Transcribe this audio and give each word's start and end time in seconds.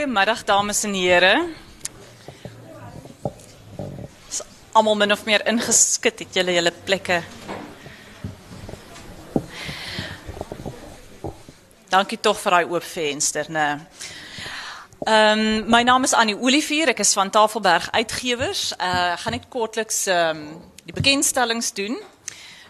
Goedemiddag, 0.00 0.44
dames 0.44 0.84
en 0.84 0.94
heren. 0.94 1.54
Is 4.28 4.40
allemaal 4.72 4.96
min 4.96 5.12
of 5.12 5.24
meer 5.24 5.46
ingeskit, 5.46 6.18
het 6.18 6.34
jullie 6.34 6.54
jullie 6.54 6.72
plekken. 6.84 7.24
Dankie 11.88 12.20
toch 12.20 12.40
voor 12.40 12.56
die 12.56 12.70
oop 12.70 12.82
venster, 12.82 13.44
nee. 13.48 13.76
Um, 15.04 15.68
my 15.68 15.82
naam 15.82 16.02
is 16.02 16.16
Annie 16.16 16.38
Olivier, 16.38 16.88
ek 16.88 17.04
is 17.04 17.12
van 17.12 17.30
Tafelberg 17.30 17.90
Uitgewers. 17.90 18.72
Uh, 18.80 19.12
ek 19.12 19.20
gaan 19.26 19.36
net 19.36 19.46
kortliks 19.52 20.06
um, 20.06 20.46
die 20.88 20.96
bekendstellings 20.96 21.74
doen. 21.76 22.00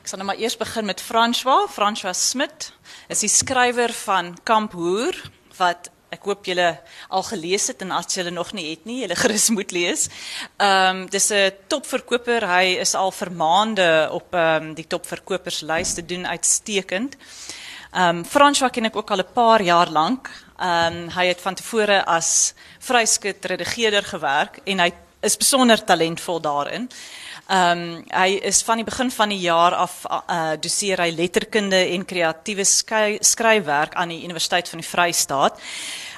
Ek 0.03 0.11
sal 0.11 0.19
nou 0.19 0.27
maar 0.33 0.43
eers 0.43 0.59
begin 0.59 0.91
met 0.91 0.99
François, 0.99 1.71
François 1.71 2.27
Smit. 2.27 2.73
Is 3.07 3.23
die 3.23 3.31
skrywer 3.31 3.95
van 4.03 4.35
Kamp 4.43 4.75
Hoer 4.75 5.15
wat 5.63 5.93
ek 6.11 6.27
hoop 6.27 6.47
julle 6.47 6.69
al 7.09 7.23
gelees 7.23 7.69
het 7.71 7.83
en 7.83 7.95
as 7.97 8.15
julle 8.15 8.33
nog 8.35 8.53
nie 8.53 8.71
het 8.71 8.85
nie, 8.89 9.01
julle 9.05 9.17
gerus 9.25 9.49
moet 9.55 9.73
lees. 9.73 10.09
Ehm 10.59 11.03
um, 11.03 11.07
dis 11.11 11.31
'n 11.31 11.53
topverkoper. 11.69 12.47
Hy 12.47 12.77
is 12.85 12.95
al 12.95 13.11
vir 13.11 13.31
maande 13.31 14.09
op 14.11 14.35
ehm 14.35 14.71
um, 14.71 14.75
die 14.75 14.87
topverkoperslys 14.87 15.95
te 15.95 16.07
doen 16.07 16.27
uitstekend. 16.27 17.17
Ehm 17.93 18.19
um, 18.19 18.25
François 18.25 18.71
ken 18.71 18.85
ek 18.85 18.97
ook 18.97 19.11
al 19.11 19.23
'n 19.23 19.33
paar 19.35 19.63
jaar 19.63 19.91
lank. 19.91 20.31
Ehm 20.59 20.93
um, 20.93 21.09
hy 21.09 21.27
het 21.27 21.41
van 21.41 21.55
tevore 21.55 22.05
as 22.05 22.55
vryskut 22.79 23.45
redigeerder 23.45 24.05
gewerk 24.05 24.61
en 24.65 24.79
hy 24.79 24.93
is 25.21 25.37
besonder 25.37 25.85
talentvol 25.85 26.41
daarin. 26.41 26.89
Ehm 27.51 27.79
um, 27.79 28.05
hy 28.15 28.39
is 28.47 28.63
van 28.63 28.79
die 28.79 28.85
begin 28.87 29.11
van 29.11 29.29
die 29.29 29.41
jaar 29.43 29.75
af 29.75 30.05
uh 30.07 30.53
doseer 30.61 31.01
hy 31.03 31.11
letterkunde 31.11 31.81
en 31.97 32.05
kreatiewe 32.05 32.65
skryfwerk 33.21 33.95
aan 33.95 34.09
die 34.15 34.23
Universiteit 34.23 34.69
van 34.69 34.79
die 34.79 34.89
Vrystaat. 34.89 35.59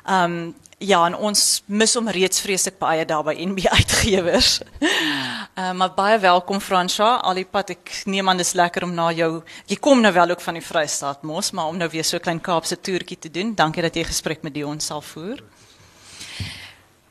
Ehm 0.04 0.24
um, 0.24 0.54
ja, 0.82 1.04
en 1.06 1.14
ons 1.14 1.62
mis 1.70 1.92
hom 1.94 2.08
reeds 2.10 2.40
vreeslik 2.42 2.74
baie 2.80 3.04
daar 3.06 3.22
by 3.22 3.36
NB 3.38 3.68
Uitgewers. 3.78 4.60
Ehm 4.80 4.90
uh, 5.56 5.72
maar 5.78 5.92
baie 5.94 6.18
welkom 6.18 6.60
Fransja, 6.60 7.14
al 7.22 7.38
die 7.38 7.46
pad 7.46 7.70
ek 7.70 7.92
neem 8.10 8.28
aan 8.28 8.40
dis 8.40 8.52
lekker 8.58 8.82
om 8.82 8.94
na 8.94 9.12
jou 9.12 9.42
jy 9.70 9.76
kom 9.78 10.00
nou 10.02 10.12
wel 10.12 10.34
ook 10.34 10.40
van 10.40 10.58
die 10.58 10.64
Vrystaat 10.64 11.22
mos, 11.22 11.52
maar 11.52 11.70
om 11.70 11.78
nou 11.78 11.88
weer 11.92 12.04
so 12.04 12.16
'n 12.16 12.20
klein 12.20 12.40
Kaapse 12.40 12.80
toertjie 12.80 13.18
te 13.18 13.30
doen. 13.30 13.54
Dankie 13.54 13.82
dat 13.82 13.94
jy 13.94 14.04
gesprek 14.04 14.42
met 14.42 14.54
Dion 14.54 14.80
sal 14.80 15.00
voer. 15.00 15.38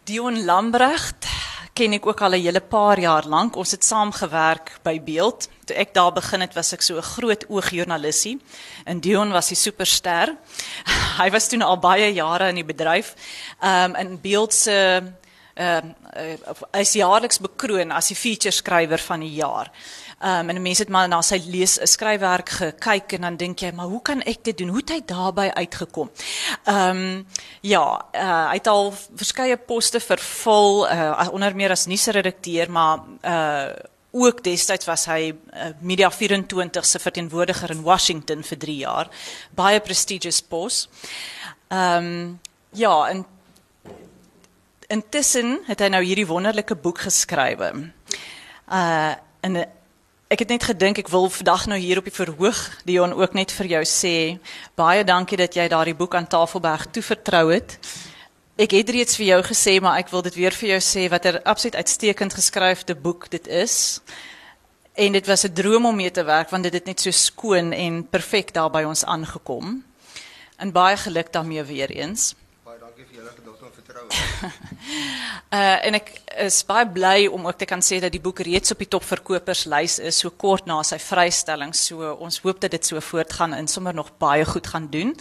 Dion 0.03 0.44
Lambrecht 0.45 1.30
ken 1.73 1.94
ek 1.94 2.05
ook 2.05 2.22
al 2.22 2.36
'n 2.36 2.44
hele 2.44 2.59
paar 2.59 3.00
jaar 3.00 3.26
lank. 3.26 3.55
Ons 3.55 3.72
het 3.72 3.83
saam 3.83 4.11
gewerk 4.11 4.80
by 4.83 5.00
Beeld. 5.00 5.48
Toe 5.66 5.76
ek 5.76 5.94
daar 5.94 6.11
begin 6.11 6.42
het, 6.42 6.53
was 6.53 6.73
ek 6.73 6.81
so 6.81 6.98
'n 6.98 7.02
groot 7.02 7.45
oogjoernalisie. 7.48 8.39
En 8.86 9.00
Dion 9.00 9.31
was 9.31 9.48
die 9.48 9.55
superster. 9.58 10.36
Hy 11.22 11.30
was 11.30 11.47
toe 11.47 11.61
al 11.64 11.77
baie 11.77 12.09
jare 12.16 12.50
in 12.50 12.61
die 12.61 12.67
bedryf. 12.67 13.14
Ehm 13.61 13.94
um, 13.94 14.00
in 14.02 14.22
Beeld 14.22 14.53
se 14.53 14.77
ehm 15.53 15.91
uh, 16.17 16.80
is 16.80 16.94
jaarliks 16.94 17.39
bekroon 17.39 17.91
as 17.91 18.08
die 18.08 18.16
feature 18.17 18.52
skrywer 18.52 19.00
van 19.00 19.19
die 19.19 19.36
jaar. 19.36 19.69
Um, 20.22 20.49
en 20.49 20.61
mense 20.61 20.83
het 20.83 20.92
maar 20.94 21.08
na 21.09 21.17
sy 21.25 21.39
lees 21.49 21.80
skryfwerk 21.89 22.49
gekyk 22.53 23.16
en 23.17 23.23
dan 23.25 23.38
dink 23.42 23.64
jy, 23.64 23.72
maar 23.73 23.89
hoe 23.89 24.02
kan 24.05 24.19
ek 24.22 24.44
dit 24.45 24.58
doen? 24.58 24.69
Hoe 24.69 24.83
het 24.83 24.92
hy 24.94 24.99
daarbey 25.09 25.49
uitgekom? 25.64 26.11
Ehm 26.69 26.89
um, 26.89 27.25
ja, 27.66 27.86
uh, 28.14 28.49
hy 28.52 28.59
het 28.59 28.69
al 28.69 28.92
verskeie 28.94 29.58
poste 29.58 29.99
vervul 29.99 30.86
uh, 30.86 31.27
onder 31.33 31.55
meer 31.55 31.73
as 31.73 31.88
nuusredakteur, 31.89 32.69
maar 32.69 33.02
uh 33.22 33.89
ook 34.12 34.44
destyds 34.44 34.86
was 34.86 35.06
hy 35.08 35.31
uh, 35.31 35.72
Media 35.80 36.12
24 36.12 36.86
se 36.86 37.00
verteenwoordiger 37.00 37.72
in 37.72 37.83
Washington 37.83 38.44
vir 38.44 38.58
3 38.58 38.77
jaar. 38.77 39.11
Baie 39.55 39.80
prestigious 39.80 40.42
pos. 40.42 40.88
Ehm 41.72 42.05
um, 42.05 42.39
ja, 42.71 43.08
en 43.10 43.26
intussen 44.88 45.60
het 45.67 45.80
hy 45.80 45.88
nou 45.92 46.04
hierdie 46.04 46.27
wonderlike 46.27 46.76
boek 46.76 47.04
geskrywe. 47.08 47.71
Uh 48.67 49.14
en 49.42 49.64
Ek 50.32 50.45
het 50.45 50.52
net 50.54 50.64
gedink 50.64 51.00
ek 51.02 51.10
wil 51.11 51.26
vandag 51.27 51.66
nou 51.67 51.76
hier 51.76 52.00
op 52.00 52.05
die 52.08 52.14
verhoog 52.16 52.60
Dion 52.88 53.11
ook 53.20 53.33
net 53.36 53.52
vir 53.52 53.67
jou 53.67 53.82
sê 53.83 54.14
baie 54.80 55.04
dankie 55.04 55.36
dat 55.36 55.58
jy 55.60 55.66
daardie 55.67 55.95
boek 55.98 56.16
aan 56.16 56.27
Tafelberg 56.32 56.86
toevertrou 56.95 57.50
het. 57.52 57.76
Ek 58.60 58.73
het 58.76 58.89
reeds 58.92 59.16
vir 59.16 59.26
jou 59.30 59.39
gesê 59.48 59.78
maar 59.80 60.02
ek 60.02 60.10
wil 60.12 60.23
dit 60.26 60.36
weer 60.36 60.56
vir 60.56 60.73
jou 60.73 60.80
sê 60.84 61.06
watter 61.10 61.39
absoluut 61.48 61.78
uitstekend 61.80 62.34
geskryfde 62.36 62.95
boek 63.00 63.30
dit 63.32 63.48
is. 63.48 64.02
En 65.00 65.12
dit 65.16 65.28
was 65.28 65.45
'n 65.45 65.54
droom 65.54 65.86
om 65.86 65.95
mee 65.95 66.12
te 66.12 66.23
werk 66.23 66.50
want 66.50 66.64
dit 66.64 66.73
het 66.73 66.86
net 66.86 67.00
so 67.00 67.12
skoon 67.12 67.72
en 67.72 68.10
perfek 68.10 68.54
daar 68.54 68.70
by 68.70 68.84
ons 68.84 69.06
aangekom. 69.06 69.84
En 70.58 70.72
baie 70.72 70.98
geluk 70.98 71.32
daarmee 71.32 71.64
weer 71.64 71.89
eens. 71.89 72.36
Baie 72.64 72.80
dankie 72.80 73.06
vir 73.06 73.16
julle 73.16 73.32
geduld 73.36 73.62
en 73.62 73.72
vertroue. 73.73 74.10
uh 75.52 75.78
en 75.88 75.94
ek 75.94 76.22
is 76.38 76.66
baie 76.66 76.88
bly 76.88 77.28
om 77.28 77.48
ook 77.48 77.58
te 77.58 77.66
kan 77.66 77.82
sê 77.82 78.00
dat 78.00 78.12
die 78.12 78.22
boek 78.22 78.39
reeds 78.39 78.72
op 78.72 78.78
die 78.78 78.88
topverkoperslys 78.88 80.00
is 80.00 80.18
so 80.18 80.30
kort 80.30 80.66
na 80.66 80.83
sy 80.83 81.00
vrystelling. 81.00 81.76
So 81.76 82.14
ons 82.20 82.39
hoop 82.39 82.60
dat 82.60 82.72
dit 82.72 82.86
so 82.86 83.00
voortgaan 83.00 83.54
en 83.54 83.68
sommer 83.68 83.94
nog 83.94 84.18
baie 84.18 84.45
goed 84.45 84.68
gaan 84.68 84.88
doen. 84.89 85.16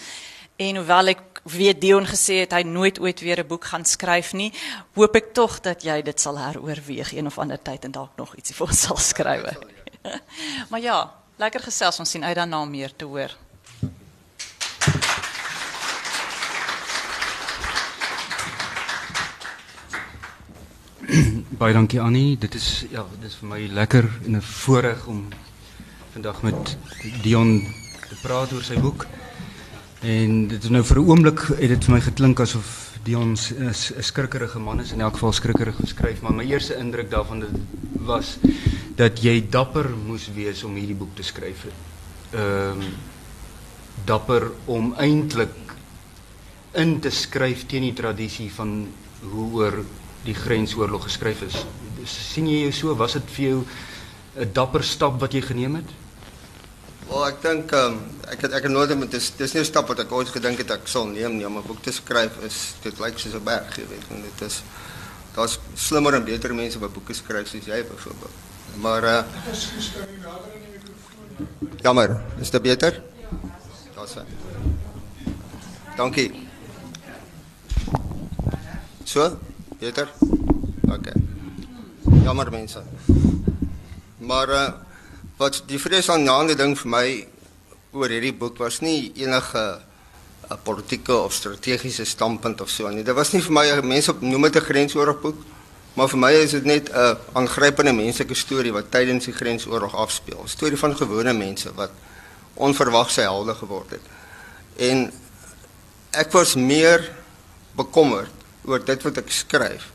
En 0.57 0.77
hoewel 0.77 1.07
ek 1.07 1.30
weet 1.43 1.81
Dion 1.81 2.06
gesê 2.06 2.41
het 2.45 2.53
hy 2.53 2.62
nooit 2.62 3.01
ooit 3.01 3.21
weer 3.21 3.41
'n 3.41 3.47
boek 3.47 3.65
gaan 3.65 3.84
skryf 3.84 4.33
nie, 4.33 4.53
hoop 4.95 5.17
ek 5.17 5.34
tog 5.34 5.61
dat 5.61 5.83
jy 5.83 6.03
dit 6.03 6.21
sal 6.21 6.39
heroorweeg 6.39 7.12
een 7.12 7.27
of 7.27 7.39
ander 7.39 7.62
tyd 7.62 7.84
en 7.84 7.91
dalk 7.91 8.17
nog 8.17 8.37
ietsie 8.37 8.55
vir 8.55 8.67
ons 8.67 8.81
sal 8.81 8.97
skryf. 8.97 9.56
maar 10.71 10.81
ja, 10.81 11.12
lekker 11.37 11.61
gesels 11.61 11.99
ons 11.99 12.11
sien 12.11 12.25
uit 12.25 12.37
daarna 12.37 12.65
meer 12.65 12.97
te 12.97 13.05
hoor. 13.05 13.37
Baie 21.61 21.73
dankie 21.73 22.00
Annie. 22.00 22.39
Dit 22.39 22.55
is 22.55 22.84
ja, 22.91 23.06
dit 23.21 23.31
is 23.31 23.34
vir 23.41 23.49
my 23.49 23.67
lekker 23.67 24.05
en 24.25 24.37
'n 24.37 24.43
voorreg 24.43 25.06
om 25.06 25.29
vandag 26.12 26.43
met 26.43 26.77
Dion 27.23 27.61
te 28.09 28.17
praat 28.23 28.53
oor 28.53 28.62
sy 28.62 28.79
boek. 28.81 29.06
En 30.00 30.47
dit 30.49 30.62
is 30.65 30.71
nou 30.72 30.81
vir 30.84 30.97
'n 30.99 31.09
oomblik 31.09 31.41
het 31.61 31.69
dit 31.69 31.84
vir 31.84 31.93
my 31.93 32.00
geklink 32.00 32.41
asof 32.41 32.97
Dion 33.03 33.37
'n 33.37 33.75
skrikkerige 34.00 34.59
man 34.59 34.81
is 34.81 34.93
in 34.93 35.00
elk 35.00 35.12
geval 35.12 35.33
skrikkerig 35.33 35.77
geskryf, 35.77 36.21
maar 36.21 36.34
my 36.34 36.44
eerste 36.44 36.77
indruk 36.77 37.11
daarvan 37.11 37.44
was 37.93 38.38
dat 38.97 39.22
jy 39.22 39.49
dapper 39.50 39.91
moes 40.06 40.28
wees 40.34 40.65
om 40.65 40.75
hierdie 40.75 40.97
boek 40.97 41.15
te 41.15 41.22
skryf. 41.22 41.66
Ehm 42.33 42.81
um, 42.81 42.83
dapper 44.05 44.50
om 44.65 44.94
eintlik 44.97 45.77
in 46.72 47.00
te 47.00 47.11
skryf 47.11 47.67
teen 47.67 47.82
die 47.82 47.93
tradisie 47.93 48.53
van 48.53 48.88
hoe 49.21 49.53
oor 49.53 49.84
die 50.25 50.34
grensoorlog 50.34 51.03
geskryf 51.03 51.43
is. 51.43 51.67
sien 52.05 52.47
jy 52.47 52.62
jou 52.62 52.72
so 52.72 52.94
was 52.97 53.12
dit 53.12 53.31
vir 53.31 53.44
jou 53.44 53.65
'n 54.37 54.53
dapper 54.53 54.84
stap 54.84 55.21
wat 55.21 55.32
jy 55.32 55.41
geneem 55.41 55.75
het? 55.75 56.00
Wel, 57.10 57.25
ek 57.26 57.41
dink 57.43 57.72
um, 57.75 57.97
ek 58.31 58.44
het 58.44 58.53
ek 58.54 58.69
het 58.69 58.71
nooit 58.71 58.93
met 58.94 59.10
dis 59.10 59.32
dis 59.34 59.53
nie 59.54 59.62
'n 59.62 59.66
stap 59.66 59.88
wat 59.91 59.98
ek 59.98 60.12
ooit 60.15 60.28
gedink 60.31 60.59
het 60.62 60.71
ek 60.71 60.87
sal 60.87 61.06
neem 61.10 61.38
nie 61.38 61.47
om 61.47 61.56
'n 61.59 61.66
boek 61.66 61.82
te 61.82 61.91
skryf 61.91 62.38
is 62.47 62.75
dit 62.82 63.00
lyk 63.03 63.19
soos 63.19 63.34
'n 63.34 63.43
berg, 63.43 63.76
jy 63.76 63.87
weet, 63.91 64.06
en 64.15 64.22
dit 64.22 64.43
is 64.47 64.62
daar's 65.34 65.59
slimmer 65.75 66.15
en 66.15 66.25
beter 66.25 66.54
mense 66.54 66.78
wat 66.78 66.93
boeke 66.93 67.15
skryf 67.15 67.49
soos 67.49 67.66
jy 67.66 67.82
byvoorbeeld. 67.82 68.37
Maar 68.78 69.03
uh 69.04 69.22
Jammer, 71.82 72.20
is 72.41 72.50
dit 72.50 72.62
beter? 72.62 73.03
Daar's 73.94 74.15
hy. 74.15 74.25
Dankie. 75.97 76.49
So? 79.04 79.38
Beter? 79.78 80.08
OK. 80.87 81.12
Jammer 82.23 82.50
mense. 82.50 82.82
Maar 84.19 84.49
uh, 84.49 84.89
wat 85.40 85.62
die 85.70 85.81
vreesaanjaende 85.81 86.56
ding 86.58 86.75
vir 86.76 86.90
my 86.92 87.06
oor 87.96 88.12
hierdie 88.12 88.34
boek 88.37 88.58
was 88.60 88.82
nie 88.84 89.10
enige 89.19 89.62
uh, 89.81 90.58
politieke 90.66 91.16
of 91.16 91.32
strategiese 91.32 92.04
standpunt 92.04 92.60
of 92.60 92.69
so 92.70 92.90
nie. 92.92 93.04
Dit 93.06 93.16
was 93.16 93.32
nie 93.32 93.40
vir 93.40 93.54
my 93.56 93.64
mense 93.94 94.12
noem 94.20 94.48
dit 94.48 94.56
'n 94.60 94.69
grensoorlog 94.69 95.20
boek, 95.22 95.38
maar 95.96 96.08
vir 96.08 96.20
my 96.20 96.32
is 96.32 96.50
dit 96.50 96.64
net 96.64 96.90
'n 96.92 97.16
aangrypende 97.32 97.92
menslike 97.92 98.34
storie 98.34 98.72
wat 98.72 98.90
tydens 98.90 99.25
die 99.25 99.32
grensoorlog 99.32 99.94
afspeel. 99.94 100.42
'n 100.44 100.48
Storie 100.48 100.78
van 100.78 100.96
gewone 100.96 101.32
mense 101.32 101.72
wat 101.75 101.90
onverwags 102.54 103.14
sy 103.14 103.22
helde 103.22 103.54
geword 103.54 103.90
het. 103.90 104.04
En 104.76 105.12
ek 106.12 106.32
was 106.32 106.54
meer 106.54 107.10
bekommerd 107.76 108.32
oor 108.64 108.84
dit 108.84 109.02
wat 109.02 109.16
ek 109.16 109.31
skryf 109.31 109.88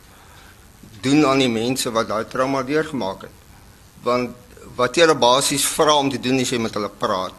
doen 1.01 1.25
aan 1.25 1.39
die 1.39 1.49
mense 1.49 1.91
wat 1.91 2.07
daai 2.07 2.25
trauma 2.25 2.63
deurgemaak 2.63 3.21
het. 3.21 3.37
Want 4.01 4.44
wat 4.75 4.97
jy 4.97 5.07
basies 5.15 5.65
vra 5.65 5.95
om 5.95 6.09
te 6.11 6.19
doen 6.19 6.39
is 6.39 6.51
jy 6.51 6.59
met 6.59 6.73
hulle 6.75 6.89
praat. 6.89 7.35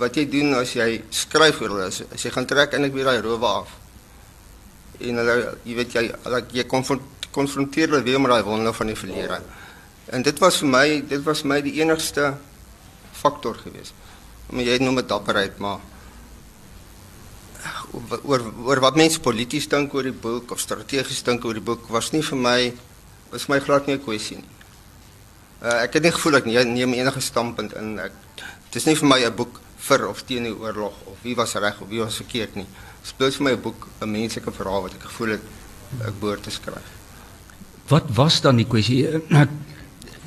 Wat 0.00 0.16
jy 0.16 0.26
doen 0.30 0.54
as 0.58 0.74
jy 0.74 1.02
skryf 1.14 1.60
oor 1.62 1.76
hulle 1.76 1.88
as 1.90 2.24
jy 2.24 2.32
gaan 2.34 2.48
trek 2.48 2.74
en 2.74 2.88
ek 2.88 2.94
weer 2.94 3.10
daai 3.10 3.22
rowe 3.22 3.46
af. 3.46 3.76
En 5.00 5.22
hulle 5.22 5.36
jy 5.64 5.76
weet 5.78 5.96
jy 5.96 6.04
jy 6.56 6.66
konfronteer 7.30 7.92
hulle 7.92 8.04
weer 8.06 8.20
met 8.20 8.34
daai 8.34 8.46
wonde 8.46 8.72
van 8.74 8.90
die 8.90 8.98
verlede. 8.98 9.40
En 10.10 10.26
dit 10.26 10.42
was 10.42 10.58
vir 10.62 10.72
my 10.72 10.86
dit 11.06 11.22
was 11.26 11.44
my 11.44 11.60
die 11.62 11.78
enigste 11.80 12.34
faktor 13.14 13.60
geweest. 13.62 13.94
Om 14.50 14.62
jy 14.64 14.80
noem 14.82 15.02
dit 15.02 15.08
dapperheid 15.08 15.58
maar 15.62 15.78
oor 18.22 18.42
oor 18.66 18.80
wat 18.82 18.96
mense 18.98 19.20
polities 19.22 19.68
dink 19.70 19.94
oor 19.94 20.06
die 20.06 20.16
boek 20.26 20.50
of 20.54 20.62
strategies 20.62 21.22
dink 21.26 21.44
oor 21.44 21.58
die 21.58 21.64
boek 21.64 21.90
was 21.90 22.10
nie 22.14 22.22
vir 22.22 22.38
my 22.38 22.60
was 23.30 23.46
my 23.50 23.60
glad 23.60 23.86
nie 23.86 23.94
'n 23.94 24.02
kwessie 24.02 24.38
nie. 24.38 24.59
Uh, 25.60 25.82
ek 25.84 25.98
het 25.98 26.06
nie 26.06 26.12
gevoel 26.16 26.38
ek 26.38 26.46
neem 26.48 26.94
enige 26.96 27.20
standpunt 27.20 27.74
in 27.76 27.98
ek 28.00 28.14
dis 28.72 28.86
nie 28.88 28.94
vir 28.96 29.08
my 29.08 29.18
'n 29.26 29.34
boek 29.36 29.60
vir 29.76 30.06
of 30.08 30.22
teen 30.24 30.44
die 30.44 30.54
oorlog 30.56 30.94
of 31.04 31.18
wie 31.22 31.34
was 31.36 31.52
reg 31.54 31.80
of 31.80 31.88
wie 31.88 32.00
was 32.00 32.16
verkeerd 32.16 32.56
nie. 32.56 32.66
Dit 33.18 33.28
is 33.28 33.36
vir 33.36 33.44
my 33.44 33.52
'n 33.52 33.60
boek 33.60 33.88
'n 34.00 34.10
menslike 34.10 34.52
verhaal 34.52 34.82
wat 34.82 34.94
ek 34.94 35.04
gevoel 35.10 35.36
het 35.36 35.44
ek 36.06 36.20
behoort 36.20 36.42
te 36.42 36.50
skryf. 36.50 36.88
Wat 37.88 38.08
was 38.14 38.40
dan 38.40 38.56
die 38.56 38.64
kwessie? 38.64 39.06
Nou, 39.28 39.46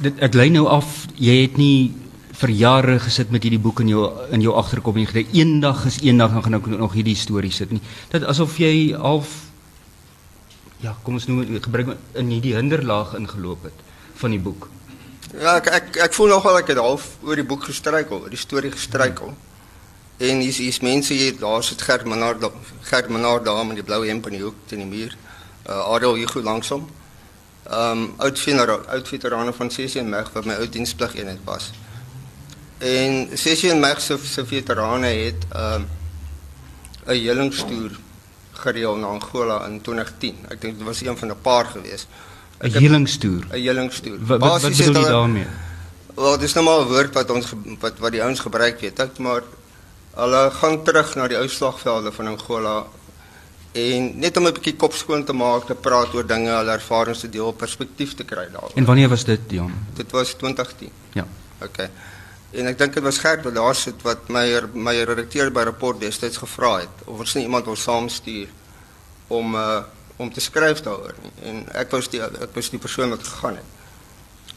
dit 0.02 0.20
ek 0.20 0.34
lei 0.34 0.50
nou 0.50 0.68
af 0.68 1.08
jy 1.16 1.42
het 1.42 1.58
nie 1.58 1.94
vir 2.34 2.50
jare 2.50 3.00
gesit 3.00 3.32
met 3.32 3.44
hierdie 3.44 3.62
boek 3.62 3.80
in 3.80 3.88
jou 3.88 4.06
in 4.32 4.42
jou 4.42 4.54
agterkop 4.54 4.98
en 4.98 5.08
gedink 5.08 5.34
eendag 5.34 5.86
is 5.86 6.02
eendag 6.02 6.32
gaan 6.44 6.54
ek 6.54 6.68
nog 6.68 6.94
hierdie 6.94 7.16
storie 7.16 7.52
sit 7.52 7.72
nie. 7.72 7.82
Dit 8.12 8.24
asof 8.24 8.58
jy 8.58 8.94
half 8.94 9.50
ja, 10.82 10.96
kom 11.04 11.14
ons 11.14 11.28
noem 11.28 11.46
gebruik 11.62 11.98
in 12.20 12.30
hierdie 12.30 12.56
hinderlaag 12.56 13.16
ingeloop 13.16 13.64
het 13.64 13.84
van 14.20 14.32
die 14.36 14.40
boek. 14.40 14.70
Ja, 15.34 15.56
ek 15.58 15.68
ek 15.74 15.96
ek 16.06 16.14
voel 16.14 16.30
nogal 16.30 16.60
ek 16.60 16.68
het 16.70 16.78
half 16.78 17.08
oor 17.26 17.40
die 17.40 17.46
boek 17.48 17.64
gestruikel, 17.66 18.20
oor 18.22 18.30
die 18.30 18.38
storie 18.38 18.70
gestruikel. 18.72 19.32
En 20.22 20.42
hier's 20.46 20.60
hier's 20.62 20.78
mense 20.86 21.14
hier, 21.14 21.34
daar 21.40 21.64
sit 21.66 21.82
Gert 21.82 22.06
Manard, 22.06 22.44
Gert 22.86 23.10
Manard 23.10 23.46
daar 23.46 23.66
met 23.66 23.80
die 23.80 23.86
blou 23.86 24.04
hemp 24.06 24.28
in 24.30 24.38
die 24.38 24.44
hoek 24.44 24.60
teen 24.70 24.84
die 24.84 24.90
muur. 24.90 25.16
Uh 25.66 25.96
Adel 25.96 26.20
goed 26.30 26.44
langsom. 26.44 26.86
Um 27.66 28.14
oud 28.18 28.40
veterane, 28.40 28.86
oud 28.94 29.08
veterane 29.08 29.54
van 29.54 29.72
Sessie 29.72 30.02
en 30.02 30.10
Meg 30.10 30.30
wat 30.34 30.46
my 30.46 30.60
ou 30.62 30.68
diensplig 30.70 31.16
eenheid 31.16 31.42
was. 31.48 31.72
En 32.78 33.30
Sessie 33.34 33.72
en 33.72 33.80
Meg 33.80 34.02
se 34.02 34.18
se 34.22 34.46
veterane 34.46 35.08
het 35.08 35.48
um 35.56 35.88
'n 37.08 37.18
helingstoer 37.18 37.98
gereël 38.52 38.96
na 38.96 39.08
Angola 39.08 39.66
in 39.66 39.82
2010. 39.82 40.46
Ek 40.50 40.62
dink 40.62 40.78
dit 40.78 40.86
was 40.88 41.02
een 41.02 41.18
van 41.18 41.32
'n 41.32 41.42
paar 41.42 41.66
geweest. 41.66 42.08
'n 42.64 42.80
helingstoer. 42.80 43.44
'n 43.52 43.62
helingstoer. 43.68 44.20
Wat 44.20 44.40
wat, 44.40 44.62
wat 44.62 44.78
bedoel 44.78 45.02
jy 45.02 45.10
daarmee? 45.10 45.48
Wel, 46.16 46.38
dis 46.38 46.54
nou 46.54 46.66
maar 46.66 46.80
'n 46.80 46.88
woord 46.88 47.14
wat 47.14 47.30
ons 47.30 47.54
wat 47.80 48.00
wat 48.00 48.12
die 48.12 48.24
ouens 48.24 48.40
gebruik 48.40 48.80
weet 48.80 49.00
ek, 49.00 49.18
maar 49.18 49.42
hulle 50.16 50.52
gaan 50.52 50.84
terug 50.84 51.16
na 51.16 51.28
die 51.28 51.38
ou 51.38 51.48
slagvelde 51.48 52.12
van 52.12 52.28
Angola 52.28 52.86
en 53.72 54.20
net 54.20 54.38
om 54.38 54.48
'n 54.48 54.54
bietjie 54.54 54.76
kop 54.76 54.94
skoon 54.94 55.24
te 55.24 55.34
maak, 55.34 55.66
te 55.66 55.76
praat 55.76 56.14
oor 56.14 56.26
dinge, 56.26 56.50
hulle 56.50 56.72
ervarings 56.72 57.20
te 57.20 57.30
deel, 57.30 57.52
perspektief 57.52 58.14
te 58.14 58.24
kry 58.24 58.48
daaroor. 58.52 58.72
En 58.76 58.86
wanneer 58.86 59.10
was 59.10 59.24
dit, 59.24 59.40
Jan? 59.48 59.74
Dit 59.94 60.12
was 60.12 60.34
2010. 60.34 60.90
Ja. 61.14 61.26
OK. 61.62 61.78
En 62.52 62.68
ek 62.70 62.78
dink 62.78 62.94
dit 62.94 63.04
was 63.04 63.18
Gert 63.18 63.44
wat 63.44 63.56
daar 63.56 63.76
sit 63.76 64.02
wat 64.06 64.30
my 64.30 64.62
my 64.74 64.94
redakteur 65.04 65.52
by 65.52 65.64
rapport 65.66 66.00
destyds 66.00 66.38
gevra 66.38 66.78
het 66.84 67.02
of 67.06 67.20
ons 67.20 67.34
nie 67.34 67.44
iemand 67.44 67.66
wil 67.66 67.76
saamstuur 67.76 68.48
om 69.28 69.56
uh 69.56 69.82
om 70.16 70.34
te 70.34 70.42
skryf 70.42 70.82
daaroor. 70.82 71.16
En 71.44 71.64
ek 71.74 71.92
was 71.92 72.10
die 72.10 72.22
ek 72.22 72.54
was 72.54 72.70
die 72.70 72.80
persoon 72.80 73.10
wat 73.10 73.24
gegaan 73.28 73.56
het. 73.56 73.70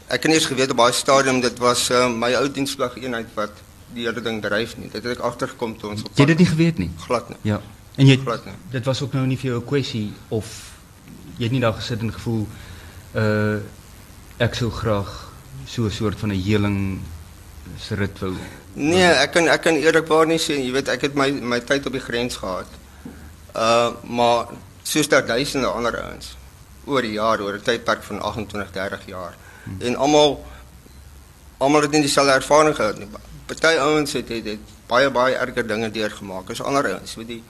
Ek 0.07 0.23
het 0.23 0.31
nie 0.31 0.37
eens 0.39 0.49
geweet 0.49 0.71
op 0.71 0.77
baie 0.77 0.93
stadium 0.93 1.41
dit 1.41 1.57
was 1.59 1.89
uh, 1.89 2.07
my 2.09 2.33
ou 2.39 2.45
diensplig 2.51 2.95
eenheid 3.01 3.27
wat 3.35 3.51
die 3.93 4.05
hele 4.05 4.21
ding 4.21 4.41
dryf 4.41 4.77
nie. 4.77 4.89
Dit 4.91 5.03
het 5.03 5.17
ek 5.17 5.25
agtergekom 5.25 5.77
toe 5.77 5.89
ons 5.95 6.03
op 6.03 6.13
Jy 6.13 6.25
het 6.25 6.33
dit 6.35 6.43
nie 6.45 6.51
geweet 6.51 6.77
nie. 6.77 6.91
Glad 7.07 7.29
nie. 7.29 7.37
Ja. 7.41 7.61
En 7.97 8.07
jy 8.07 8.17
glad 8.21 8.45
nie. 8.45 8.55
Dit 8.71 8.85
was 8.85 9.01
ook 9.01 9.13
nou 9.17 9.25
nie 9.27 9.37
vir 9.37 9.51
jou 9.51 9.61
'n 9.61 9.65
kwessie 9.65 10.13
of 10.29 10.45
jy 11.37 11.43
het 11.43 11.51
nie 11.51 11.61
daar 11.61 11.73
gesit 11.73 12.01
en 12.01 12.13
gevoel 12.13 12.47
uh 13.15 13.59
ek 14.37 14.53
sou 14.53 14.69
graag 14.69 15.09
so 15.65 15.85
'n 15.85 15.91
soort 15.91 16.19
van 16.19 16.29
'n 16.31 16.41
heling 16.41 17.01
se 17.79 17.95
rit 17.95 18.19
wou. 18.19 18.35
Nee, 18.73 19.09
ek 19.09 19.31
kan 19.31 19.47
ek 19.47 19.61
kan 19.61 19.75
eerlikwaar 19.75 20.27
nie 20.27 20.39
sê, 20.39 20.53
jy 20.53 20.71
weet 20.71 20.87
ek 20.87 21.01
het 21.01 21.15
my 21.15 21.31
my 21.31 21.59
tyd 21.59 21.85
op 21.85 21.91
die 21.91 22.01
grens 22.01 22.35
gehad. 22.35 22.69
Uh 23.55 23.91
maar 24.03 24.47
soos 24.87 25.09
daar 25.11 25.25
duisende 25.25 25.67
ander 25.67 25.97
ouens 26.03 26.35
oor 26.85 27.01
die 27.01 27.17
jaar 27.17 27.41
oor 27.43 27.57
'n 27.59 27.65
tydperk 27.69 28.03
van 28.03 28.21
28 28.21 28.71
30 28.71 29.05
jaar 29.05 29.35
hmm. 29.63 29.81
en 29.81 29.95
almal 29.95 30.45
almal 31.57 31.81
het 31.81 31.91
nie 31.91 32.01
dieselfde 32.01 32.33
ervaring 32.33 32.75
gehad 32.75 32.97
nie. 32.97 33.07
Party 33.45 33.77
ouens 33.79 34.13
het, 34.13 34.29
het 34.29 34.45
het 34.45 34.75
baie 34.87 35.09
baie 35.11 35.35
erger 35.35 35.67
dinge 35.67 35.91
deurgemaak 35.91 36.49
as 36.49 36.61
ander 36.61 36.85
ouens. 36.93 37.11
So 37.11 37.25
die 37.25 37.43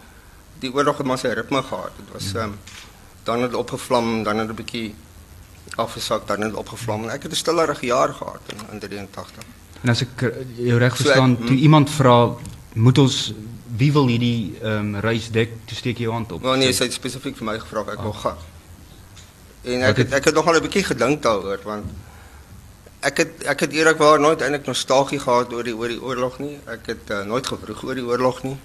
die 0.59 0.73
oorlog 0.73 0.97
het 0.97 1.05
maar 1.05 1.19
sy 1.21 1.33
ritme 1.37 1.61
gehad. 1.63 1.91
Dit 1.97 2.13
was 2.13 2.31
hmm. 2.31 2.41
um, 2.41 2.59
dan 3.23 3.41
het 3.41 3.53
opgevlam, 3.53 4.23
dan 4.23 4.37
het 4.37 4.49
'n 4.49 4.55
bietjie 4.55 4.95
afgesak, 5.75 6.27
dan 6.27 6.41
het 6.41 6.53
opgevlam 6.53 7.03
en 7.03 7.09
ek 7.09 7.23
het 7.23 7.31
'n 7.31 7.35
stillerige 7.35 7.85
jaar 7.85 8.13
gehad 8.13 8.41
in, 8.45 8.57
in 8.71 8.79
83. 8.79 9.43
En 9.81 9.89
as 9.89 10.01
ek 10.01 10.33
jou 10.55 10.77
reg 10.79 10.95
verstaan, 10.95 11.35
so 11.35 11.41
ek, 11.41 11.47
toe 11.47 11.55
iemand 11.55 11.89
vra 11.89 12.33
moet 12.73 12.97
ons 12.97 13.33
wie 13.75 13.91
wil 13.91 14.07
hierdie 14.07 14.57
ehm 14.61 14.95
um, 14.95 14.99
reis 15.03 15.31
dek 15.31 15.51
te 15.65 15.75
steek 15.75 15.97
jou 15.97 16.11
hand 16.11 16.31
op? 16.31 16.41
Nou 16.41 16.57
nee, 16.57 16.73
sy 16.73 16.87
het 16.87 16.93
spesifiek 16.93 17.35
vir 17.37 17.45
my 17.45 17.59
gevra 17.59 17.83
ek 17.91 17.97
oh. 17.97 18.03
wil 18.03 18.13
gaan. 18.13 18.37
En 19.67 19.81
ek 19.89 19.97
het, 20.03 20.13
ek 20.13 20.29
het 20.29 20.33
nog 20.33 20.47
al 20.47 20.59
'n 20.59 20.61
bietjie 20.61 20.83
gedink 20.83 21.21
daaroor 21.23 21.59
want 21.63 21.85
ek 22.99 23.17
het 23.17 23.43
ek 23.43 23.59
het 23.59 23.71
eerlikwaar 23.71 24.19
nooit 24.19 24.41
eintlik 24.41 24.65
nostalgie 24.65 25.19
gehad 25.19 25.53
oor 25.53 25.63
die 25.63 25.75
oor 25.75 25.87
die 25.87 26.01
oorlog 26.01 26.39
nie. 26.39 26.57
Ek 26.65 26.87
het 26.93 27.11
uh, 27.11 27.21
nooit 27.23 27.47
gewroeg 27.47 27.83
oor 27.83 27.95
die 27.95 28.05
oorlog 28.05 28.43
nie. 28.43 28.57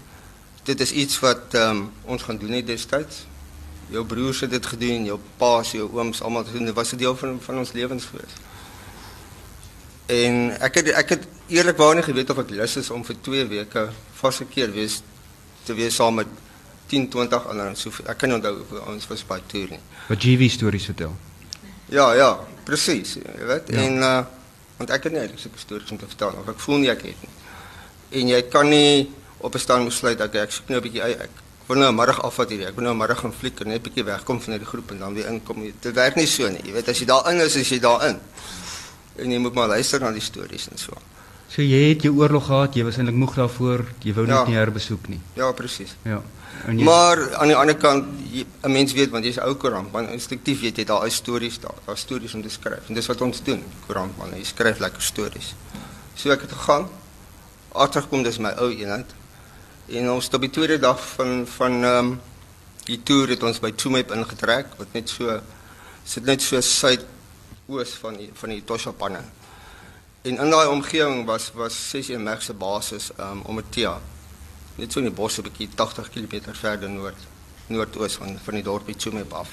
Dit 0.63 0.81
is 0.81 0.93
iets 0.93 1.19
wat 1.21 1.55
ehm 1.55 1.71
um, 1.71 1.91
ons 2.05 2.23
gaan 2.23 2.39
doen 2.39 2.51
net 2.51 2.67
destyds. 2.67 3.27
Jou 3.91 4.05
broers 4.05 4.41
het 4.41 4.51
dit 4.51 4.67
gedoen, 4.67 5.05
jou 5.05 5.19
pa's, 5.37 5.73
jou 5.73 5.91
ooms, 5.93 6.23
almal 6.23 6.45
het 6.45 6.67
dit 6.67 6.75
was 6.75 6.93
'n 6.93 6.97
deel 6.97 7.17
van 7.17 7.41
van 7.41 7.59
ons 7.59 7.73
lewens 7.73 8.05
gewees. 8.05 8.35
En 10.13 10.39
ek 10.61 10.81
het 10.81 10.93
ek 11.03 11.15
het 11.17 11.27
eerlikwaar 11.53 11.97
nie 11.99 12.05
geweet 12.07 12.31
of 12.33 12.41
ek 12.43 12.53
lus 12.59 12.77
is 12.81 12.91
om 12.91 13.05
vir 13.07 13.19
2 13.29 13.47
weke 13.53 13.89
vaste 14.21 14.47
keer 14.51 14.73
wees 14.75 15.01
te 15.67 15.77
wees 15.79 15.97
saam 15.97 16.19
met 16.21 16.31
10, 16.91 17.09
20 17.09 17.47
ander 17.53 17.71
en 17.71 17.77
so 17.79 18.05
ek 18.11 18.19
kan 18.21 18.35
onthou 18.37 18.81
ons 18.93 19.09
was 19.09 19.23
by 19.29 19.39
toer 19.53 19.77
nie. 19.77 19.83
Wat 20.09 20.21
GV 20.21 20.51
stories 20.53 20.89
vertel. 20.91 21.15
Ja, 21.93 22.11
ja, 22.17 22.31
presies, 22.67 23.17
jy 23.21 23.47
weet. 23.49 23.73
Ja. 23.73 23.85
En 23.87 24.07
uh 24.13 24.23
want 24.83 24.91
ek 24.97 25.05
het 25.07 25.13
nie 25.15 25.21
eintlik 25.21 25.39
sulke 25.39 25.61
stories 25.63 25.91
om 25.95 25.99
te 26.01 26.09
vertel 26.11 26.33
of 26.41 26.49
ek 26.51 26.59
voel 26.65 26.81
nie 26.83 26.89
ek 26.91 27.05
het 27.07 27.21
nie. 27.23 27.35
En 28.19 28.31
jy 28.33 28.41
kan 28.51 28.67
nie 28.67 29.13
op 29.39 29.55
'n 29.55 29.63
staan 29.63 29.85
besluit 29.87 30.19
dat 30.19 30.35
ek 30.35 30.51
soek 30.51 30.69
nou 30.69 30.81
'n 30.81 30.83
bietjie 30.83 31.03
ek 31.03 31.31
wil 31.69 31.79
nou 31.79 31.91
'n 31.93 31.95
middag 31.95 32.19
afvat 32.23 32.49
hierdie. 32.51 32.67
Ek 32.67 32.75
wil 32.75 32.85
nou 32.85 32.95
'n 32.95 32.99
middag 32.99 33.21
gaan 33.21 33.33
fliek 33.33 33.61
en 33.61 33.69
net 33.69 33.79
'n 33.79 33.83
bietjie 33.83 34.05
wegkom 34.05 34.41
van 34.41 34.53
hierdie 34.53 34.69
groep 34.69 34.91
en 34.91 34.99
dan 34.99 35.15
weer 35.15 35.29
inkom. 35.29 35.63
Dit 35.81 35.95
werk 35.95 36.17
nie 36.17 36.27
so 36.27 36.49
nie. 36.49 36.61
Jy 36.65 36.73
weet 36.73 36.89
as 36.89 36.99
jy 36.99 37.07
daarin 37.07 37.41
is, 37.41 37.57
is 37.57 37.69
jy 37.69 37.79
daarin. 37.79 38.19
En 39.17 39.31
jy 39.31 39.39
moet 39.39 39.55
maar 39.55 39.69
luister 39.69 40.01
na 40.01 40.13
die 40.13 40.25
stories 40.25 40.69
en 40.71 40.79
so. 40.79 40.97
So 41.53 41.61
jy 41.61 41.83
het 41.91 42.07
jou 42.07 42.15
oorlog 42.17 42.47
gehad, 42.49 42.77
jy 42.79 42.85
was 42.87 42.97
eintlik 42.97 43.19
moeg 43.21 43.35
daarvoor, 43.37 43.85
jy 44.01 44.15
wou 44.17 44.25
net 44.25 44.39
ja. 44.39 44.45
nie 44.49 44.57
herbesoek 44.57 45.09
nie. 45.13 45.21
Ja, 45.37 45.51
presies. 45.53 45.93
Ja. 46.09 46.23
Jy 46.65 46.87
Maar 46.87 47.21
aan 47.37 47.51
die 47.51 47.57
ander 47.57 47.77
kant, 47.77 48.09
'n 48.65 48.73
mens 48.73 48.93
weet 48.93 49.11
want 49.11 49.25
jy's 49.25 49.39
ou 49.39 49.55
koerant, 49.55 49.91
want 49.93 50.11
instinktief 50.11 50.61
weet 50.61 50.77
jy 50.77 50.85
daar 50.85 51.07
is 51.07 51.15
stories 51.15 51.59
daar, 51.61 51.75
daar 51.85 51.97
stories 51.97 52.35
om 52.35 52.43
te 52.43 52.49
skryf. 52.49 52.89
En 52.89 52.95
dis 52.95 53.07
wat 53.07 53.21
ons 53.21 53.43
doen, 53.43 53.63
koerant 53.87 54.17
man, 54.19 54.33
jy 54.37 54.45
skryf 54.45 54.79
lekker 54.79 55.03
stories. 55.03 55.55
So 56.15 56.31
ek 56.31 56.41
het 56.41 56.53
gegaan. 56.53 56.89
Agterkom 57.73 58.23
dis 58.23 58.39
my 58.39 58.53
ou 58.57 58.71
eenheid. 58.71 59.13
En 59.89 60.11
ons 60.11 60.25
het 60.25 60.35
op 60.35 60.41
die 60.41 60.51
tweede 60.51 60.79
dag 60.79 61.01
van 61.17 61.47
van 61.47 61.85
ehm 61.85 61.99
um, 61.99 62.21
die 62.85 63.03
toer 63.03 63.29
het 63.29 63.43
ons 63.43 63.61
by 63.61 63.71
Tumep 63.73 64.11
ingetrek 64.11 64.73
wat 64.79 64.93
net 64.93 65.09
so 65.09 65.41
sit 66.05 66.25
net 66.25 66.43
so 66.43 66.61
suid 66.61 67.05
oos 67.73 67.95
van 68.01 68.17
die, 68.21 68.31
van 68.35 68.49
die 68.49 68.65
Toshapanne. 68.65 69.23
En 70.23 70.39
in 70.39 70.51
daai 70.51 70.69
omgewing 70.71 71.25
was 71.27 71.51
was 71.55 71.75
61 71.93 72.23
Meg 72.23 72.43
se 72.43 72.55
basis 72.55 73.11
um, 73.19 73.41
om 73.43 73.57
Ometia. 73.57 73.97
Net 74.77 74.93
so 74.93 75.01
in 75.01 75.09
die 75.09 75.15
bos 75.15 75.39
'n 75.39 75.43
bietjie 75.43 75.69
80 75.75 76.11
km 76.11 76.53
verder 76.53 76.91
noord 76.91 77.27
noordoos 77.67 78.15
van 78.21 78.39
van 78.45 78.55
die 78.55 78.63
dorpie 78.63 78.97
Tsumeb 78.97 79.33
af. 79.33 79.51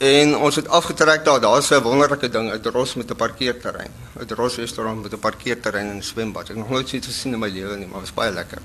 En 0.00 0.36
ons 0.36 0.56
het 0.56 0.68
afgetrek 0.68 1.24
daar, 1.24 1.40
daar's 1.40 1.70
'n 1.70 1.82
wonderlike 1.82 2.28
ding, 2.28 2.52
'n 2.52 2.68
Ros 2.72 2.94
met 2.94 3.10
'n 3.10 3.16
parkeerterrein. 3.16 3.92
'n 4.16 4.34
Ros 4.34 4.56
restaurant 4.56 5.02
met 5.02 5.12
'n 5.12 5.18
parkeerterrein 5.18 5.90
en 5.90 5.96
'n 5.96 6.02
swembad. 6.02 6.42
Ek 6.42 6.48
het 6.48 6.56
nog 6.56 6.70
nooit 6.70 6.88
so 6.88 6.96
iets 6.96 7.06
gesien 7.06 7.32
in 7.32 7.38
my 7.38 7.48
lewe 7.48 7.76
nie, 7.76 7.86
maar 7.86 8.00
dit 8.00 8.08
was 8.08 8.14
baie 8.14 8.32
lekker. 8.32 8.58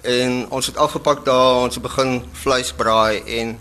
En 0.00 0.50
ons 0.50 0.66
het 0.66 0.76
afgepak 0.76 1.24
daar, 1.24 1.54
ons 1.54 1.74
het 1.74 1.82
begin 1.82 2.24
vleis 2.32 2.72
braai 2.72 3.22
en 3.26 3.58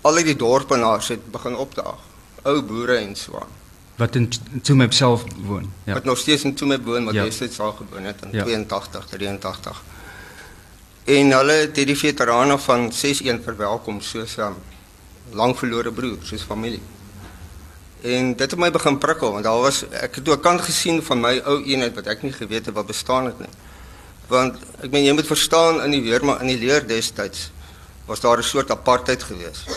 al 0.00 0.14
die 0.14 0.36
dorpenaars 0.36 1.08
het 1.08 1.30
begin 1.30 1.56
opdaag. 1.56 2.11
Ou 2.42 2.62
boere 2.62 2.96
en 2.96 3.16
so 3.16 3.38
aan 3.38 3.60
wat 4.02 4.14
in 4.14 4.30
Tsumeb 4.62 4.92
self 4.92 5.24
woon. 5.46 5.72
Ja. 5.84 5.92
Wat 5.92 6.04
nog 6.04 6.18
steeds 6.18 6.44
in 6.44 6.54
Tsumeb 6.54 6.84
woon, 6.84 7.04
wat 7.04 7.14
ja. 7.14 7.24
destyds 7.24 7.60
al 7.60 7.72
gewoon 7.72 8.04
het 8.04 8.22
in 8.22 8.28
ja. 8.32 8.42
82, 8.42 9.06
83. 9.06 9.82
En 11.04 11.30
hulle 11.30 11.52
het 11.52 11.74
die 11.74 11.96
veterane 11.98 12.58
van 12.58 12.90
61 12.90 13.42
verwelkom 13.44 14.00
soos 14.00 14.36
'n 14.36 14.40
um, 14.40 14.56
lang 15.30 15.58
verlore 15.58 15.92
broer, 15.92 16.18
soos 16.22 16.42
familie. 16.42 16.82
En 18.00 18.36
dit 18.36 18.50
het 18.50 18.58
my 18.58 18.70
begin 18.70 18.98
prikkel 18.98 19.32
want 19.32 19.44
daar 19.44 19.60
was 19.60 19.84
ek 19.90 20.14
het 20.14 20.28
ook 20.28 20.42
kant 20.42 20.60
gesien 20.60 21.02
van 21.02 21.20
my 21.20 21.38
ou 21.44 21.62
eenheid 21.64 21.94
wat 21.94 22.06
ek 22.06 22.22
nie 22.22 22.32
geweet 22.32 22.66
het 22.66 22.74
wat 22.74 22.86
bestaan 22.86 23.24
het 23.24 23.38
nie. 23.38 23.54
Want 24.26 24.56
ek 24.80 24.90
meen 24.90 25.04
jy 25.04 25.12
moet 25.12 25.26
verstaan 25.26 25.82
in 25.82 25.90
die 25.90 26.02
weer 26.02 26.24
maar 26.24 26.40
in 26.40 26.46
die 26.46 26.58
leer 26.58 26.86
destyds 26.86 27.50
was 28.06 28.20
daar 28.20 28.38
'n 28.38 28.42
soort 28.42 28.70
apartheid 28.70 29.22
geweest. 29.22 29.70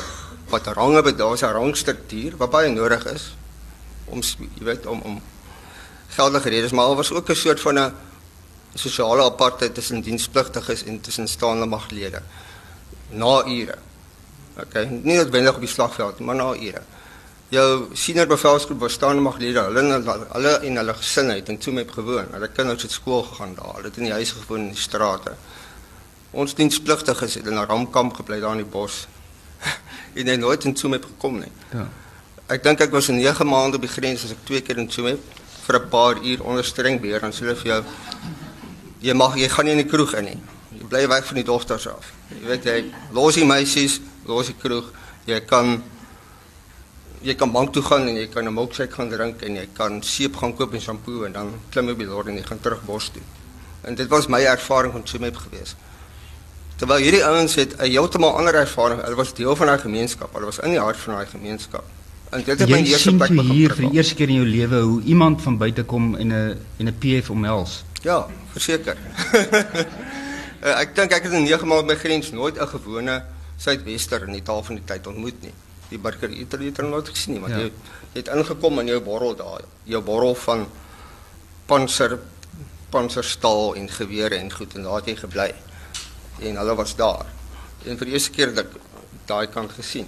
Wat 0.49 0.67
range 0.67 1.01
bedaar, 1.01 1.29
was 1.29 1.41
'n 1.41 1.51
rangstruktuur 1.51 2.37
wat 2.37 2.49
baie 2.49 2.69
nodig 2.69 3.05
is 3.05 3.35
om 4.05 4.21
jy 4.37 4.63
weet 4.63 4.85
om 4.85 5.01
om 5.01 5.21
geldige 6.07 6.49
redes 6.49 6.71
maar 6.71 6.85
al 6.85 6.95
was 6.95 7.11
ook 7.11 7.29
'n 7.29 7.35
soort 7.35 7.59
van 7.59 7.79
'n 7.79 7.93
sosiale 8.73 9.23
apartheid 9.23 9.73
tussen 9.73 10.01
dienspligtiges 10.01 10.83
en 10.83 11.01
tussen 11.01 11.27
staande 11.27 11.65
maglede 11.65 12.21
na 13.09 13.45
ure. 13.45 13.77
Okay, 14.55 14.85
nie 14.85 15.17
noodwendig 15.17 15.57
op 15.57 15.63
die 15.63 15.69
slagveld, 15.69 16.19
maar 16.19 16.35
na 16.35 16.53
ure. 16.55 16.81
Jou 17.53 17.87
senior 17.93 18.27
bevelsgroep 18.27 18.79
was 18.79 18.95
staande 18.95 19.21
maglede, 19.21 19.59
hulle 19.67 19.83
hulle 20.31 20.53
en 20.67 20.79
hulle 20.81 20.93
gesinne 20.93 21.35
het 21.39 21.49
in 21.49 21.59
Tsumeb 21.59 21.91
gewoon. 21.91 22.31
Hulle 22.31 22.47
kinders 22.47 22.87
het 22.87 22.91
skool 22.91 23.23
gegaan 23.23 23.55
daar, 23.55 23.75
hulle 23.75 23.91
het 23.91 23.97
in 23.97 24.09
die 24.09 24.15
huise 24.15 24.39
gewoon 24.39 24.67
in 24.67 24.71
die 24.73 24.81
strate. 24.81 25.35
Ons 26.31 26.55
dienspligtiges 26.55 27.37
het 27.39 27.45
in 27.47 27.59
'n 27.59 27.67
ramkamp 27.67 28.15
gebly 28.15 28.39
daar 28.39 28.57
in 28.57 28.63
die 28.63 28.71
bos. 28.71 29.07
En 30.15 30.27
hy 30.27 30.35
nooit 30.35 30.65
in 30.65 30.73
Tsumeb 30.73 31.05
gekom 31.05 31.39
nie. 31.39 31.51
Ja. 31.73 31.87
Ek 32.47 32.63
dink 32.63 32.81
ek 32.81 32.91
was 32.91 33.09
'n 33.09 33.17
9 33.17 33.47
maande 33.47 33.75
op 33.75 33.81
die 33.81 33.89
grens 33.89 34.23
as 34.23 34.31
ek 34.31 34.45
twee 34.45 34.61
keer 34.61 34.77
in 34.77 34.87
Tsumeb 34.87 35.19
vir 35.67 35.79
'n 35.79 35.89
paar 35.89 36.15
uur 36.21 36.43
onder 36.43 36.63
streng 36.63 36.99
beheer 37.01 37.23
en 37.23 37.31
hulle 37.31 37.55
vir 37.55 37.71
jou 37.71 37.83
jy 39.01 39.13
mag 39.13 39.35
jy 39.37 39.49
gaan 39.49 39.65
nie 39.65 39.71
in 39.71 39.83
die 39.83 39.89
kroeg 39.89 40.13
in 40.19 40.25
nie. 40.25 40.39
Jy 40.79 40.87
bly 40.89 41.07
weg 41.07 41.25
van 41.25 41.35
die 41.35 41.43
dogters 41.43 41.87
af. 41.87 42.11
Jy 42.29 42.47
weet 42.47 42.63
jy 42.65 42.77
los 43.11 43.35
die 43.35 43.45
meisies, 43.45 43.99
los 44.25 44.47
die 44.47 44.57
kroeg. 44.57 44.91
Jy 45.25 45.39
kan 45.45 45.83
jy 47.25 47.33
kan 47.33 47.51
bank 47.51 47.73
toe 47.73 47.81
gaan 47.83 48.07
en 48.07 48.15
jy 48.15 48.27
kan 48.27 48.45
'n 48.45 48.53
milkshake 48.53 48.93
gaan 48.93 49.09
drink 49.09 49.41
en 49.41 49.55
jy 49.55 49.67
kan 49.73 50.01
seep 50.03 50.35
gaan 50.35 50.53
koop 50.55 50.73
en 50.73 50.81
shampoo 50.81 51.25
en 51.25 51.33
dan 51.33 51.53
klim 51.71 51.85
jy 51.85 51.91
op 51.91 51.97
die 51.97 52.07
lorry 52.07 52.29
en 52.29 52.37
jy 52.37 52.43
gaan 52.43 52.59
terug 52.61 52.83
bos 52.85 53.09
toe. 53.09 53.21
En 53.83 53.95
dit 53.95 54.07
was 54.07 54.27
my 54.27 54.41
ervaring 54.41 54.91
van 54.91 55.03
Tsumeb 55.03 55.35
geweest. 55.35 55.75
Terwyl 56.75 56.99
hierdie 56.99 57.23
ouens 57.23 57.55
het 57.55 57.75
'n 57.77 57.89
heeltemal 57.89 58.37
ander 58.37 58.55
ervaring. 58.55 59.01
Hulle 59.01 59.15
was 59.15 59.33
deel 59.33 59.55
van 59.55 59.67
daai 59.67 59.79
gemeenskap. 59.79 60.33
Hulle 60.33 60.45
was 60.45 60.59
in 60.59 60.69
die 60.69 60.79
hart 60.79 60.97
van 60.97 61.13
daai 61.13 61.27
gemeenskap. 61.27 61.83
En 62.29 62.43
dit 62.43 62.59
het 62.59 62.69
my 62.69 62.83
eerste 62.83 63.15
plek 63.15 63.29
begin. 63.29 63.45
Jy 63.45 63.53
hier 63.53 63.73
vir 63.73 63.89
die 63.89 63.97
eerste 63.97 64.15
keer 64.15 64.29
in 64.29 64.35
jou 64.41 64.47
lewe 64.47 64.79
hoe 64.79 65.01
iemand 65.01 65.41
van 65.41 65.57
buite 65.57 65.83
kom 65.83 66.15
en 66.15 66.27
'n 66.27 66.57
en 66.77 66.87
'n 66.87 66.97
PF 66.99 67.29
omhels. 67.29 67.83
Ja, 68.01 68.27
verseker. 68.51 68.97
uh, 70.63 70.79
ek 70.83 70.95
dink 70.95 71.11
ek 71.11 71.23
het 71.23 71.31
in 71.31 71.43
9 71.43 71.67
maande 71.67 71.93
by 71.93 71.95
grens 71.95 72.31
nooit 72.31 72.59
'n 72.59 72.67
gewone 72.67 73.23
suidwester 73.57 74.27
in 74.27 74.33
die 74.33 74.43
taal 74.43 74.63
van 74.63 74.75
die 74.75 74.83
tyd 74.85 75.07
ontmoet 75.07 75.41
nie. 75.41 75.53
Die 75.89 75.99
burger 75.99 76.29
het 76.29 76.51
dit 76.51 76.77
nooit 76.81 77.09
gesien 77.09 77.33
nie, 77.33 77.41
want 77.41 77.53
ja. 77.53 77.59
jy, 77.59 77.71
jy 78.13 78.19
het 78.19 78.27
ingekom 78.27 78.79
in 78.79 78.87
jou 78.87 79.01
borrel 79.01 79.35
daar, 79.35 79.61
jou 79.83 80.01
borrel 80.01 80.35
van 80.35 80.67
panser 81.65 82.19
panserstal 82.89 83.75
en 83.75 83.89
gewere 83.89 84.35
en 84.35 84.51
goed 84.51 84.75
en 84.75 84.83
daar 84.83 84.95
het 84.95 85.05
jy 85.05 85.15
gebly 85.15 85.53
en 86.39 86.59
hulle 86.61 86.75
was 86.75 86.95
daar. 86.95 87.25
En 87.85 87.97
vir 87.97 88.09
die 88.09 88.13
eerste 88.17 88.31
keer 88.35 88.53
dat 88.55 88.65
ek 88.65 88.77
daai 89.29 89.47
kant 89.53 89.71
gesien. 89.77 90.07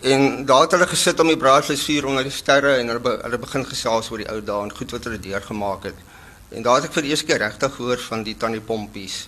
En 0.00 0.44
daar 0.46 0.66
het 0.66 0.74
hulle 0.76 0.86
gesit 0.86 1.20
om 1.20 1.30
die 1.30 1.40
braaivleisvuur 1.40 2.06
onder 2.06 2.26
die 2.26 2.34
sterre 2.34 2.76
en 2.76 2.92
hulle 2.92 3.00
be, 3.00 3.14
hulle 3.22 3.38
begin 3.40 3.64
gesels 3.66 4.10
oor 4.10 4.22
die 4.22 4.28
ou 4.32 4.40
dae 4.44 4.66
en 4.66 4.74
goed 4.76 4.92
wat 4.92 5.08
hulle 5.08 5.20
deurgemaak 5.20 5.88
het. 5.88 6.02
En 6.52 6.62
daar 6.62 6.80
het 6.80 6.90
ek 6.90 6.96
vir 6.98 7.06
die 7.06 7.14
eerste 7.14 7.26
keer 7.30 7.40
regtig 7.42 7.74
gehoor 7.78 8.02
van 8.08 8.22
die 8.26 8.36
tannie 8.36 8.60
pompies 8.60 9.24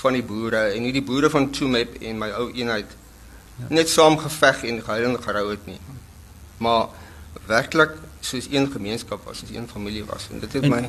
van 0.00 0.16
die 0.16 0.24
boere 0.24 0.70
en 0.74 0.82
nie 0.84 0.92
die 0.92 1.04
boere 1.04 1.30
van 1.32 1.50
Tsumeb 1.52 1.98
en 2.04 2.18
my 2.20 2.30
ou 2.36 2.48
eenheid 2.52 2.90
ja. 2.90 3.68
net 3.78 3.92
saam 3.92 4.18
geveg 4.20 4.64
en 4.68 4.82
gehuil 4.84 5.12
en 5.14 5.22
gerou 5.22 5.46
het 5.50 5.68
nie. 5.68 5.78
Maar 6.64 6.88
werklik 7.46 7.96
soos 8.20 8.48
een 8.50 8.68
gemeenskap 8.72 9.24
was, 9.24 9.44
soos 9.44 9.52
een 9.54 9.68
familie 9.68 10.04
was 10.04 10.28
en 10.32 10.40
dit 10.40 10.58
het 10.58 10.64
en, 10.64 10.74
my 10.74 10.82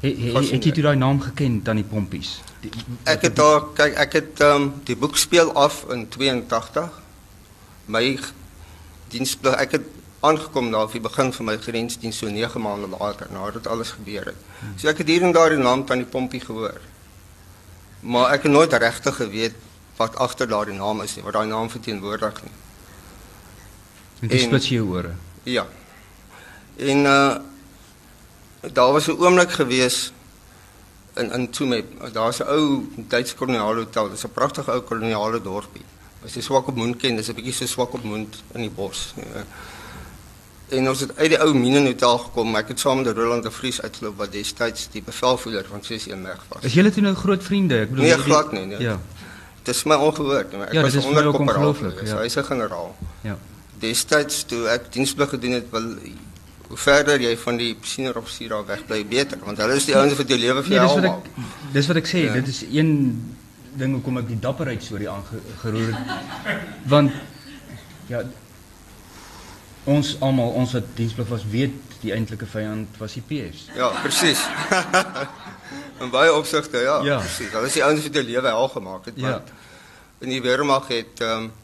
Het 0.00 0.16
he, 0.16 0.32
he, 0.32 0.58
jy 0.60 0.82
daai 0.82 0.96
naam 0.96 1.20
geken 1.20 1.62
Pompies? 1.88 2.40
Die, 2.60 2.70
ek 3.04 3.22
het 3.28 3.36
daar 3.36 3.62
kyk 3.74 3.94
ek 4.04 4.12
het 4.12 4.40
um, 4.44 4.72
die 4.84 4.96
boek 4.96 5.16
speel 5.16 5.52
af 5.56 5.84
in 5.92 6.08
82. 6.08 6.90
My 7.86 8.18
diensplig 9.08 9.56
ek 9.62 9.78
het 9.78 9.86
aangekom 10.26 10.70
daar 10.72 10.90
vir 10.90 11.00
begin 11.00 11.32
van 11.32 11.48
my 11.50 11.56
grensdiens 11.62 12.18
so 12.18 12.28
9 12.28 12.60
maande 12.60 12.88
later 12.92 13.28
nadat 13.32 13.66
alles 13.66 13.94
gebeur 13.96 14.32
het. 14.32 14.44
Hmm. 14.60 14.76
So 14.76 14.88
ek 14.88 15.00
het 15.04 15.08
hier 15.08 15.22
en 15.22 15.32
daar 15.32 15.54
die 15.54 15.62
naam 15.62 15.86
Tannie 15.86 16.06
Pompie 16.06 16.40
gehoor. 16.40 16.80
Maar 18.00 18.36
ek 18.36 18.48
het 18.48 18.52
nooit 18.52 18.72
regtig 18.72 19.16
geweet 19.16 19.56
wat 19.96 20.16
agter 20.20 20.48
daardie 20.48 20.76
naam 20.76 21.00
is 21.02 21.16
nie, 21.16 21.24
wat 21.24 21.38
daai 21.38 21.48
naam 21.48 21.70
verteenwoordig 21.72 22.42
nie. 22.44 22.56
En 24.20 24.32
dis 24.32 24.48
wat 24.52 24.66
jy 24.68 24.80
hoor. 24.80 25.12
Ja. 25.44 25.66
En 26.76 27.06
uh 27.06 27.36
daar 28.72 28.92
was 28.92 29.06
'n 29.08 29.18
oomblik 29.18 29.50
gewees 29.50 30.12
in 31.14 31.32
in 31.32 31.50
Tsumeb. 31.50 32.12
Daar's 32.12 32.38
'n 32.38 32.48
ou 32.48 32.88
Duitse 32.96 33.34
koloniale 33.34 33.78
hotel. 33.84 34.08
Dit 34.08 34.16
is 34.16 34.24
'n 34.24 34.32
pragtige 34.32 34.70
ou 34.70 34.80
koloniale 34.80 35.42
dorpie. 35.42 35.84
As 36.24 36.34
jy 36.34 36.40
swak 36.40 36.66
op 36.66 36.76
moon 36.76 36.96
ken, 36.96 37.16
dis 37.16 37.28
'n 37.28 37.34
bietjie 37.34 37.52
so 37.52 37.66
swak 37.66 37.92
op 37.92 38.02
moon 38.04 38.28
in 38.52 38.60
die 38.60 38.70
bos. 38.70 39.14
Ja. 39.16 39.44
En 40.68 40.88
ons 40.88 41.00
het 41.00 41.16
uit 41.16 41.28
die 41.28 41.38
ou 41.38 41.54
Minen 41.54 41.84
Hotel 41.86 42.18
gekom. 42.18 42.56
Ek 42.56 42.68
het 42.68 42.80
saam 42.80 43.02
met 43.02 43.16
Roland 43.16 43.42
de 43.42 43.50
Vries 43.50 43.82
uitgeloop 43.82 44.16
wat 44.16 44.32
destyds 44.32 44.88
die 44.90 45.02
bevelvoerder 45.02 45.66
van 45.70 45.80
CC 45.80 46.14
Merg 46.16 46.42
was. 46.48 46.62
Is 46.62 46.74
julle 46.74 46.90
toe 46.90 47.02
nou 47.02 47.14
groot 47.14 47.42
vriende? 47.42 47.78
Ek 47.80 47.90
bedoel 47.90 48.04
Nee, 48.04 48.18
glad 48.18 48.52
nie, 48.52 48.64
nee. 48.66 48.80
Ja. 48.80 49.00
Dit 49.62 49.74
is 49.74 49.84
my 49.84 49.94
ongehoord. 49.94 50.54
Ek 50.54 50.72
ja, 50.72 50.82
was 50.82 50.96
onder 51.04 51.38
ongelooflik. 51.38 52.02
Ja. 52.06 52.18
Hy's 52.18 52.36
'n 52.36 52.44
generaal. 52.44 52.96
Ja. 53.20 53.38
Destyds 53.78 54.42
toe 54.42 54.66
ek 54.68 54.92
diensplig 54.92 55.28
gedoen 55.28 55.52
het, 55.52 55.70
wil 55.70 55.94
hoe 56.68 56.76
verder 56.76 57.22
jy 57.22 57.36
van 57.38 57.58
die 57.60 57.72
senior 57.86 58.16
offisier 58.20 58.54
af 58.56 58.66
wegbly 58.66 59.04
beter 59.06 59.38
want 59.44 59.60
hulle 59.62 59.76
is 59.78 59.86
die 59.86 59.96
ouens 59.96 60.16
wat 60.18 60.32
jou 60.32 60.38
lewe 60.38 60.62
vir 60.66 60.78
jou 60.78 60.86
nee, 60.86 61.10
almal. 61.10 61.50
Dis 61.74 61.90
wat 61.90 62.00
ek 62.02 62.10
sê, 62.10 62.24
ja. 62.26 62.32
dit 62.40 62.48
is 62.50 62.62
een 62.66 62.90
ding 63.76 63.94
hoekom 63.98 64.22
ek 64.22 64.30
die 64.30 64.40
dapperheid 64.40 64.82
storie 64.82 65.08
aangeroer 65.12 65.92
het. 65.92 66.58
Want 66.88 67.12
ja 68.10 68.24
ons 69.86 70.16
almal 70.24 70.56
ons 70.58 70.72
wat 70.74 70.88
diensplig 70.98 71.28
was 71.30 71.44
weet 71.50 71.74
die 72.02 72.10
eintlike 72.14 72.46
vyand 72.50 72.98
was 73.00 73.14
die 73.16 73.22
PS. 73.26 73.68
Ja, 73.76 73.92
presies. 74.02 74.42
en 76.02 76.10
baie 76.16 76.32
opsigte 76.34 76.82
ja, 76.82 76.98
ja. 77.06 77.20
presies. 77.22 77.52
Hulle 77.54 77.70
is 77.70 77.78
die 77.78 77.84
ouens 77.86 78.02
wat 78.02 78.18
jou 78.18 78.24
lewe 78.26 78.50
hel 78.56 78.68
gemaak 78.74 79.06
het 79.12 79.22
want 79.22 79.54
ja. 79.54 79.62
in 80.26 80.34
die 80.34 80.42
weermag 80.42 80.90
het 80.92 81.22
ehm 81.22 81.46
um, 81.46 81.54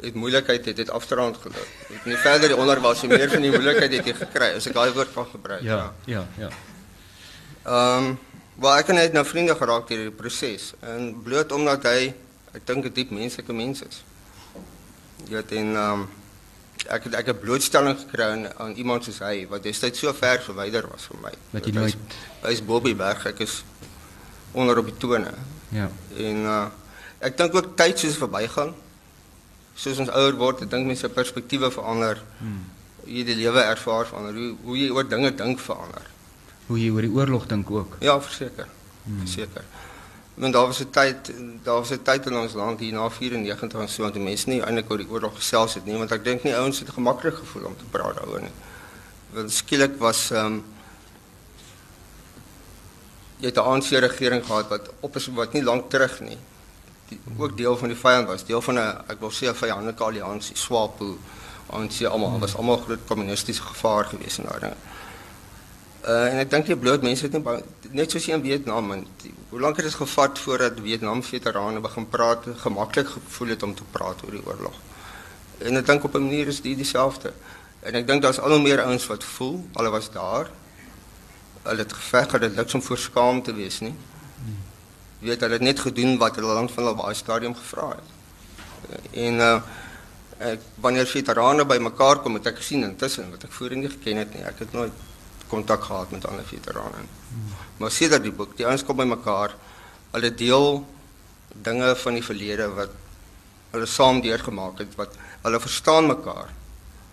het 0.00 0.14
moeilikheid 0.14 0.64
het 0.64 0.76
dit 0.76 0.90
afdraand 0.90 1.36
geloop. 1.36 1.70
Het 1.88 2.04
nie 2.04 2.16
verder 2.16 2.52
die 2.52 2.56
onder 2.56 2.80
was 2.80 3.02
meer 3.02 3.30
van 3.30 3.42
die 3.42 3.50
moeilikheid 3.50 3.92
het 3.92 4.06
jy 4.06 4.14
gekry 4.14 4.52
as 4.56 4.68
ek 4.70 4.76
daai 4.76 4.92
woord 4.94 5.10
van 5.14 5.26
gebruik. 5.32 5.62
Ja, 5.66 5.92
ja, 6.06 6.26
ja. 6.38 6.50
Ehm, 7.64 8.04
um, 8.04 8.18
waar 8.58 8.80
ek 8.82 8.92
net 8.94 9.12
nou 9.14 9.24
vriende 9.26 9.54
geraak 9.54 9.86
deur 9.90 10.08
die 10.08 10.14
proses 10.14 10.72
en 10.82 11.12
bloot 11.22 11.52
omdat 11.54 11.84
hy 11.86 12.12
ek 12.54 12.64
dink 12.66 12.86
'n 12.86 12.94
diep 12.94 13.10
menslike 13.10 13.52
mens 13.52 13.82
is. 13.82 14.02
Jy 15.28 15.36
het 15.36 15.52
in 15.52 15.74
ehm 15.74 16.06
um, 16.06 16.08
ek 16.86 17.04
het 17.04 17.14
ek 17.14 17.26
het 17.26 17.40
blootstelling 17.40 17.98
gekry 17.98 18.24
aan, 18.24 18.46
aan 18.56 18.74
iemand 18.78 19.04
soos 19.04 19.18
hy 19.18 19.46
wat 19.50 19.62
destyds 19.62 19.98
so 19.98 20.12
ver 20.12 20.40
verwyder 20.42 20.86
was 20.88 21.06
van 21.10 21.20
my. 21.22 21.32
Met 21.50 21.66
jy 21.66 21.72
nooit 21.72 21.96
is 22.48 22.64
Bobby 22.64 22.94
Berg, 22.96 23.26
ek 23.26 23.40
is 23.40 23.62
onder 24.52 24.78
op 24.78 24.86
die 24.86 24.96
tone. 24.96 25.32
Ja. 25.74 25.90
En 26.16 26.44
uh 26.44 26.66
ek 27.18 27.34
dink 27.36 27.54
ook 27.54 27.72
tyd 27.76 27.98
soos 27.98 28.14
verbygaan 28.14 28.74
soos 29.78 30.00
ons 30.02 30.10
ouer 30.10 30.36
word, 30.38 30.64
ek 30.64 30.72
dink 30.72 30.88
mense 30.88 31.06
se 31.06 31.10
perspektiewe 31.14 31.70
verander. 31.74 32.20
Hmm. 32.40 32.62
Jy 33.08 33.24
die 33.28 33.36
lewe 33.38 33.62
ervaar 33.62 34.08
verander, 34.08 34.36
hoe 34.36 34.54
hoe 34.66 34.78
jy 34.78 34.88
oor 34.94 35.06
dinge 35.08 35.30
dink 35.38 35.62
verander. 35.62 36.08
Hoe 36.68 36.78
jy 36.80 36.88
oor 36.94 37.06
die 37.06 37.14
oorlog 37.14 37.46
dink 37.50 37.70
ook. 37.72 37.98
Ja, 38.04 38.18
verseker. 38.20 38.66
Hmm. 39.04 39.20
Verseker. 39.22 39.68
Want 40.38 40.54
daar 40.54 40.66
was 40.70 40.80
'n 40.80 40.90
tyd, 40.90 41.30
daar 41.62 41.80
was 41.82 41.92
'n 41.92 42.02
tyd 42.02 42.26
in 42.26 42.36
ons 42.36 42.54
land 42.54 42.80
hier 42.80 42.92
na 42.92 43.08
94 43.10 43.80
en 43.80 43.88
so 43.88 44.02
want 44.02 44.18
mense 44.18 44.48
nie 44.48 44.60
eintlik 44.60 44.90
oor 44.90 44.98
die 44.98 45.10
oorlog 45.10 45.34
gesels 45.36 45.74
het 45.74 45.84
nie, 45.84 45.96
want 45.98 46.12
ek 46.12 46.24
dink 46.24 46.42
nie 46.42 46.54
ouens 46.54 46.78
het 46.78 46.90
gemaklik 46.90 47.34
gevoel 47.34 47.64
om 47.64 47.76
te 47.76 47.84
praat 47.90 48.14
daaroor 48.14 48.40
nie. 48.40 48.56
Want 49.32 49.52
skielik 49.52 49.98
was 49.98 50.30
ehm 50.30 50.46
um, 50.46 50.64
jy 53.38 53.46
het 53.46 53.56
'n 53.56 53.60
ANC 53.70 53.90
regering 53.90 54.44
gehad 54.44 54.68
wat 54.68 54.90
op 55.00 55.16
is 55.16 55.26
wat 55.26 55.52
nie 55.52 55.62
lank 55.62 55.90
terug 55.90 56.20
nie 56.20 56.38
die, 57.08 57.18
ook 57.36 57.56
deel 57.56 57.76
van 57.76 57.88
die 57.88 57.98
vyand 57.98 58.28
was, 58.28 58.44
deel 58.44 58.62
van 58.62 58.74
'n 58.74 59.04
ek 59.12 59.20
wil 59.20 59.30
sê 59.30 59.48
'n 59.48 59.54
vyandelike 59.54 60.04
alliansie, 60.04 60.56
SWAPO, 60.56 61.18
ANC 61.70 62.04
almal 62.04 62.38
was 62.38 62.56
almal 62.56 62.76
groot 62.76 63.04
kommunistiese 63.06 63.62
gevaar 63.62 64.04
gewees 64.04 64.38
in 64.38 64.44
daai 64.44 64.60
ding. 64.60 64.76
Uh, 66.08 66.32
en 66.32 66.38
ek 66.38 66.50
dink 66.50 66.66
jy 66.66 66.76
bloot 66.76 67.02
mense 67.02 67.26
het 67.26 67.32
net 67.32 67.92
net 67.92 68.10
soos 68.10 68.28
in 68.28 68.42
Vietnam 68.42 68.92
en 68.92 69.06
die, 69.22 69.32
hoe 69.50 69.60
lank 69.60 69.76
het 69.76 69.84
dit 69.84 69.94
gevat 69.94 70.38
voordat 70.38 70.80
Vietnam 70.82 71.22
veterane 71.22 71.80
begin 71.80 72.08
praat, 72.08 72.44
gemaklik 72.56 73.08
gevoel 73.08 73.48
het 73.48 73.62
om 73.62 73.74
te 73.74 73.84
praat 73.90 74.22
oor 74.24 74.30
die 74.30 74.46
oorlog. 74.46 74.76
En 75.58 75.76
ek 75.76 75.86
dink 75.86 76.04
op 76.04 76.14
'n 76.14 76.22
manier 76.22 76.46
is 76.46 76.60
dit 76.60 76.76
dieselfde. 76.76 77.32
En 77.80 77.94
ek 77.94 78.06
dink 78.06 78.22
daar's 78.22 78.40
al 78.40 78.50
hoe 78.50 78.62
meer 78.62 78.82
ouens 78.82 79.06
wat 79.06 79.24
voel, 79.24 79.66
hulle 79.74 79.90
was 79.90 80.10
daar. 80.10 80.50
Hulle 81.62 81.82
het 81.82 81.92
geveg, 81.92 82.32
hulle 82.32 82.44
het 82.44 82.56
niks 82.56 82.74
om 82.74 82.82
voor 82.82 82.98
skaam 82.98 83.42
te 83.42 83.54
wees 83.54 83.80
nie 83.80 83.94
weet 85.24 85.40
hulle 85.40 85.58
het 85.58 85.66
net 85.66 85.80
gedoen 85.80 86.16
wat 86.18 86.38
hulle 86.38 86.54
lank 86.54 86.70
van 86.70 86.84
hulle 86.84 86.96
baie 87.02 87.14
stadium 87.14 87.54
gevra 87.58 87.90
het. 87.96 89.02
En 89.12 89.44
uh 89.50 89.58
ek 90.38 90.62
wanneer 90.78 91.08
veterane 91.10 91.64
by 91.66 91.80
mekaar 91.82 92.20
kom, 92.22 92.36
het 92.38 92.46
ek 92.46 92.60
gesien 92.60 92.84
intussen 92.86 93.32
wat 93.32 93.42
ek 93.48 93.54
voorheen 93.56 93.80
nie 93.82 93.90
geken 93.90 94.20
het 94.22 94.36
nie. 94.36 94.44
Ek 94.46 94.60
het 94.62 94.72
nooit 94.72 94.94
kontak 95.50 95.82
gehad 95.82 96.12
met 96.14 96.26
ander 96.30 96.44
veterane. 96.46 97.02
Hmm. 97.02 97.56
Maar 97.80 97.90
dat 98.10 98.22
die 98.22 98.32
boek, 98.32 98.56
die 98.56 98.66
ouens 98.66 98.84
kom 98.84 98.96
by 98.96 99.04
mekaar, 99.08 99.56
hulle 100.12 100.30
deel 100.34 100.86
dinge 101.66 101.94
van 101.96 102.14
die 102.14 102.22
verlede 102.22 102.68
wat 102.76 102.94
hulle 103.72 103.86
saam 103.86 104.20
deurgemaak 104.24 104.78
het 104.78 104.94
wat 104.96 105.16
hulle 105.42 105.60
verstaan 105.60 106.06
mekaar. 106.06 106.52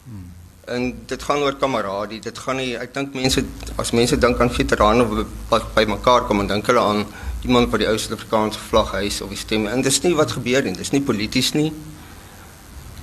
Hmm. 0.04 0.32
En 0.66 0.88
dit 1.06 1.24
gaan 1.24 1.44
oor 1.46 1.58
kamaradie. 1.62 2.22
Dit 2.22 2.38
gaan 2.42 2.58
nie 2.62 2.74
ek 2.78 2.94
dink 2.94 3.14
mense 3.14 3.44
as 3.82 3.92
mense 3.92 4.18
dink 4.18 4.42
aan 4.42 4.54
veterane 4.54 5.06
wat 5.50 5.74
by 5.76 5.86
mekaar 5.90 6.26
kom 6.30 6.42
en 6.42 6.54
dink 6.54 6.70
hulle 6.72 6.82
aan 6.82 7.06
iemand 7.46 7.72
wat 7.72 7.84
die 7.84 7.90
ou 7.90 7.98
Suid-Afrikaanse 7.98 8.60
vlag 8.70 8.92
hys 8.98 9.22
of 9.22 9.32
die 9.34 9.40
stem. 9.40 9.68
En 9.72 9.84
dis 9.86 10.02
nie 10.04 10.16
wat 10.18 10.36
gebeur 10.38 10.66
nie. 10.66 10.76
Dis 10.78 10.92
nie 10.94 11.02
polities 11.06 11.54
nie. 11.58 11.72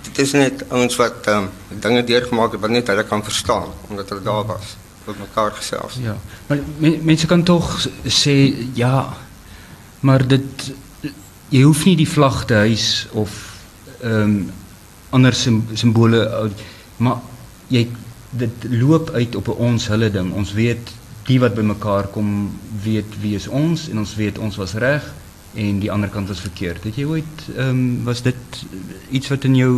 Dit 0.03 0.19
is 0.25 0.35
net 0.37 0.65
ouens 0.69 0.97
wat 1.01 1.29
um, 1.33 1.49
dinge 1.83 2.05
deurgemaak 2.05 2.57
het 2.57 2.63
wat 2.63 2.75
net 2.75 2.91
hulle 2.91 3.05
kan 3.09 3.23
verstaan 3.25 3.71
omdat 3.89 4.11
hulle 4.11 4.25
daar 4.27 4.47
was 4.51 4.77
met 5.07 5.19
mekaar 5.19 5.51
gesels. 5.59 5.99
Ja. 6.03 6.17
Maar 6.47 6.59
men, 6.79 6.99
mense 7.05 7.27
kan 7.27 7.43
tog 7.43 7.87
sê 8.07 8.35
ja, 8.79 9.17
maar 10.01 10.27
dit 10.27 10.73
jy 11.53 11.63
hoef 11.67 11.85
nie 11.87 11.97
die 11.99 12.09
vlag 12.09 12.45
te 12.51 12.63
hys 12.65 13.07
of 13.13 13.39
ehm 14.03 14.37
um, 14.37 14.37
ander 15.13 15.35
sim, 15.37 15.59
simbole 15.77 16.23
maar 17.05 17.19
jy 17.69 17.83
dit 18.33 18.65
loop 18.71 19.11
uit 19.13 19.35
op 19.37 19.49
'n 19.49 19.59
ons 19.69 19.89
hulle 19.89 20.11
ding. 20.11 20.33
Ons 20.33 20.53
weet 20.53 20.93
die 21.29 21.39
wat 21.41 21.55
bymekaar 21.55 22.09
kom 22.15 22.59
weet 22.83 23.19
wie 23.23 23.35
is 23.39 23.49
ons 23.49 23.89
en 23.89 24.03
ons 24.03 24.15
weet 24.19 24.39
ons 24.43 24.57
was 24.61 24.75
reg 24.83 25.05
en 25.55 25.79
die 25.83 25.91
ander 25.93 26.11
kant 26.11 26.29
was 26.33 26.41
verkeerd. 26.41 26.85
Het 26.89 27.03
jy 27.03 27.07
ooit 27.07 27.47
ehm 27.55 27.69
um, 27.69 28.05
was 28.09 28.23
dit 28.23 28.63
iets 29.11 29.29
wat 29.33 29.45
in 29.45 29.57
jou 29.57 29.73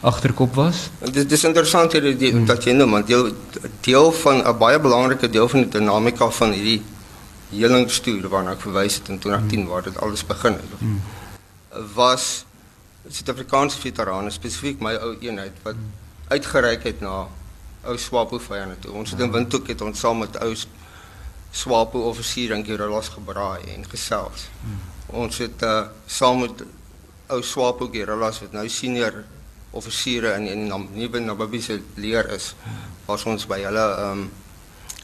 agterkop 0.00 0.54
was? 0.54 0.88
Dit 1.12 1.32
is 1.32 1.44
interessant 1.44 1.92
hier 1.92 2.12
die, 2.18 2.30
hmm. 2.30 2.46
dat 2.46 2.64
jy 2.64 2.76
noem 2.76 2.98
want 2.98 3.06
deel 3.06 3.32
deel 3.80 4.12
van 4.22 4.42
'n 4.42 4.58
baie 4.58 4.80
belangrike 4.80 5.30
deel 5.30 5.48
van 5.48 5.66
die 5.66 5.72
dinamika 5.78 6.30
van 6.30 6.52
hierdie 6.52 6.82
helingsstuur 7.50 8.28
waarna 8.28 8.52
ek 8.52 8.60
verwys 8.60 8.94
het 8.94 9.08
in 9.08 9.18
2010 9.18 9.60
hmm. 9.60 9.68
waar 9.68 9.82
dit 9.82 9.98
alles 9.98 10.26
begin 10.26 10.52
het. 10.52 10.78
Hmm. 10.78 11.00
Was 11.94 12.44
Suid-Afrikaanse 13.08 13.78
veterane 13.80 14.30
spesifiek 14.30 14.80
my 14.80 14.94
ou 14.94 15.16
eenheid 15.20 15.52
wat 15.62 15.74
hmm 15.74 16.00
uitgereik 16.32 16.84
het 16.88 17.00
na 17.00 17.26
ou 17.84 17.98
Swapo 17.98 18.38
vyande 18.38 18.78
toe. 18.78 18.92
Ons 18.92 19.10
het 19.10 19.20
in 19.20 19.32
Windhoek 19.32 19.72
het 19.72 19.82
ons 19.82 19.98
saam 19.98 20.22
met 20.22 20.38
ou 20.42 20.52
Swapo 21.52 22.06
offisier 22.08 22.54
in 22.56 22.64
Girelas 22.64 23.10
gebraai 23.12 23.74
en 23.74 23.84
gesels. 23.90 24.48
Hmm. 24.62 24.78
Ons 25.22 25.38
het 25.42 25.64
uh, 25.68 25.82
saam 26.06 26.44
met 26.44 26.62
ou 27.32 27.42
Swapo 27.42 27.88
Girelas 27.92 28.40
wat 28.44 28.54
nou 28.56 28.68
senior 28.68 29.24
offisiere 29.72 30.34
in 30.36 30.46
in 30.46 30.66
nuwe 30.68 31.20
Namibiese 31.20 31.80
leer 31.94 32.28
is, 32.32 32.52
was 33.06 33.24
ons 33.24 33.46
by 33.48 33.62
hulle 33.64 33.86
ehm 33.96 34.24
um, 34.24 34.30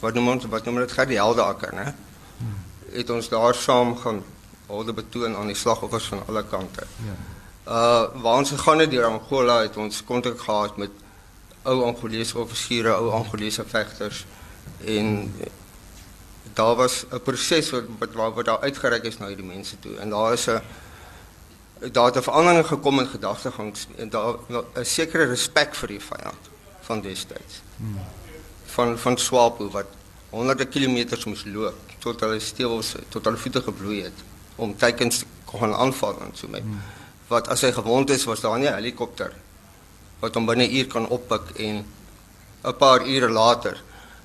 wat 0.00 0.14
noem 0.14 0.28
ons 0.36 0.46
wat 0.52 0.66
noem 0.68 0.82
dit 0.84 0.92
gou 0.94 1.06
die 1.10 1.18
helde 1.18 1.42
akker, 1.42 1.72
né? 1.74 1.94
Het 2.92 3.10
ons 3.10 3.28
daar 3.28 3.54
saam 3.54 3.96
gaan 3.98 4.22
hulde 4.68 4.92
betoon 4.92 5.34
aan 5.36 5.50
die 5.50 5.56
slagoffers 5.56 6.06
van 6.12 6.22
alle 6.28 6.44
kante. 6.44 6.86
Ja. 7.06 7.16
Uh 7.66 8.22
waar 8.22 8.38
ons 8.44 8.52
gegaan 8.54 8.84
het 8.84 8.90
deur 8.90 9.08
Angola 9.08 9.60
het 9.64 9.76
ons 9.76 10.04
kontak 10.04 10.40
gehad 10.40 10.76
met 10.76 10.90
ou 11.68 11.84
Angolese 11.84 12.38
offisiere, 12.38 12.94
ou 12.96 13.10
Angolese 13.10 13.64
vegters 13.68 14.24
en 14.84 15.32
daar 16.58 16.76
was 16.76 17.04
'n 17.10 17.20
proses 17.22 17.70
wat 17.70 17.84
wat 17.98 18.34
wat 18.34 18.44
daar 18.44 18.60
uitgereik 18.60 19.04
is 19.04 19.18
na 19.18 19.26
hierdie 19.26 19.46
mense 19.46 19.78
toe 19.78 19.96
en 19.96 20.10
daar 20.10 20.32
is 20.32 20.46
'n 20.46 20.60
daar 21.92 22.06
het 22.06 22.16
'n 22.16 22.22
verandering 22.22 22.66
gekom 22.66 22.98
in 22.98 23.06
gedagtegang 23.06 23.74
en 23.96 24.08
daar 24.08 24.34
'n 24.74 24.84
sekere 24.84 25.24
respek 25.24 25.74
vir 25.74 25.88
die 25.88 26.00
vyand 26.00 26.42
van 26.80 27.00
destyds. 27.00 27.54
Hmm. 27.76 27.98
Van 28.64 28.98
van 28.98 29.18
Swapo 29.18 29.70
wat 29.70 29.86
honderde 30.30 30.66
kilometers 30.66 31.24
moes 31.24 31.44
loop 31.44 31.78
tot 31.98 32.20
hulle 32.20 32.40
stewels 32.40 32.94
tot 33.08 33.24
hulle 33.24 33.36
voete 33.36 33.62
gebloei 33.62 34.02
het 34.02 34.18
om 34.56 34.76
teikens 34.76 35.18
te 35.18 35.26
kon 35.44 35.74
aanval 35.74 36.20
en 36.20 36.30
so 36.32 36.48
mee. 36.48 36.60
Hmm. 36.60 36.80
Wat 37.26 37.48
as 37.48 37.60
hy 37.60 37.72
gewond 37.72 38.10
is 38.10 38.24
was 38.24 38.40
daar 38.40 38.58
nie 38.58 38.68
'n 38.68 38.74
helikopter 38.74 39.32
wat 40.20 40.34
hom 40.34 40.46
binne 40.46 40.66
'n 40.66 40.74
uur 40.76 40.86
kan 40.86 41.08
oppik 41.08 41.50
en 41.56 41.84
'n 42.64 42.76
paar 42.76 43.06
ure 43.06 43.28
later 43.28 43.82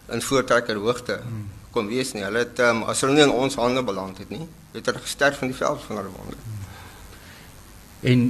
in 0.10 0.22
voortrekker 0.22 0.76
hoogte 0.76 1.22
kom 1.72 1.88
wees 1.88 2.14
nie. 2.14 2.24
Hulle 2.24 2.44
het 2.46 2.60
um, 2.60 2.84
as 2.84 3.02
hulle 3.02 3.14
nie 3.18 3.26
in 3.26 3.34
ons 3.34 3.56
hande 3.56 3.84
beland 3.84 4.18
het 4.18 4.30
nie, 4.30 4.46
het 4.76 4.86
hulle 4.86 5.02
gesterf 5.02 5.38
van 5.42 5.52
die 5.52 5.58
veld 5.58 5.82
van 5.88 6.00
hulle 6.02 6.14
wonde. 6.14 6.38
En 8.02 8.28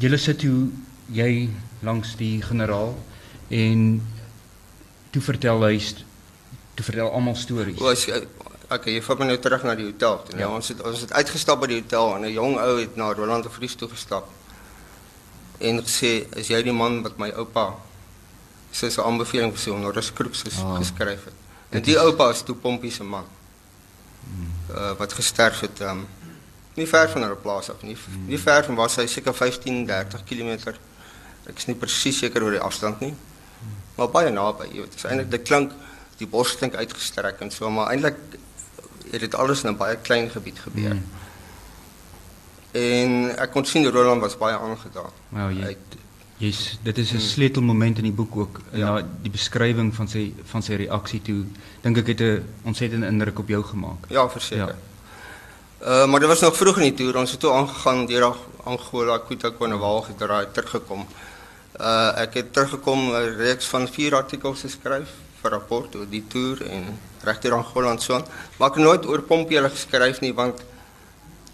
julle 0.00 0.18
sit 0.20 0.38
toe 0.38 0.70
jy 1.12 1.48
langs 1.86 2.16
die 2.16 2.42
generaal 2.42 2.94
en 3.48 3.84
toe 5.10 5.22
vertel 5.22 5.62
hy 5.64 5.76
toe 6.76 6.84
vertel 6.84 7.12
almal 7.12 7.36
stories. 7.36 7.78
Was 7.80 8.08
okay, 8.68 8.96
jy 8.96 9.02
vat 9.02 9.20
my 9.20 9.28
nou 9.30 9.38
terug 9.40 9.62
na 9.64 9.76
die 9.78 9.86
hotel. 9.86 10.18
Ja. 10.32 10.38
ja, 10.44 10.48
ons 10.52 10.72
het 10.72 10.82
ons 10.82 11.04
het 11.04 11.12
uitgestap 11.12 11.60
by 11.62 11.70
die 11.72 11.80
hotel 11.80 12.16
en 12.16 12.26
'n 12.28 12.32
jong 12.32 12.58
ou 12.60 12.72
het 12.80 12.96
na 12.96 13.12
Roland 13.12 13.44
de 13.44 13.50
Vries 13.50 13.74
toe 13.74 13.88
gestap 13.88 14.28
en 15.58 15.82
gesê 15.82 16.26
is 16.36 16.48
jy 16.48 16.62
die 16.62 16.72
man 16.72 17.02
wat 17.02 17.18
my 17.18 17.30
oupa 17.30 17.74
so 18.70 18.86
'n 18.86 19.06
aanbeveling 19.06 19.52
vir 19.52 19.60
sy 19.60 19.70
honoris 19.70 20.12
causa 20.12 20.44
ges, 20.44 20.58
oh. 20.60 20.76
geskryf 20.76 21.24
het. 21.24 21.34
En 21.70 21.82
die 21.82 21.98
oupa 21.98 22.30
is 22.30 22.42
toe 22.42 22.54
Pompie 22.54 22.90
se 22.90 23.04
man. 23.04 23.24
Hmm. 24.26 24.76
Uh, 24.76 24.92
wat 24.98 25.12
gesterf 25.12 25.60
het 25.60 25.80
um, 25.80 26.06
nie 26.74 26.86
ver 26.86 27.10
van 27.10 27.22
hulle 27.22 27.36
plaas 27.36 27.70
af 27.70 27.82
nie. 27.82 27.96
Hmm. 27.96 28.26
Nie 28.26 28.38
ver 28.38 28.64
van 28.64 28.74
waar 28.74 28.90
hy 28.96 29.06
seker 29.06 29.34
15 29.34 29.86
30 29.86 30.24
km. 30.24 30.74
Ek 31.46 31.56
is 31.56 31.66
nie 31.66 31.76
presies 31.78 32.18
seker 32.18 32.42
oor 32.42 32.56
die 32.56 32.60
afstand 32.60 33.00
nie. 33.00 33.14
Hmm. 33.14 33.76
Maar 33.96 34.10
baie 34.10 34.30
naby, 34.30 34.68
jy 34.72 34.82
weet. 34.84 34.96
Dit 34.96 35.04
is 35.04 35.08
eintlik 35.10 35.30
dit 35.30 35.42
klink 35.42 35.72
die 36.16 36.26
bos 36.26 36.56
klink 36.56 36.74
uitgestrek 36.74 37.40
en 37.40 37.50
so, 37.50 37.70
maar 37.70 37.92
eintlik 37.92 38.18
het 39.10 39.20
dit 39.20 39.34
alles 39.34 39.62
in 39.64 39.70
'n 39.70 39.76
baie 39.76 39.96
klein 39.96 40.30
gebied 40.30 40.58
gebeur. 40.58 40.90
Hmm. 40.90 41.04
En 42.76 43.14
ek 43.36 43.54
kon 43.54 43.64
sien 43.64 43.86
Roland 43.90 44.20
was 44.20 44.36
baie 44.40 44.56
aangedaan. 44.58 45.14
Nou 45.36 45.52
jy 45.54 45.76
jy's 46.36 46.78
dit 46.84 46.98
is 46.98 47.12
'n 47.12 47.16
hmm. 47.16 47.26
sleutelmoment 47.26 47.98
in 47.98 48.04
die 48.10 48.12
boek 48.12 48.36
ook 48.36 48.60
ja. 48.72 48.78
na 48.78 49.06
die 49.22 49.30
beskrywing 49.30 49.94
van 49.94 50.08
sy 50.08 50.34
van 50.44 50.62
sy 50.62 50.76
reaksie 50.76 51.22
toe 51.22 51.44
dink 51.82 51.96
ek 51.98 52.06
het 52.12 52.20
'n 52.20 52.44
ontsettende 52.64 53.06
indruk 53.06 53.38
op 53.38 53.48
jou 53.48 53.62
gemaak. 53.62 54.08
Ja, 54.08 54.28
verseker. 54.28 54.76
Ja. 54.76 54.94
Uh 55.80 56.06
maar 56.06 56.20
dit 56.20 56.28
was 56.28 56.40
nog 56.40 56.56
vroeg 56.56 56.76
in 56.76 56.82
die 56.82 56.94
toer. 56.94 57.16
Ons 57.16 57.30
het 57.30 57.40
toe 57.40 57.52
aangegaan 57.52 58.06
deur 58.06 58.34
Angola, 58.64 59.18
Kuta, 59.18 59.50
Konowal 59.50 60.02
gedraai 60.02 60.46
teruggekom. 60.52 61.06
Uh 61.80 62.12
ek 62.16 62.34
het 62.34 62.52
teruggekom 62.52 63.00
'n 63.12 63.36
reeks 63.36 63.66
van 63.66 63.88
4 63.88 64.14
artikels 64.14 64.60
geskryf 64.60 65.08
vir 65.40 65.50
rapport 65.50 65.94
oor 65.96 66.06
die 66.10 66.24
toer 66.28 66.62
en 66.70 66.98
regter 67.22 67.52
Angola 67.52 67.90
en 67.90 67.98
so 67.98 68.14
aan. 68.14 68.24
Maar 68.56 68.68
ek 68.68 68.74
het 68.74 68.84
nooit 68.84 69.06
oor 69.06 69.22
Pompie 69.22 69.60
geskryf 69.68 70.20
nie 70.20 70.34
want 70.34 70.62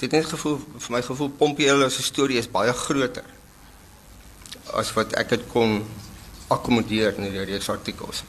het 0.02 0.12
net 0.12 0.26
gevoel 0.26 0.58
vir 0.58 0.92
my 0.94 1.02
gevoel 1.02 1.30
Pompeo 1.38 1.88
se 1.88 2.02
storie 2.02 2.38
is 2.38 2.50
baie 2.50 2.72
groter 2.72 3.24
as 4.78 4.92
wat 4.96 5.12
ek 5.18 5.28
dit 5.34 5.42
kon 5.52 5.82
akkommodeer 6.52 7.18
in 7.18 7.30
die 7.30 7.44
reeks 7.48 7.70
artikels. 7.72 8.22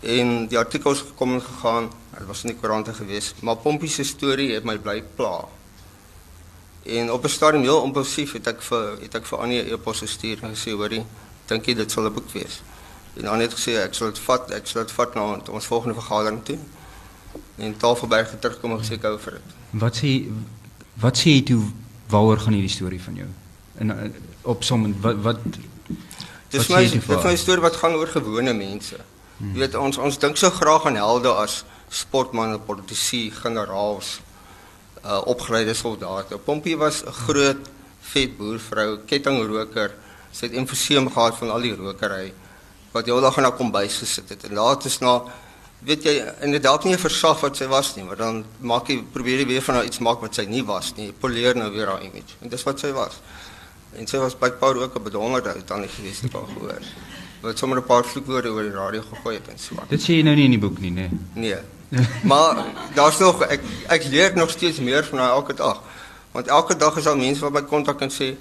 En 0.00 0.46
die 0.50 0.58
artikels 0.58 1.02
gekom 1.02 1.34
en 1.34 1.42
gegaan, 1.42 1.88
dit 2.14 2.26
was 2.26 2.44
in 2.44 2.52
die 2.52 2.58
koerante 2.58 2.94
gewees, 2.94 3.32
maar 3.42 3.58
Pompie 3.62 3.90
se 3.90 4.04
storie 4.06 4.52
het 4.54 4.66
my 4.66 4.78
bly 4.78 5.00
pla. 5.16 5.48
En 6.86 7.12
op 7.12 7.24
'n 7.24 7.28
stadium 7.28 7.62
heel 7.62 7.84
impulsief 7.84 8.32
het 8.32 8.46
ek 8.46 8.62
vir 8.62 8.98
het 9.00 9.14
ek 9.14 9.26
vir 9.26 9.38
Annie 9.38 9.62
'n 9.62 9.72
e-pos 9.72 9.98
gestuur 9.98 10.38
en 10.42 10.54
gesê 10.54 10.72
hoorie, 10.72 11.04
dink 11.46 11.66
jy 11.66 11.74
dit 11.74 11.90
sal 11.90 12.06
'n 12.06 12.12
boek 12.12 12.30
wees? 12.32 12.62
En 13.16 13.26
Annie 13.26 13.46
het 13.48 13.56
gesê 13.58 13.76
ek 13.82 13.94
sal 13.94 14.06
dit 14.06 14.18
vat, 14.18 14.50
ek 14.50 14.66
sal 14.66 14.82
dit 14.82 14.92
vat 14.92 15.14
na 15.14 15.40
ons 15.50 15.66
volgende 15.66 15.94
vergadering 15.94 16.44
toe. 16.44 16.58
En 17.56 17.76
Tafelberg 17.76 18.30
het 18.30 18.40
terugkom 18.40 18.72
en 18.72 18.78
gesê 18.78 18.92
ek 18.92 19.02
hou 19.02 19.18
vir 19.18 19.32
dit. 19.32 19.42
Wat 19.70 19.96
sê 19.96 20.30
Wat 21.00 21.18
sê 21.18 21.36
jy 21.36 21.42
toe 21.42 21.62
waaroor 22.10 22.40
gaan 22.42 22.56
hierdie 22.56 22.72
storie 22.72 23.00
van 23.02 23.14
jou? 23.14 23.28
In 23.82 23.90
eh, 23.94 24.10
op 24.42 24.64
som 24.66 24.86
wat 25.02 25.20
wat 25.22 25.40
Dis 26.48 26.68
my 26.72 26.80
dit 26.88 26.94
is 26.94 27.08
'n 27.08 27.36
storie 27.36 27.62
wat 27.62 27.76
gaan 27.76 27.94
oor 27.94 28.08
gewone 28.08 28.52
mense. 28.52 28.96
Hmm. 29.36 29.52
Jy 29.52 29.58
weet 29.58 29.74
ons 29.74 29.98
ons 29.98 30.18
dink 30.18 30.36
so 30.36 30.50
graag 30.50 30.86
aan 30.86 30.96
helde 30.96 31.28
as 31.28 31.64
sportmense, 31.88 32.58
politici, 32.58 33.30
generaals, 33.30 34.20
uh 35.04 35.20
opgeleide 35.26 35.74
soldate. 35.74 36.38
Pompie 36.38 36.76
was 36.76 37.04
'n 37.04 37.12
groot 37.12 37.68
vet 38.00 38.36
boervrou, 38.36 38.98
kettingroker. 39.06 39.94
Sy 40.32 40.46
het 40.46 40.54
emfoseem 40.54 41.10
gehad 41.10 41.36
van 41.36 41.50
al 41.50 41.60
die 41.60 41.74
rokery 41.74 42.32
wat 42.92 43.06
jy 43.06 43.12
al 43.12 43.20
dag 43.20 43.36
in 43.36 43.44
haar 43.44 43.56
kombuis 43.56 43.98
gesit 43.98 44.28
het. 44.28 44.44
En 44.44 44.54
laat 44.54 44.84
is 44.84 44.98
na 44.98 45.22
weet 45.86 46.02
jy 46.02 46.14
inderdaad 46.42 46.84
nie 46.84 46.94
'n 46.94 46.98
versag 46.98 47.40
wat 47.40 47.56
sy 47.56 47.66
was 47.66 47.94
nie, 47.94 48.04
maar 48.04 48.16
dan 48.16 48.44
maak 48.58 48.88
jy 48.88 49.04
probeer 49.12 49.38
jy 49.38 49.46
weer 49.46 49.62
van 49.62 49.74
haar 49.74 49.84
iets 49.84 49.98
maak 49.98 50.20
wat 50.20 50.34
sy 50.34 50.44
nie 50.44 50.64
was 50.64 50.92
nie. 50.96 51.12
Poleer 51.12 51.56
nou 51.56 51.70
weer 51.72 51.86
haar 51.86 52.02
image. 52.02 52.34
En 52.40 52.48
dis 52.48 52.62
wat 52.62 52.80
sy 52.80 52.92
was. 52.92 53.20
En 53.92 54.06
sy 54.06 54.18
was 54.18 54.34
by 54.38 54.50
Paul 54.50 54.82
ook 54.82 54.96
'n 54.96 55.02
bedonderde 55.02 55.54
ou 55.54 55.62
tannie 55.64 55.88
gewees 55.88 56.20
het 56.20 56.34
al 56.34 56.48
gehoor. 56.54 56.82
Wat 57.40 57.58
sommer 57.58 57.78
'n 57.78 57.84
paar 57.84 58.04
vloekwoorde 58.04 58.48
oor 58.48 58.62
die 58.62 58.72
radio 58.72 59.02
gegooi 59.10 59.36
het 59.36 59.48
en 59.48 59.58
so. 59.58 59.74
Dit 59.88 60.00
sê 60.00 60.12
jy 60.18 60.22
nou 60.22 60.34
nie 60.34 60.44
in 60.44 60.50
die 60.50 60.58
boek 60.58 60.78
nie, 60.78 60.90
nê? 60.90 61.08
Nee. 61.34 61.54
nee. 61.88 62.06
maar 62.22 62.64
daar's 62.94 63.18
nog 63.18 63.42
ek 63.42 63.60
ek 63.88 64.04
leer 64.04 64.32
nog 64.34 64.50
steeds 64.50 64.78
meer 64.78 65.04
van 65.04 65.18
haar 65.18 65.30
elke 65.30 65.54
dag. 65.54 65.82
Want 66.32 66.46
elke 66.46 66.76
dag 66.76 66.96
is 66.96 67.04
daar 67.04 67.16
mense 67.16 67.40
wat 67.40 67.52
my 67.52 67.62
kontak 67.62 68.00
en 68.00 68.10
sê, 68.10 68.36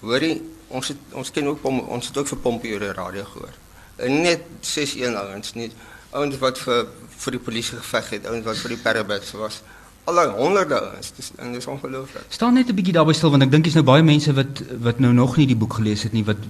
"Hoorie, 0.00 0.42
ons 0.68 0.88
het 0.88 0.96
ons 1.12 1.30
ken 1.30 1.46
ook 1.46 1.64
ons 1.64 2.06
het 2.06 2.18
ook 2.18 2.28
vir 2.28 2.38
Pompie 2.38 2.72
oor 2.72 2.80
die 2.80 2.92
radio 2.92 3.24
gehoor." 3.24 3.54
En 3.96 4.20
net 4.20 4.40
61 4.60 5.14
ouens 5.14 5.54
nie 5.54 5.72
ouens 6.12 6.38
wat 6.38 6.58
vir 6.58 6.86
vir 7.22 7.36
die 7.36 7.42
polisie 7.46 7.78
geveg 7.78 8.10
het, 8.16 8.26
ouens 8.26 8.44
wat 8.44 8.60
vir 8.64 8.74
die 8.74 8.82
paramedics 8.82 9.32
was. 9.38 9.62
Allei 10.10 10.26
honderde 10.34 10.80
ouens, 10.80 11.12
dis 11.16 11.30
en 11.38 11.52
dis 11.54 11.68
ongelooflik. 11.70 12.24
Staan 12.28 12.54
net 12.54 12.68
'n 12.68 12.74
bietjie 12.74 12.96
daarby 12.98 13.14
stil 13.14 13.30
want 13.30 13.42
ek 13.42 13.50
dink 13.50 13.66
jy's 13.66 13.78
nou 13.78 13.84
baie 13.84 14.02
mense 14.02 14.32
wat 14.34 14.62
wat 14.80 14.98
nou 14.98 15.12
nog 15.12 15.36
nie 15.36 15.46
die 15.46 15.56
boek 15.56 15.74
gelees 15.74 16.02
het 16.02 16.12
nie 16.12 16.24
wat 16.24 16.40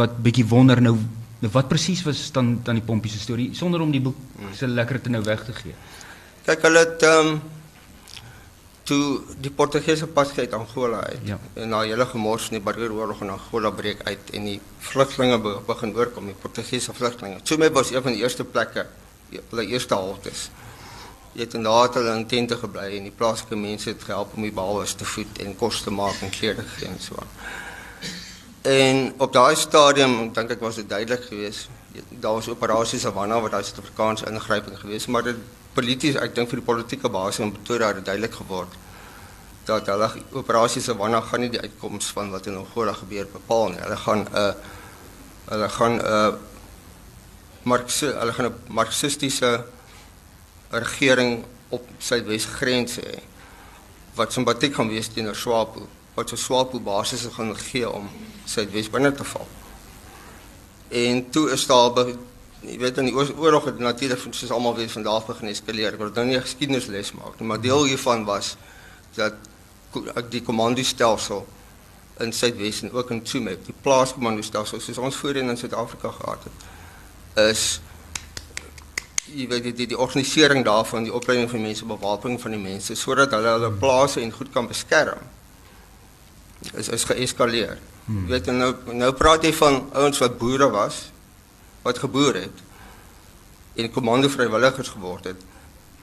wat 0.00 0.22
bietjie 0.22 0.46
wonder 0.46 0.80
nou 0.80 0.96
nou 1.40 1.52
wat 1.52 1.68
presies 1.68 2.02
was 2.02 2.30
dan 2.32 2.60
dan 2.64 2.74
die 2.74 2.84
Pompie 2.84 3.10
se 3.10 3.18
storie 3.18 3.54
sonder 3.54 3.80
om 3.80 3.90
die 3.90 4.00
boek 4.00 4.16
se 4.54 4.66
lekker 4.66 5.00
te 5.00 5.10
nou 5.10 5.22
weg 5.22 5.44
te 5.44 5.52
gee. 5.52 5.74
Kyk, 6.44 6.62
hulle 6.62 6.78
het 6.78 7.02
ehm 7.02 7.26
um, 7.26 7.40
toe 8.90 9.20
die 9.38 9.52
Portugese 9.54 10.06
pas 10.06 10.32
uit 10.38 10.52
Angola 10.56 11.00
uit. 11.00 11.20
Ja. 11.24 11.38
En 11.54 11.68
na 11.68 11.82
hele 11.86 12.06
gemors 12.06 12.48
in 12.50 12.58
die 12.58 12.64
Barreeroorlog 12.64 13.20
in 13.22 13.30
Angola 13.30 13.70
breek 13.70 14.02
uit 14.08 14.32
en 14.34 14.48
die 14.48 14.56
vlugtelinge 14.78 15.38
be, 15.44 15.52
begin 15.66 15.94
oorkom, 15.96 16.26
die 16.30 16.38
Portugese 16.42 16.94
vlugtelinge. 16.96 17.42
Tsumeb 17.42 17.76
was 17.76 17.92
een 17.94 18.02
van 18.02 18.16
die 18.16 18.22
eerste 18.24 18.44
plekke, 18.44 18.86
hulle 19.38 19.66
eerste 19.66 19.94
haltes. 19.94 20.50
Jy 21.32 21.44
het 21.44 21.54
inderdaad 21.54 21.94
hulle 21.94 22.14
in 22.18 22.26
tente 22.26 22.56
gebly 22.58 22.96
en 22.98 23.06
die 23.06 23.14
plaaslike 23.16 23.56
mense 23.56 23.88
het 23.92 24.02
gehelp 24.02 24.34
om 24.34 24.42
die 24.42 24.54
balwas 24.54 24.96
te 24.98 25.06
voed 25.06 25.38
en 25.44 25.56
kos 25.56 25.82
te 25.86 25.92
maak 25.94 26.22
en 26.24 26.32
klere 26.34 26.64
gee 26.76 26.88
en 26.88 26.98
so 27.00 27.14
aan. 27.20 27.34
En 28.70 29.12
op 29.16 29.32
daai 29.32 29.56
stadium 29.56 30.32
dink 30.36 30.50
ek 30.50 30.60
was 30.60 30.80
dit 30.82 30.88
duidelik 30.88 31.24
geweest. 31.30 31.70
Daar 32.10 32.36
was 32.36 32.48
operasie 32.48 32.98
Savanna 32.98 33.40
wat 33.40 33.54
daai 33.54 33.64
Suid-Afrikaanse 33.64 34.28
ingryping 34.30 34.78
geweest, 34.78 35.08
maar 35.08 35.22
dit 35.22 35.38
polities, 35.74 36.18
ek 36.18 36.34
dink 36.34 36.50
vir 36.50 36.60
die 36.60 36.66
politieke 36.66 37.08
basis 37.08 37.44
in 37.46 37.54
Pretoria 37.54 37.94
het 37.94 38.04
duidelik 38.04 38.34
geword 38.42 38.76
dat 39.70 39.86
hulle 39.86 40.08
operasie 40.32 40.82
Savanna 40.82 41.20
gaan 41.20 41.44
nie 41.44 41.50
die 41.52 41.60
uitkoms 41.60 42.10
van 42.16 42.30
wat 42.34 42.46
in 42.50 42.56
Angola 42.58 42.92
gebeur 42.96 43.28
bepaal 43.32 43.74
nie. 43.74 43.82
Hulle 43.84 43.98
gaan 44.04 44.22
'n 44.24 44.36
uh, 44.42 44.52
hulle 45.50 45.68
gaan 45.68 45.96
'n 45.96 46.00
uh, 46.04 46.32
Marxi 47.62 48.06
hulle 48.06 48.32
gaan 48.32 48.46
'n 48.46 48.54
marxistiese 48.68 49.64
regering 50.70 51.44
op 51.68 51.86
Suidwes 51.98 52.44
grens 52.44 52.96
hê 52.96 53.20
wat 54.14 54.32
simpatiek 54.32 54.74
gaan 54.74 54.88
wees 54.88 55.08
teenoor 55.08 55.36
SWAPO 55.36 55.88
wat 56.14 56.28
so 56.28 56.36
SWAPO 56.36 56.80
basis 56.80 57.26
gaan 57.32 57.56
gee 57.56 57.90
om 57.90 58.08
Suidwes 58.44 58.90
binne 58.90 59.12
te 59.12 59.24
val. 59.24 59.48
En 60.88 61.30
toe 61.30 61.50
is 61.50 61.66
daar 61.66 62.06
jy 62.60 62.78
weet 62.78 62.98
in 62.98 63.04
die 63.08 63.14
oor- 63.14 63.34
oorlog 63.38 63.64
het 63.64 63.78
natuurlik 63.78 64.20
soos 64.30 64.50
almal 64.50 64.76
weet 64.76 64.92
van 64.92 65.02
daar 65.02 65.12
af 65.12 65.26
begin 65.26 65.48
eskaleer. 65.48 65.92
Ek 65.92 65.98
wil 65.98 66.10
nou 66.14 66.26
nie 66.26 66.36
'n 66.36 66.42
geskiedenisles 66.42 67.12
maak 67.12 67.40
nie, 67.40 67.48
maar 67.48 67.60
deel 67.60 67.84
hiervan 67.84 68.24
was 68.24 68.56
dat 69.14 69.34
die 70.30 70.42
kommandostelsel 70.42 71.46
in 72.18 72.32
Suidwes 72.32 72.82
en 72.82 72.92
ook 72.92 73.10
in 73.10 73.22
Tsumeb, 73.22 73.64
die 73.64 73.74
plaaskommandostelsel 73.80 74.80
soos 74.80 74.98
ons 74.98 75.16
voorheen 75.16 75.48
in 75.48 75.56
Suid-Afrika 75.56 76.10
gehad 76.10 76.44
het, 76.44 76.52
is 77.34 77.80
jy 79.30 79.46
weet 79.48 79.62
die 79.62 79.72
die, 79.72 79.86
die 79.92 79.98
organisering 79.98 80.64
daarvan, 80.64 81.06
die 81.06 81.14
opleiding 81.14 81.50
van 81.50 81.62
mense, 81.62 81.86
bewapening 81.86 82.40
van 82.40 82.56
die 82.56 82.62
mense 82.62 82.96
sodat 82.98 83.30
hulle 83.36 83.54
hulle 83.58 83.70
plase 83.82 84.20
en 84.20 84.32
goed 84.32 84.50
kan 84.52 84.66
beskerm. 84.70 85.22
Is 86.74 86.88
is 86.88 87.04
geeskaleer. 87.04 87.78
Hmm. 88.04 88.24
Jy 88.26 88.32
weet 88.32 88.50
nou 88.54 88.72
nou 88.92 89.12
praat 89.12 89.44
jy 89.46 89.52
van 89.54 89.84
ouens 89.92 90.18
wat 90.18 90.38
boere 90.38 90.70
was 90.70 91.10
wat 91.82 91.98
geboer 91.98 92.42
het 92.42 92.66
en 93.80 93.90
komando 93.90 94.28
vrywilligers 94.28 94.90
geword 94.92 95.30
het 95.30 95.46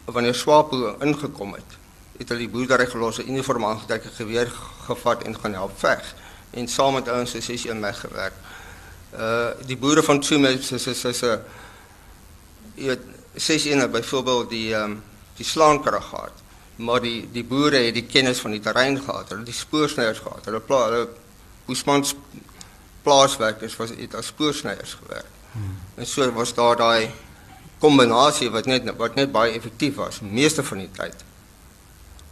wanneer 0.06 0.36
SWAPO 0.36 0.96
ingekom 1.04 1.54
het 1.54 1.76
het 2.18 2.32
hulle 2.32 2.48
die 2.48 2.50
boerdery 2.50 2.88
gelos, 2.90 3.20
'n 3.20 3.30
uniform 3.30 3.66
aangetrek, 3.66 4.06
'n 4.06 4.16
geweer 4.16 4.52
gevat 4.88 5.24
en 5.24 5.40
gaan 5.40 5.54
help 5.54 5.80
veg 5.80 6.16
en 6.52 6.68
saam 6.68 6.94
met 6.94 7.08
ouens 7.08 7.32
se 7.32 7.38
61 7.38 7.82
weggewerk. 7.82 8.34
Uh 9.14 9.50
die 9.66 9.78
boere 9.78 10.04
van 10.04 10.20
Tsumeb 10.20 10.60
is 10.60 10.72
is 10.72 11.06
is 11.06 11.22
'n 11.22 11.40
jy 12.76 12.88
weet 12.88 13.06
61 13.34 13.90
byvoorbeeld 13.92 14.50
die 14.50 14.74
ehm 14.74 14.92
um, 14.92 15.04
die 15.38 15.46
slaankrag 15.46 16.10
gehad. 16.10 16.34
Maar 16.76 17.02
die 17.02 17.30
die 17.32 17.44
boere 17.44 17.78
het 17.78 17.94
die 17.94 18.06
kennis 18.06 18.40
van 18.40 18.52
die 18.52 18.60
terrein 18.60 19.00
gehad, 19.02 19.30
hulle 19.30 19.44
die 19.44 19.54
spoorsnyers 19.54 20.20
gehad. 20.20 20.46
Hulle 20.46 20.60
pla 20.60 20.84
hulle 20.90 21.08
Oesmans 21.68 22.16
plaaswerkers 23.04 23.76
was 23.76 23.90
het 23.90 24.16
as 24.16 24.26
spoorsnyers 24.26 24.98
gewerk. 25.02 25.32
Hmm. 25.52 25.78
En 25.96 26.06
so 26.06 26.32
was 26.32 26.54
daar 26.54 26.76
daai 26.76 27.12
kombinasie 27.80 28.50
wat 28.52 28.66
net 28.66 28.90
wat 28.98 29.16
net 29.16 29.32
baie 29.32 29.54
effektief 29.54 29.96
was, 29.96 30.22
meeste 30.22 30.64
van 30.64 30.78
die 30.78 30.92
tyd. 30.92 31.26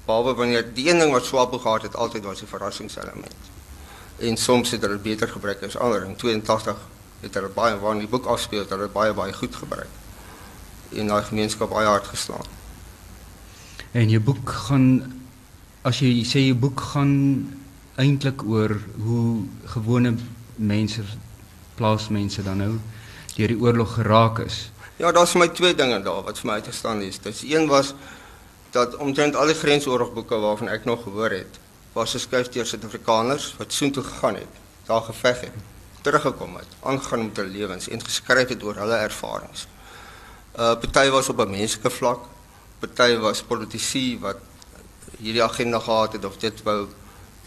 Behalwe 0.06 0.34
wanneer 0.34 0.74
die 0.74 0.90
een 0.90 1.00
ding 1.00 1.12
wat 1.12 1.26
Swapo 1.26 1.60
gehad 1.60 1.82
het 1.82 1.96
altyd 1.96 2.24
was 2.24 2.40
die 2.40 2.48
verrassingselement. 2.48 3.54
En 4.18 4.38
soms 4.38 4.72
het 4.72 4.82
hulle 4.82 4.98
beter 4.98 5.28
gebruik 5.28 5.64
as 5.64 5.78
ander. 5.78 6.06
In 6.06 6.16
82 6.16 6.78
het 7.20 7.34
hulle 7.34 7.50
baie 7.54 7.78
waar 7.80 7.94
in 7.94 8.04
die 8.06 8.12
boek 8.12 8.26
afspeel, 8.26 8.60
het 8.60 8.70
hulle 8.70 8.88
baie 8.88 9.14
baie 9.14 9.34
goed 9.34 9.56
gebruik. 9.56 9.92
En 10.96 11.08
daai 11.08 11.24
gemeenskap 11.24 11.70
baie 11.70 11.88
hard 11.88 12.08
geslaan. 12.08 12.48
En 13.92 14.10
jou 14.10 14.22
boek 14.22 14.50
gaan 14.68 14.88
as 15.86 16.00
jy 16.02 16.24
sê 16.26 16.42
jou 16.48 16.58
boek 16.58 16.82
gaan 16.94 17.14
eintlik 18.02 18.44
oor 18.44 18.74
hoe 19.04 19.46
gewone 19.76 20.16
mense 20.56 21.04
plaasmense 21.76 22.44
dan 22.44 22.58
nou 22.64 22.72
deur 23.36 23.52
die 23.52 23.60
oorlog 23.60 23.94
geraak 24.00 24.40
is. 24.44 24.70
Ja, 24.98 25.12
daar's 25.12 25.36
vir 25.36 25.44
my 25.44 25.50
twee 25.52 25.76
dinge 25.76 26.00
daar 26.04 26.24
wat 26.24 26.40
vir 26.40 26.50
my 26.50 26.58
uitgestaan 26.60 27.04
het. 27.04 27.20
Dis 27.24 27.44
een 27.44 27.68
was 27.68 27.94
dat 28.76 28.96
omtrent 29.00 29.36
al 29.36 29.52
die 29.52 29.58
grensoorlogboeke 29.60 30.40
waarvan 30.44 30.72
ek 30.72 30.88
nog 30.88 31.04
gehoor 31.04 31.36
het, 31.36 31.60
was 31.96 32.12
geskryf 32.12 32.50
deur 32.52 32.68
Suid-Afrikaners 32.68 33.54
wat 33.58 33.74
soontoe 33.74 34.04
gegaan 34.04 34.36
het, 34.36 34.58
daar 34.86 35.02
geveg 35.02 35.46
het, 35.48 35.54
teruggekom 36.04 36.58
het, 36.60 36.74
aangegaan 36.84 37.24
met 37.30 37.38
hulle 37.40 37.54
lewens 37.54 37.88
en 37.88 38.04
geskryf 38.04 38.52
het 38.52 38.64
oor 38.64 38.76
hulle 38.84 38.98
ervarings. 39.00 39.68
Uh 40.60 40.74
party 40.82 41.10
was 41.10 41.30
op 41.30 41.40
'n 41.40 41.50
menslike 41.52 41.90
vlak, 41.90 42.28
party 42.80 43.16
was 43.18 43.42
politici 43.44 44.20
wat 44.20 44.38
hierdie 45.18 45.44
agenda 45.44 45.80
gehad 45.80 46.14
het 46.14 46.26
of 46.26 46.38
dit 46.38 46.64
wou 46.64 46.88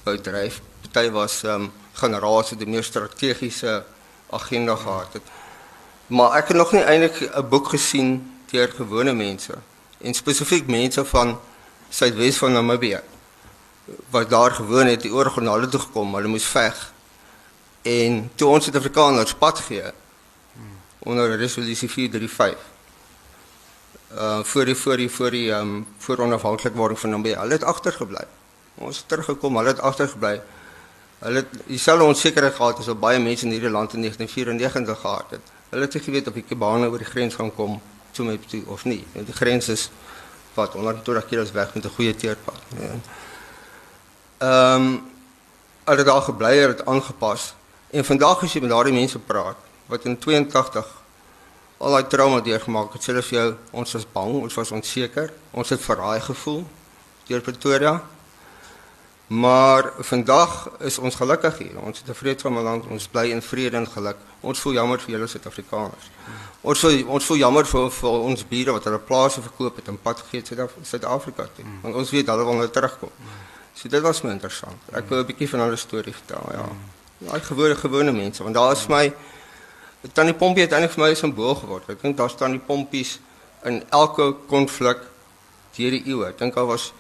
wou 0.05 0.17
dryf. 0.21 0.61
Party 0.81 1.11
was 1.11 1.43
ehm 1.43 1.63
um, 1.63 1.73
generaals 1.93 2.51
wat 2.51 2.61
'n 2.61 2.71
meer 2.71 2.85
strategiese 2.85 3.85
agenda 4.31 4.77
gehad 4.77 5.13
het. 5.13 5.23
Maar 6.07 6.33
ek 6.37 6.49
het 6.49 6.57
nog 6.57 6.73
nie 6.73 6.83
eintlik 6.83 7.21
'n 7.37 7.49
boek 7.49 7.69
gesien 7.69 8.41
deur 8.51 8.69
gewone 8.69 9.13
mense 9.13 9.55
en 10.01 10.15
spesifiek 10.15 10.67
mense 10.67 11.05
van 11.05 11.41
Suidwes 11.89 12.37
van 12.37 12.53
Namibië 12.53 13.01
wat 14.11 14.31
daar 14.31 14.51
gewoon 14.51 14.87
het, 14.87 15.03
die 15.03 15.13
oorlog 15.13 15.41
na 15.41 15.53
hulle 15.53 15.69
toe 15.69 15.81
gekom, 15.81 16.15
hulle 16.15 16.29
moes 16.29 16.45
veg. 16.45 16.93
En 17.83 18.31
toe 18.35 18.49
ons 18.49 18.65
Suid-Afrikaners 18.65 19.35
pad 19.35 19.59
gee 19.59 19.93
onder 20.99 21.37
resolusie 21.37 21.91
435 21.91 22.59
uh 24.13 24.41
voor 24.43 24.65
die 24.65 24.75
voor 24.75 24.97
die 24.97 25.11
voor 25.11 25.31
die 25.31 25.53
ehm 25.53 25.61
um, 25.61 25.87
voor 25.99 26.19
onafhanklikwording 26.19 26.99
van 26.99 27.11
Namibië, 27.11 27.37
hulle 27.37 27.53
het 27.53 27.65
agtergebly. 27.65 28.25
Ons 28.75 28.97
het 28.97 29.09
teruggekom, 29.09 29.57
hulle 29.57 29.69
het 29.69 29.81
agtergebly. 29.81 30.41
Hulle 31.19 31.37
het 31.37 31.47
dieselfde 31.67 32.05
onsekerheid 32.05 32.55
gehad 32.55 32.79
as 32.79 32.87
wat 32.87 33.01
baie 33.01 33.19
mense 33.19 33.45
in 33.45 33.51
hierdie 33.51 33.71
land 33.71 33.93
in 33.93 34.01
1994 34.01 35.01
gehad 35.01 35.25
het. 35.31 35.53
Hulle 35.69 35.83
het 35.83 35.97
geweet 36.05 36.29
of 36.29 36.35
die 36.35 36.43
Kubane 36.43 36.89
oor 36.89 36.99
die 36.99 37.07
grens 37.07 37.35
gaan 37.35 37.55
kom 37.55 37.81
toe 38.11 38.27
met 38.27 38.49
toe 38.49 38.63
of 38.67 38.85
nie. 38.85 39.05
Die 39.13 39.35
grens 39.35 39.69
is 39.69 39.91
wat 40.55 40.73
120 40.73 41.27
km 41.27 41.53
weg 41.53 41.75
met 41.75 41.85
'n 41.85 41.89
goeie 41.89 42.17
teerpad. 42.17 42.61
Ja. 42.81 42.91
Ehm 44.39 44.83
um, 44.83 45.03
het 45.85 46.05
daar 46.07 46.23
gebly, 46.23 46.57
het 46.57 46.87
aangepas. 46.87 47.55
En 47.91 48.05
vandag 48.05 48.43
as 48.43 48.53
jy 48.53 48.61
met 48.61 48.71
daardie 48.71 48.93
mense 48.93 49.19
praat 49.19 49.57
wat 49.87 50.05
in 50.05 50.19
82 50.19 50.87
al 51.79 51.91
daai 51.91 52.07
trauma 52.07 52.41
deurgemaak 52.41 52.93
het, 52.93 53.03
sê 53.03 53.13
hulle 53.15 53.23
vir 53.23 53.39
jou 53.39 53.49
ons 53.71 53.93
was 53.97 54.07
bang, 54.13 54.35
ons 54.43 54.55
was 54.55 54.71
onseker, 54.75 55.33
ons 55.51 55.69
het 55.69 55.81
verraai 55.81 56.21
gevoel 56.21 56.65
deur 57.29 57.41
Pretoria. 57.41 58.03
Maar 59.29 59.93
vandag 59.99 60.71
is 60.81 60.99
ons 60.99 61.15
gelukkig 61.15 61.59
hier. 61.59 61.81
Ons 61.81 61.99
het 61.99 62.09
'n 62.09 62.15
vredesame 62.15 62.61
land, 62.63 62.87
ons 62.87 63.09
bly 63.09 63.27
in 63.31 63.43
vrede 63.43 63.77
en 63.77 63.87
geluk. 63.87 64.17
Ons 64.41 64.61
voel 64.61 64.73
jammer 64.73 64.99
vir 65.01 65.11
julle 65.11 65.27
Suid-Afrikaners. 65.27 66.11
Ons 66.61 66.81
voel 66.81 67.05
ons 67.07 67.25
voel 67.25 67.37
jammer 67.37 67.67
vir, 67.67 67.91
vir 67.91 68.09
ons 68.11 68.49
bure 68.49 68.73
wat 68.73 68.85
hulle 68.85 68.99
plase 68.99 69.41
verkoop 69.43 69.77
het 69.77 69.89
en 69.89 69.99
pad 70.03 70.19
gegee 70.19 70.41
het 70.41 70.47
Suid-Af- 70.47 70.77
Suid-Afrika 70.83 71.49
toe. 71.57 71.65
Want 71.83 71.95
ons 71.95 72.11
weet 72.11 72.27
hulle 72.27 72.45
wil 72.45 72.55
nou 72.55 72.69
terugkom. 72.69 73.11
So 73.79 73.89
dit 73.89 74.03
was 74.03 74.23
my 74.25 74.33
interessant. 74.35 74.79
Ek 74.93 75.09
wil 75.09 75.21
'n 75.23 75.27
bietjie 75.27 75.49
van 75.49 75.61
hulle 75.61 75.77
storie 75.77 76.15
vertel, 76.15 76.45
ja. 76.53 76.67
Daai 77.19 77.41
gewone 77.41 77.77
gewone 77.77 78.13
mense, 78.13 78.43
want 78.43 78.55
daar 78.55 78.73
is 78.73 78.87
my 78.87 79.15
Tannie 80.13 80.35
Pompie 80.35 80.63
het 80.63 80.73
eintlik 80.73 80.93
vir 80.95 81.05
my 81.05 81.11
'n 81.11 81.17
simbool 81.17 81.55
geword. 81.55 81.89
Ek 81.91 82.03
dink 82.03 82.17
daar 82.17 82.31
staan 82.31 82.51
die 82.51 82.67
pompies 82.67 83.21
in 83.65 83.85
elke 83.91 84.35
konflik 84.47 84.99
deur 85.77 85.91
die 85.91 86.03
eeue. 86.07 86.27
Ek 86.27 86.39
dink 86.39 86.55
daar 86.55 86.67
was 86.67 86.93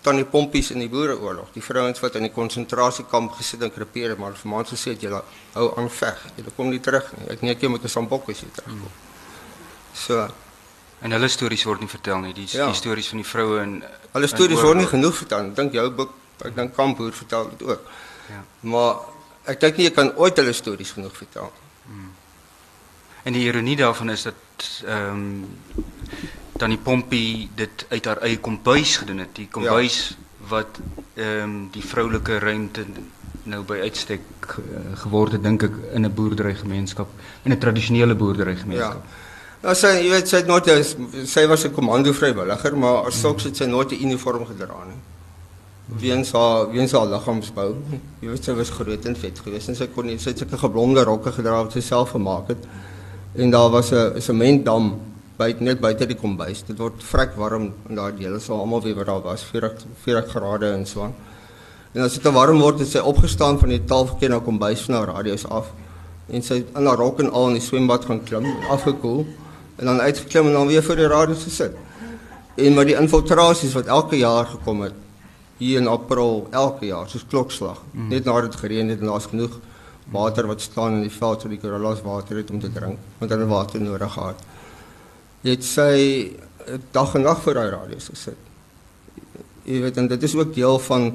Tannie 0.00 0.24
Pompies 0.24 0.70
in 0.70 0.78
die 0.78 0.88
Boereoorlog, 0.88 1.48
die 1.52 1.62
vrouens 1.62 2.00
wat 2.00 2.14
in 2.14 2.22
die 2.22 2.32
konsentrasiekamp 2.32 3.32
gesit 3.32 3.62
en 3.62 3.72
krepeer 3.72 4.08
het, 4.10 4.18
maar 4.18 4.36
vir 4.38 4.50
maande 4.50 4.70
gesê 4.70 4.90
het 4.94 5.00
julle 5.00 5.22
hou 5.52 5.66
aan 5.76 5.90
veg. 5.90 6.22
Julle 6.36 6.50
kom 6.56 6.70
nie 6.70 6.80
terug 6.80 7.12
nie. 7.16 7.28
Ek 7.34 7.42
net 7.42 7.60
jy 7.60 7.68
moet 7.68 7.84
'n 7.84 7.88
sambok 7.88 8.30
as 8.30 8.40
jy 8.40 8.48
terugkom. 8.54 8.92
So, 9.92 10.28
En 11.00 11.12
hulle 11.12 11.28
stories 11.28 11.64
word 11.64 11.80
nie 11.80 11.88
vertel 11.88 12.18
nie. 12.20 12.32
Die, 12.34 12.48
Ja. 12.52 12.66
die 12.66 12.74
stories 12.74 13.08
van 13.08 13.18
die 13.18 13.28
vroue 13.28 13.60
en 13.60 13.82
hulle 14.12 14.26
stories 14.26 14.60
word 14.60 14.76
nie 14.76 14.86
genoeg 14.86 15.16
vertel. 15.16 15.50
Ek 15.50 15.56
dink 15.56 15.72
jou 15.72 15.90
boek, 15.90 16.12
ek 16.44 16.54
dink 16.54 16.74
Kampoer 16.74 17.12
vertel 17.12 17.50
dit 17.50 17.62
ook. 17.62 17.80
Ja. 18.28 18.44
Maar 18.60 18.96
ek 19.44 19.60
dink 19.60 19.76
nie 19.76 19.84
jy 19.84 19.94
kan 19.94 20.12
ooit 20.16 20.36
hulle 20.36 20.52
stories 20.52 20.90
genoeg 20.90 21.16
vertel 21.16 21.52
nie. 21.52 21.64
En 23.26 23.34
die 23.34 23.42
ironie 23.42 23.76
daarvan 23.76 24.10
is 24.10 24.22
dat 24.22 24.70
ehm 24.86 25.10
um, 25.10 25.46
Tannie 26.56 26.78
Pompie 26.78 27.50
dit 27.54 27.86
uit 27.88 28.04
haar 28.04 28.22
eie 28.24 28.38
kombuis 28.40 28.96
gedoen 28.96 29.18
het. 29.18 29.34
Die 29.36 29.48
kombuis 29.50 29.96
ja. 30.08 30.16
wat 30.48 30.78
ehm 31.14 31.42
um, 31.42 31.68
die 31.74 31.84
vroulike 31.84 32.38
ruimte 32.38 32.86
nou 33.42 33.62
by 33.66 33.80
uitstek 33.82 34.22
uh, 34.58 34.80
geword 35.02 35.36
het 35.36 35.42
dink 35.42 35.62
ek 35.62 35.74
in 35.92 36.06
'n 36.06 36.14
boerderygemeenskap, 36.14 37.08
in 37.42 37.52
'n 37.52 37.58
tradisionele 37.58 38.14
boerderygemeenskap. 38.14 39.04
Ja. 39.04 39.25
Nou 39.66 39.72
sy 39.74 39.88
jy 39.98 40.10
weet 40.12 40.28
sy 40.30 40.38
het 40.44 40.46
nooit 40.46 40.68
sy 41.26 41.42
was 41.50 41.64
'n 41.66 41.74
komando 41.74 42.12
vrywilliger, 42.14 42.76
maar 42.78 43.06
as 43.06 43.18
sulks 43.18 43.44
het 43.44 43.56
sy 43.56 43.64
nooit 43.66 43.90
'n 43.90 44.02
uniform 44.06 44.46
gedra 44.46 44.84
nie. 44.86 45.00
Weens 45.98 46.30
haar 46.32 46.70
weens 46.70 46.92
haar 46.92 47.06
liggaamsbou. 47.06 47.74
Jy 48.20 48.28
weet 48.28 48.44
sy 48.44 48.52
was 48.52 48.70
groot 48.70 49.04
en 49.06 49.16
vet 49.16 49.38
geweest 49.38 49.68
en 49.68 49.74
sy 49.74 49.86
kon 49.86 50.06
nie 50.06 50.18
sy 50.18 50.30
het 50.30 50.38
sulke 50.38 50.56
geblonde 50.56 51.02
rokke 51.04 51.32
gedra 51.32 51.64
wat 51.64 51.72
sy 51.72 51.80
self 51.80 52.10
gemaak 52.10 52.48
het. 52.48 52.58
En 53.34 53.50
daar 53.50 53.70
was 53.70 53.90
'n 53.90 54.20
sementdam 54.20 55.00
buite 55.36 55.62
net 55.62 55.80
buite 55.80 56.06
die 56.06 56.14
kombuis. 56.14 56.62
Dit 56.62 56.78
word 56.78 57.02
vrek 57.02 57.34
warm 57.36 57.72
en 57.88 57.94
daai 57.94 58.12
dele 58.16 58.38
sou 58.38 58.60
almal 58.60 58.82
weet 58.82 58.96
wat 58.96 59.06
daar 59.06 59.22
was, 59.22 59.42
40 59.42 59.84
40 60.04 60.30
grade 60.30 60.72
en 60.72 60.86
so 60.86 61.02
aan. 61.02 61.14
En 61.92 62.02
as 62.02 62.12
dit 62.12 62.22
te 62.22 62.32
warm 62.32 62.60
word, 62.60 62.78
het 62.78 62.88
sy 62.88 62.98
opgestaan 62.98 63.58
van 63.58 63.68
die 63.68 63.84
tafeltjie 63.84 64.28
na 64.28 64.38
kombuis 64.38 64.86
na 64.88 65.04
radio's 65.04 65.44
af 65.44 65.72
en 66.28 66.42
sy 66.42 66.64
in 66.76 66.86
haar 66.86 66.96
rok 66.96 67.18
en 67.18 67.32
al 67.32 67.48
in 67.48 67.54
die 67.54 67.62
swembad 67.62 68.04
gaan 68.04 68.22
klim, 68.24 68.46
afgekoel 68.70 69.26
en 69.76 69.84
dan 69.84 70.00
uitgeklim 70.00 70.46
en 70.46 70.52
dan 70.52 70.66
weer 70.66 70.82
voor 70.82 70.96
die 70.96 71.06
radio 71.06 71.34
gesit. 71.34 71.76
En 72.54 72.74
met 72.74 72.86
die 72.86 72.96
infiltrasies 72.96 73.72
wat 73.76 73.86
elke 73.86 74.16
jaar 74.16 74.46
gekom 74.46 74.80
het 74.80 74.94
hier 75.56 75.80
in 75.80 75.86
April 75.88 76.46
elke 76.50 76.86
jaar 76.86 77.08
soos 77.08 77.24
klokslag. 77.28 77.82
Mm. 77.90 78.08
Net 78.08 78.24
nadat 78.24 78.50
dit 78.50 78.60
gereën 78.60 78.88
het 78.88 79.00
en 79.00 79.12
daar's 79.12 79.28
genoeg 79.32 79.58
water 80.12 80.46
wat 80.46 80.60
staan 80.60 81.00
in 81.00 81.06
die 81.06 81.12
veld 81.12 81.40
sodat 81.40 81.56
die 81.56 81.60
koralas 81.60 82.02
water 82.04 82.36
het 82.36 82.50
om 82.50 82.60
te 82.60 82.70
drink, 82.72 82.98
want 83.18 83.32
hulle 83.32 83.46
water 83.50 83.82
nodig 83.82 84.12
gehad. 84.12 84.42
Het 85.46 85.64
sy 85.64 85.94
dag 86.94 87.14
en 87.14 87.26
nag 87.26 87.42
voor 87.42 87.58
daai 87.58 87.70
radio 87.70 87.98
gesit. 87.98 88.38
Jy 89.66 89.80
weet 89.82 89.96
en 89.96 90.08
dit 90.08 90.22
is 90.22 90.34
ook 90.34 90.54
deel 90.54 90.78
van 90.78 91.10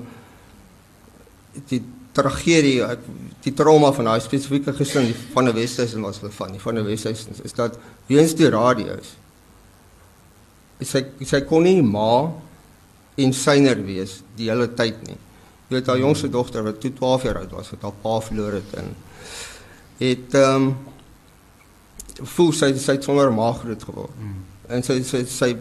die 1.71 1.81
tragedie 2.15 2.81
die 3.41 3.53
trauma 3.57 3.89
van 3.95 4.11
daai 4.11 4.21
spesifieke 4.21 4.73
gesin 4.77 5.09
van 5.33 5.49
die 5.49 5.55
Wesduisen 5.55 6.05
was 6.05 6.21
hulle 6.21 6.33
van 6.35 6.53
die 6.53 6.61
van 6.61 6.77
die 6.77 6.85
Wesduisen 6.85 7.35
is 7.43 7.57
dat 7.57 7.79
weens 8.09 8.35
die 8.37 8.49
radio's 8.53 9.15
sy 10.85 11.03
sy 11.27 11.41
kon 11.49 11.65
nie 11.65 11.81
ma 11.85 12.29
en 13.21 13.33
syner 13.35 13.81
wees 13.85 14.21
die 14.37 14.47
hele 14.49 14.69
tyd 14.77 15.01
nie. 15.05 15.17
Jy 15.69 15.77
weet 15.77 15.89
haar 15.91 15.99
jongste 16.01 16.29
dogter 16.31 16.65
wat 16.65 16.79
toe 16.83 16.91
12 16.97 17.27
jaar 17.27 17.41
oud 17.43 17.57
was 17.57 17.69
wat 17.73 17.83
haar 17.85 17.97
pa 18.03 18.15
verloor 18.27 18.57
het 18.59 18.77
en 18.81 18.95
het 20.01 20.37
ehm 20.39 20.69
um, 20.69 20.71
voel 22.35 22.51
sy 22.53 22.71
sy 22.77 22.97
het 22.97 23.05
sonder 23.07 23.31
ma 23.33 23.49
groot 23.57 23.83
geword. 23.87 24.17
Mm. 24.19 24.41
En 24.75 24.83
sy 24.85 24.99
sy 25.07 25.23
sy 25.25 25.51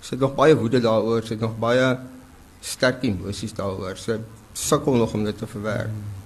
sy 0.00 0.14
het 0.14 0.22
nog 0.22 0.36
baie 0.36 0.54
woede 0.56 0.80
daaroor, 0.80 1.24
sy 1.26 1.34
het 1.34 1.42
nog 1.44 1.56
baie 1.60 1.88
sterk 2.64 3.02
emosies 3.04 3.56
daaroor. 3.56 3.98
Sy 3.98 4.18
sukkel 4.54 4.98
nog 5.00 5.14
om 5.16 5.24
dit 5.26 5.38
te 5.38 5.48
verwerk. 5.50 5.90
Mm. 5.90 6.19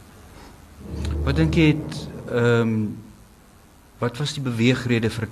Wat 1.25 1.37
dink 1.37 1.57
jy 1.57 1.70
het 1.73 2.03
ehm 2.31 2.61
um, 2.61 2.77
wat 4.03 4.18
was 4.20 4.35
die 4.37 4.42
beweegrede 4.44 5.11
vir 5.11 5.29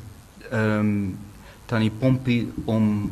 ehm 0.51 0.79
um, 0.79 1.19
Tannie 1.67 1.93
Pompie 1.93 2.53
om 2.69 3.11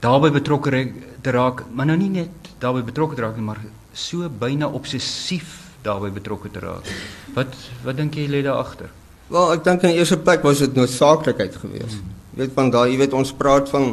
daarbey 0.00 0.30
betrokke 0.34 0.92
te 1.20 1.32
raak, 1.32 1.64
maar 1.72 1.86
nou 1.88 1.96
nie 1.96 2.10
net 2.12 2.50
daarbey 2.60 2.84
betrokke 2.84 3.16
te 3.16 3.24
raak 3.24 3.36
nie, 3.36 3.44
maar 3.44 3.60
so 3.92 4.28
byna 4.28 4.68
obsessief 4.68 5.56
daarbey 5.84 6.12
betrokke 6.12 6.50
te 6.52 6.60
raak. 6.60 6.88
Wat 7.36 7.56
wat 7.84 7.96
dink 7.96 8.16
jy 8.16 8.28
lê 8.28 8.42
daar 8.44 8.60
agter? 8.64 8.90
Wel, 9.30 9.52
ek 9.54 9.64
dink 9.64 9.84
in 9.84 9.94
die 9.94 10.02
eerste 10.02 10.18
plek 10.18 10.42
was 10.42 10.60
dit 10.64 10.74
noodsaaklikheid 10.74 11.56
geweest. 11.62 12.00
Hmm. 12.00 12.16
Jy 12.34 12.42
weet 12.42 12.56
van 12.56 12.72
daai, 12.74 12.88
jy 12.92 12.98
weet 13.00 13.16
ons 13.16 13.32
praat 13.36 13.70
van 13.72 13.92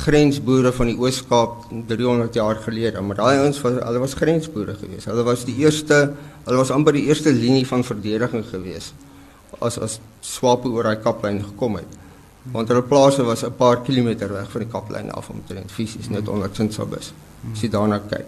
grensboere 0.00 0.72
van 0.72 0.86
die 0.86 0.96
Oos-Kaap 0.96 1.68
300 1.88 2.34
jaar 2.34 2.56
gelede, 2.64 3.00
maar 3.04 3.16
daai 3.16 3.38
ouens 3.42 3.60
was 3.60 3.78
hulle 3.82 4.02
was 4.02 4.14
grensboere 4.14 4.74
geweest. 4.80 5.10
Hulle 5.10 5.24
was 5.26 5.44
die 5.44 5.56
eerste, 5.60 6.00
hulle 6.46 6.56
was 6.56 6.72
amper 6.74 6.96
die 6.96 7.06
eerste 7.08 7.32
linie 7.32 7.66
van 7.68 7.84
verdediging 7.84 8.44
geweest 8.48 8.94
as 9.58 9.78
as 9.78 9.98
swape 10.24 10.70
oor 10.70 10.86
daai 10.88 11.02
kaplyn 11.04 11.40
gekom 11.44 11.76
het. 11.80 11.98
Want 12.54 12.70
hulle 12.72 12.82
plase 12.82 13.24
was 13.24 13.44
'n 13.44 13.52
paar 13.56 13.82
kilometer 13.82 14.32
weg 14.32 14.50
van 14.50 14.60
die 14.60 14.70
kaplyn 14.70 15.10
af 15.12 15.30
omtrent 15.30 15.70
fisies 15.70 16.08
net 16.08 16.28
onder 16.28 16.50
Tsinsabus. 16.50 17.12
As 17.52 17.60
jy 17.60 17.68
daarna 17.68 17.98
kyk. 17.98 18.26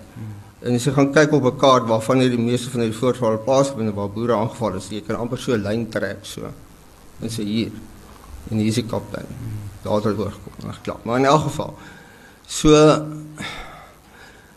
En 0.62 0.74
as 0.74 0.84
jy 0.84 0.92
gaan 0.92 1.12
kyk 1.12 1.32
op 1.32 1.44
'n 1.44 1.58
kaart 1.58 1.86
waarvan 1.86 2.20
hier 2.20 2.30
die 2.30 2.38
meeste 2.50 2.70
van 2.70 2.80
die 2.80 2.92
voorvalle 2.92 3.38
plaasgebiede 3.38 3.94
waar 3.94 4.10
boere 4.10 4.34
aangeval 4.34 4.74
is, 4.74 4.88
jy 4.88 5.00
kan 5.00 5.16
amper 5.16 5.38
so 5.38 5.52
'n 5.52 5.62
lyn 5.62 5.88
trek 5.88 6.18
so. 6.22 6.42
En 7.20 7.28
sê 7.28 7.42
hier 7.44 7.72
en 8.50 8.56
hier 8.58 8.68
is 8.68 8.74
die 8.74 8.86
kaplyn. 8.86 9.26
Daar 9.82 10.00
het 10.02 10.18
oor 10.18 10.32
gekom, 10.32 10.68
reg 10.68 10.80
klaar. 10.80 11.02
Maar 11.02 11.18
in 11.18 11.24
elk 11.24 11.42
geval 11.42 11.74
so 12.46 12.74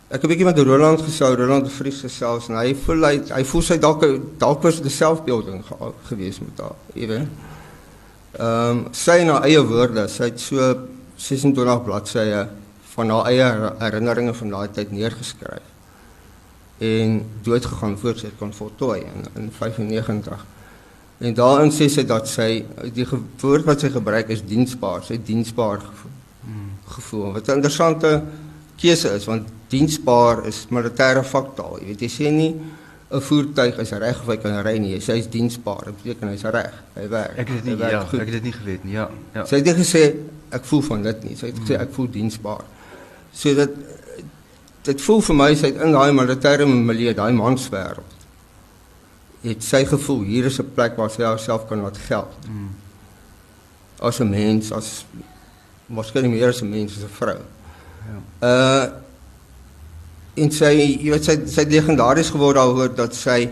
ek 0.07 0.21
het 0.21 0.23
'n 0.23 0.27
bietjie 0.27 0.45
met 0.45 0.59
Roland 0.59 1.01
gesou, 1.01 1.35
Roland 1.35 1.71
Vries 1.71 2.01
gesels 2.01 2.49
en 2.49 2.57
hy 2.57 2.75
voel 2.75 3.03
hy 3.03 3.21
hy 3.33 3.43
voel 3.43 3.61
sy 3.61 3.77
dalk 3.77 4.05
dalk 4.37 4.61
was 4.61 4.75
dit 4.75 4.85
'n 4.85 4.89
selfbeelding 4.89 5.63
gewees 6.07 6.39
met 6.39 6.59
haar, 6.59 6.75
jy 6.93 7.07
weet. 7.07 7.27
Ehm 8.39 8.69
um, 8.69 8.87
sy 8.91 9.23
na 9.23 9.41
eie 9.43 9.61
woorde, 9.63 10.07
sy 10.07 10.23
het 10.23 10.39
so 10.39 10.75
26 11.15 11.83
bladsye 11.83 12.47
van 12.95 13.09
haar 13.09 13.25
eie 13.25 13.71
herinneringe 13.79 14.33
van 14.33 14.49
daai 14.49 14.67
tyd 14.71 14.91
neergeskryf. 14.91 15.63
En 16.77 17.21
dood 17.43 17.65
gegaan 17.65 17.97
voor 17.97 18.17
sy 18.19 18.31
kon 18.39 18.53
voltooi 18.53 18.99
in 18.99 19.25
in 19.41 19.51
95. 19.51 20.45
En 21.17 21.33
daarin 21.33 21.71
sê 21.71 21.87
sy 21.91 22.03
dat 22.07 22.27
sy 22.27 22.65
die 22.93 23.05
woord 23.07 23.65
wat 23.65 23.85
sy 23.85 23.89
gebruik 23.93 24.29
is 24.35 24.43
diensbaar, 24.43 25.03
sy 25.07 25.19
diensbaar 25.23 25.79
gevoel. 25.79 26.15
Hmm. 26.45 26.71
gevoel. 26.95 27.31
Wat 27.33 27.47
'n 27.47 27.55
interessante 27.55 28.23
keuse 28.75 29.09
is 29.15 29.25
want 29.25 29.47
diensbaar 29.67 30.45
is 30.45 30.65
militêre 30.69 31.23
vaktaal. 31.23 31.79
Jy 31.79 31.85
weet 31.85 32.01
jy 32.01 32.09
sê 32.09 32.31
nie 32.31 32.53
'n 33.11 33.21
voertuig 33.21 33.77
is 33.77 33.91
reg 33.91 34.21
of 34.21 34.27
hy 34.27 34.37
kan 34.37 34.63
ry 34.65 34.77
nie. 34.77 34.93
Hy 34.93 34.99
sê 34.99 35.13
hy's 35.13 35.29
diensbaar. 35.29 35.85
Dit 35.85 36.03
beteken 36.03 36.29
hy's 36.29 36.43
reg. 36.43 36.73
Hy 36.95 37.07
werk. 37.09 37.37
Ek 37.37 37.47
het 37.47 37.63
dit 37.63 37.65
nie 37.65 37.91
ja, 37.91 38.01
goed. 38.03 38.19
ek 38.19 38.25
het 38.25 38.37
dit 38.39 38.43
nie 38.43 38.53
geweet 38.53 38.83
nie. 38.83 38.93
Ja, 38.93 39.09
ja. 39.33 39.45
Sy 39.45 39.55
het 39.55 39.65
net 39.65 39.77
gesê 39.77 40.03
ek 40.49 40.65
voel 40.65 40.81
van 40.81 41.03
dit 41.03 41.23
nie. 41.23 41.35
Sy 41.35 41.51
het 41.51 41.59
gesê 41.61 41.79
ek 41.79 41.93
voel 41.93 42.09
diensbaar. 42.11 42.65
So 43.33 43.53
dat 43.55 43.69
dit 44.83 45.01
voel 45.01 45.21
vir 45.21 45.35
my 45.35 45.55
sy 45.55 45.71
het 45.71 45.81
in 45.81 45.95
daai 45.95 46.11
militêre 46.11 46.65
milieu, 46.67 47.13
daai 47.13 47.33
manswêreld. 47.33 48.14
Het 49.45 49.63
sy 49.63 49.83
gevoel 49.85 50.23
hier 50.25 50.45
is 50.49 50.59
'n 50.59 50.71
plek 50.73 50.97
waar 50.97 51.09
sy 51.09 51.23
haarself 51.23 51.67
kan 51.69 51.81
laat 51.81 51.97
geld. 51.97 52.33
Mm. 52.49 52.69
As 53.99 54.19
'n 54.19 54.29
mens, 54.29 54.71
as 54.71 55.05
moskien 55.85 56.29
meer 56.29 56.49
as 56.49 56.61
'n 56.61 56.69
mens, 56.69 56.97
as 56.97 57.03
'n 57.03 57.15
vrou. 57.19 57.39
Ja. 58.09 58.19
Uh 58.49 59.05
en 60.35 60.51
sy 60.51 60.71
jy 60.75 61.11
weet 61.13 61.23
sy 61.23 61.35
sy 61.47 61.63
het 61.63 61.71
legendaries 61.71 62.29
geword 62.33 62.57
daaroor 62.59 62.91
dat 62.95 63.15
sy 63.15 63.49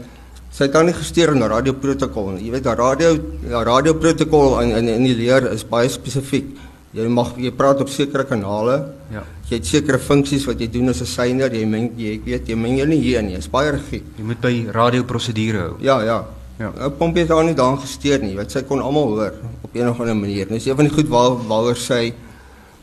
sy 0.53 0.67
het 0.67 0.73
dan 0.75 0.85
nie 0.85 0.93
gesteer 0.93 1.31
in 1.33 1.41
radio 1.41 1.73
protokol 1.73 2.33
nie. 2.35 2.45
Jy 2.45 2.51
weet 2.51 2.63
daar 2.67 2.77
radio 2.77 3.13
ja, 3.49 3.63
radio 3.63 3.93
protokol 3.93 4.59
in, 4.61 4.75
in 4.77 4.87
in 4.87 5.07
die 5.07 5.15
leer 5.15 5.47
is 5.51 5.63
baie 5.65 5.89
spesifiek. 5.89 6.51
Jy 6.93 7.07
mag 7.09 7.33
jy 7.41 7.51
praat 7.57 7.81
op 7.81 7.89
sekere 7.89 8.23
kanale. 8.29 8.77
Ja. 9.11 9.23
Jy 9.49 9.57
het 9.57 9.65
sekere 9.65 9.99
funksies 9.99 10.45
wat 10.45 10.59
jy 10.61 10.69
doen 10.69 10.89
as 10.89 11.01
'n 11.01 11.05
syner. 11.05 11.53
Jy 11.53 11.65
meng 11.65 11.91
jy 11.97 12.21
weet 12.25 12.47
jy 12.47 12.55
meng 12.55 12.77
jy 12.77 12.85
nie 12.85 13.01
hier 13.01 13.21
nie. 13.21 13.33
Dit 13.33 13.39
is 13.39 13.47
baie 13.47 13.71
rigied. 13.71 14.03
Jy 14.17 14.23
moet 14.23 14.41
by 14.41 14.65
radio 14.71 15.03
prosedure 15.03 15.59
hou. 15.59 15.77
Ja, 15.79 16.01
ja. 16.01 16.25
Ja. 16.59 16.71
Nou 16.77 16.89
pomp 16.89 17.17
jy 17.17 17.25
daar 17.25 17.43
nie 17.43 17.55
daan 17.55 17.77
gesteer 17.77 18.21
nie. 18.21 18.35
Wat 18.35 18.51
sy 18.51 18.61
kon 18.61 18.79
almal 18.79 19.07
hoor 19.07 19.33
op 19.63 19.75
een 19.75 19.89
of 19.89 19.99
ander 19.99 20.15
manier. 20.15 20.45
Dis 20.47 20.65
een 20.65 20.75
van 20.75 20.85
die 20.85 20.93
goed 20.93 21.09
waar 21.09 21.31
waaroor 21.47 21.75
sy 21.75 22.13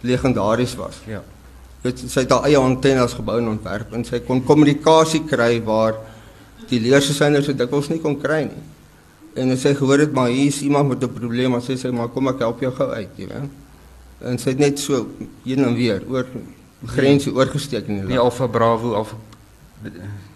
legendaries 0.03 0.75
was. 0.77 1.01
Ja 1.07 1.23
het 1.85 2.03
sy 2.03 2.25
het 2.25 2.33
haar 2.35 2.49
eie 2.49 2.61
antennes 2.61 3.15
gebou 3.17 3.39
en 3.41 3.55
ontwerp 3.55 3.95
en 3.97 4.05
sy 4.05 4.21
kon 4.27 4.43
kommunikasie 4.45 5.23
kry 5.29 5.55
waar 5.65 5.97
die 6.71 6.81
leersesyners 6.83 7.49
so 7.49 7.57
dikwels 7.57 7.89
nie 7.91 8.01
kon 8.03 8.19
kry 8.21 8.45
nie. 8.51 8.67
En 9.41 9.55
sy 9.59 9.73
gehoor 9.79 10.05
het 10.05 10.13
maar 10.15 10.29
hier 10.29 10.51
is 10.51 10.61
iemand 10.67 10.89
met 10.89 11.03
'n 11.03 11.15
probleem, 11.15 11.51
maar 11.51 11.63
sy 11.63 11.77
sê 11.77 11.93
maar 11.93 12.09
kom 12.09 12.29
ek 12.29 12.39
help 12.39 12.61
jou 12.61 12.73
gou 12.73 12.91
uit, 12.91 13.09
jy 13.17 13.27
weet. 13.27 13.51
En 14.21 14.39
sy 14.39 14.53
het 14.53 14.61
net 14.61 14.81
so 14.83 15.07
heen 15.45 15.65
en 15.65 15.75
weer 15.75 16.05
oor 16.09 16.29
grense 16.95 17.33
oorgesteek 17.33 17.89
in 17.89 18.01
die 18.01 18.03
land. 18.03 18.15
Die 18.15 18.21
Alpha 18.21 18.47
Bravo 18.47 18.95
of 19.01 19.15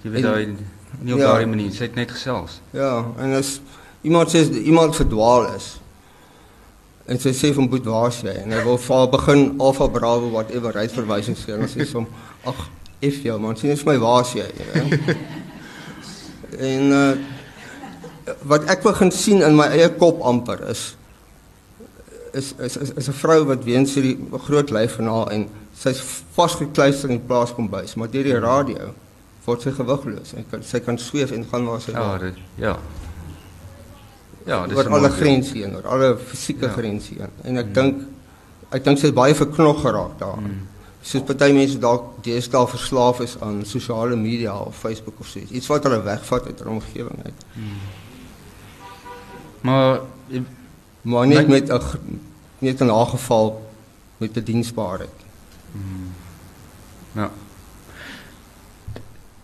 jy 0.02 0.10
weet 0.10 0.24
daai 0.24 0.54
nie 1.00 1.12
op 1.12 1.18
ja, 1.18 1.26
daardie 1.26 1.48
manier, 1.50 1.72
sy 1.74 1.88
het 1.88 1.96
net 1.98 2.12
gesels. 2.14 2.60
Ja, 2.72 3.02
en 3.20 3.34
as 3.36 3.58
iemand 4.06 4.30
sê 4.32 4.44
iemand 4.62 4.96
verdwaal 4.96 5.50
is, 5.56 5.74
En 7.04 7.20
sy 7.20 7.34
sê 7.36 7.50
van 7.52 7.66
Boet 7.68 7.84
waar 7.84 8.12
sy 8.16 8.32
en 8.32 8.52
hy 8.54 8.62
wil 8.64 8.78
vir 8.80 9.08
begin 9.12 9.42
Alpha 9.60 9.90
Bravo 9.92 10.30
whatever 10.32 10.72
right 10.72 10.92
verwysings 10.92 11.42
gee 11.44 11.52
en 11.58 11.68
sy 11.68 11.84
sê 11.84 11.98
hom 11.98 12.06
ag 12.48 12.62
if 13.04 13.18
jou 13.26 13.36
man 13.42 13.58
sien 13.60 13.74
is 13.74 13.84
my 13.84 13.98
waar 14.00 14.24
sy 14.24 14.46
en 16.70 16.94
uh, 16.96 17.12
wat 18.48 18.64
ek 18.72 18.86
begin 18.86 19.12
sien 19.12 19.44
in 19.44 19.58
my 19.58 19.66
eie 19.76 19.90
kop 20.00 20.22
amper 20.24 20.62
is 20.72 20.94
is 22.34 22.52
is 22.58 22.76
is, 22.76 22.90
is 22.90 23.08
'n 23.08 23.18
vrou 23.20 23.44
wat 23.52 23.64
weens 23.64 23.94
hierdie 23.94 24.18
groot 24.46 24.70
lyf 24.70 24.98
van 24.98 25.06
haar 25.12 25.30
en 25.36 25.48
sy's 25.74 26.02
vasgekluister 26.34 27.10
in 27.10 27.18
die 27.18 27.26
plaas 27.26 27.54
kom 27.54 27.70
bys 27.70 27.94
maar 27.94 28.10
deur 28.10 28.24
die 28.24 28.38
radio 28.38 28.92
word 29.44 29.62
sy 29.62 29.70
gewigloos 29.70 30.34
en 30.34 30.44
sy, 30.50 30.60
sy 30.62 30.80
kan 30.80 30.98
sweef 30.98 31.32
en 31.32 31.46
gaan 31.50 31.66
waar 31.66 31.80
sy 31.80 31.92
ja, 31.92 32.04
wil 32.18 32.32
ja 32.56 32.76
Ja, 34.44 34.66
dis 34.68 34.76
oor 34.76 34.90
alle 34.92 35.08
grense 35.08 35.54
heen, 35.56 35.72
oor 35.76 35.86
alle 35.88 36.16
fisieke 36.20 36.66
ja. 36.68 36.72
grense 36.72 37.14
heen. 37.14 37.30
En 37.48 37.56
ek 37.62 37.70
mm. 37.70 37.76
dink 37.78 38.02
ek 38.76 38.84
dink 38.84 39.00
sy 39.00 39.08
het 39.08 39.16
baie 39.16 39.34
verknog 39.36 39.80
geraak 39.80 40.18
daar. 40.20 40.40
Mm. 40.40 40.62
soos 41.04 41.24
party 41.28 41.50
mense 41.52 41.76
dalk 41.76 42.04
deesdae 42.24 42.64
verslaaf 42.72 43.18
is 43.20 43.34
aan 43.44 43.58
sosiale 43.68 44.16
media 44.16 44.54
of 44.56 44.78
Facebook 44.80 45.18
of 45.20 45.28
so 45.28 45.38
iets. 45.40 45.52
Iets 45.52 45.68
wat 45.68 45.84
hulle 45.84 45.98
wegvat 46.04 46.46
uit 46.48 46.62
hulle 46.62 46.72
omgewing 46.78 47.18
uit. 47.26 47.42
Maar 49.68 50.00
eh, 50.30 50.40
Maar 51.04 51.26
nie 51.28 51.36
My- 51.40 51.46
met 51.60 51.70
'n 51.70 51.80
net 52.58 52.80
'n 52.80 52.90
aangeval 52.90 53.60
met 54.18 54.36
'n 54.36 54.44
diensbaarheid. 54.44 55.18
ja. 57.14 57.30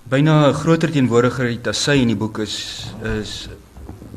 Byna 0.08 0.48
'n 0.50 0.54
groter 0.54 0.90
teenwoordigheid 0.90 1.66
as 1.66 1.82
sy 1.82 1.92
in 2.02 2.08
die 2.08 2.16
boek 2.16 2.38
is 2.38 2.86
is 3.02 3.48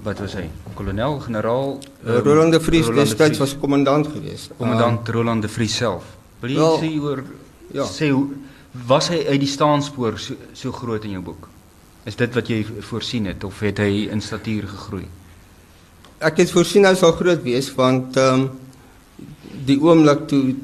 wat 0.03 0.19
was 0.19 0.33
hy? 0.33 0.49
Kolonel, 0.75 1.19
generaal 1.19 1.79
Uh, 2.05 2.17
Roland 2.19 2.51
de 2.51 2.59
Vries 2.59 2.85
Roland 2.85 3.07
de 3.07 3.15
destyds 3.15 3.37
Vries. 3.37 3.39
was 3.39 3.57
kommandant 3.59 4.07
geweest. 4.07 4.51
kommandant 4.57 5.07
Roland 5.07 5.41
de 5.41 5.47
Vries 5.47 5.75
self. 5.75 6.03
Wil 6.39 6.49
jy 6.49 6.57
wel, 6.57 6.79
sê 6.79 6.99
oor 7.01 7.23
ja. 7.71 7.85
sê 7.85 8.09
hoe 8.09 8.27
was 8.87 9.07
hy 9.07 9.25
uit 9.29 9.39
die 9.39 9.47
staanspoor 9.47 10.17
so, 10.19 10.33
so 10.53 10.71
groot 10.71 11.03
in 11.03 11.11
jou 11.11 11.23
boek? 11.23 11.47
Is 12.03 12.15
dit 12.15 12.33
wat 12.33 12.47
jy 12.47 12.65
voorsien 12.79 13.25
het 13.25 13.43
of 13.43 13.59
het 13.59 13.77
hy 13.77 14.07
in 14.11 14.21
statuur 14.21 14.67
gegroei? 14.67 15.07
Ek 16.23 16.37
het 16.39 16.51
voorsien 16.51 16.85
hy 16.87 16.93
sal 16.95 17.15
groot 17.19 17.41
wees 17.43 17.71
want 17.75 18.17
ehm 18.17 18.43
um, 18.43 18.51
die 19.63 19.77
oomblik 19.79 20.25
toe 20.27 20.55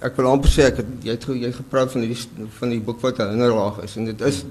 ek 0.00 0.16
wil 0.16 0.30
amper 0.30 0.50
sê 0.52 0.68
ek 0.70 0.78
het 0.80 0.90
jy 1.04 1.14
het, 1.16 1.24
jy 1.26 1.48
het 1.48 1.56
gepraat 1.58 1.92
van 1.92 2.04
die 2.06 2.16
van 2.60 2.72
die 2.72 2.80
boek 2.80 3.00
wat 3.02 3.18
'n 3.18 3.34
hinderlaag 3.34 3.82
is 3.84 3.96
en 3.96 4.04
dit 4.08 4.20
is 4.20 4.44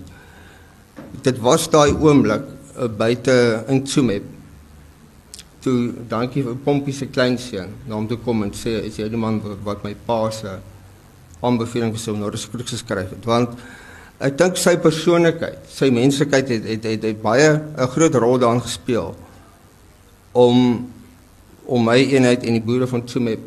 dit 1.24 1.38
was 1.40 1.70
daai 1.70 1.92
oomblik 1.92 2.44
uh, 2.78 2.88
buite 2.88 3.64
in 3.68 3.84
Tsumeb 3.84 4.24
toe 5.64 5.94
dankie 6.10 6.44
vir 6.44 6.56
Pompie 6.66 6.94
se 6.94 7.08
kleinseun 7.08 7.72
na 7.88 7.96
hom 7.96 8.08
toe 8.08 8.18
kom 8.18 8.44
en 8.44 8.52
sê 8.52 8.78
is 8.84 9.00
jy 9.00 9.10
die 9.10 9.20
man 9.20 9.40
wat, 9.44 9.64
wat 9.64 9.84
my 9.84 9.94
pa 10.08 10.30
se 10.32 10.58
aanbeveling 11.42 11.94
vir 11.94 12.02
sy 12.02 12.12
honoris 12.12 12.48
geskryf 12.50 13.12
het? 13.14 13.26
Want 13.26 13.58
ek 14.20 14.38
dink 14.38 14.58
sy 14.58 14.76
persoonlikheid 14.82 15.70
sy 15.70 15.90
menslikheid 15.94 16.50
het 16.50 16.66
het, 16.66 16.84
het, 16.84 17.04
het 17.04 17.22
baie 17.22 17.50
'n 17.56 17.88
groot 17.96 18.16
rol 18.16 18.38
daarin 18.38 18.62
gespeel 18.62 19.16
om 20.38 20.58
om 21.68 21.84
my 21.84 21.98
eenheid 22.00 22.46
en 22.48 22.56
die 22.56 22.64
boere 22.64 22.88
van 22.88 23.04
Tsumeb 23.04 23.42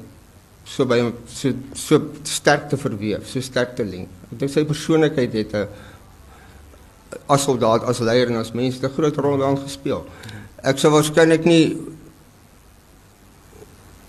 so 0.68 0.84
by 0.86 0.98
so 1.26 1.52
so 1.74 2.00
sterk 2.28 2.68
te 2.70 2.78
verweef, 2.78 3.24
so 3.30 3.40
sterk 3.42 3.72
te 3.78 3.86
link. 3.86 4.10
Ek 4.30 4.42
dink 4.42 4.52
sy 4.52 4.66
persoonlikheid 4.68 5.32
het 5.38 5.54
'n 5.54 5.68
as 7.26 7.42
soldaat, 7.42 7.82
as 7.90 8.00
leier 8.00 8.28
en 8.30 8.36
as 8.36 8.52
mens 8.52 8.82
'n 8.82 8.92
groot 8.96 9.16
rol 9.16 9.38
daarin 9.38 9.62
gespeel. 9.62 10.04
Ek 10.62 10.78
sou 10.78 10.90
waarskynlik 10.92 11.44
nie 11.44 11.78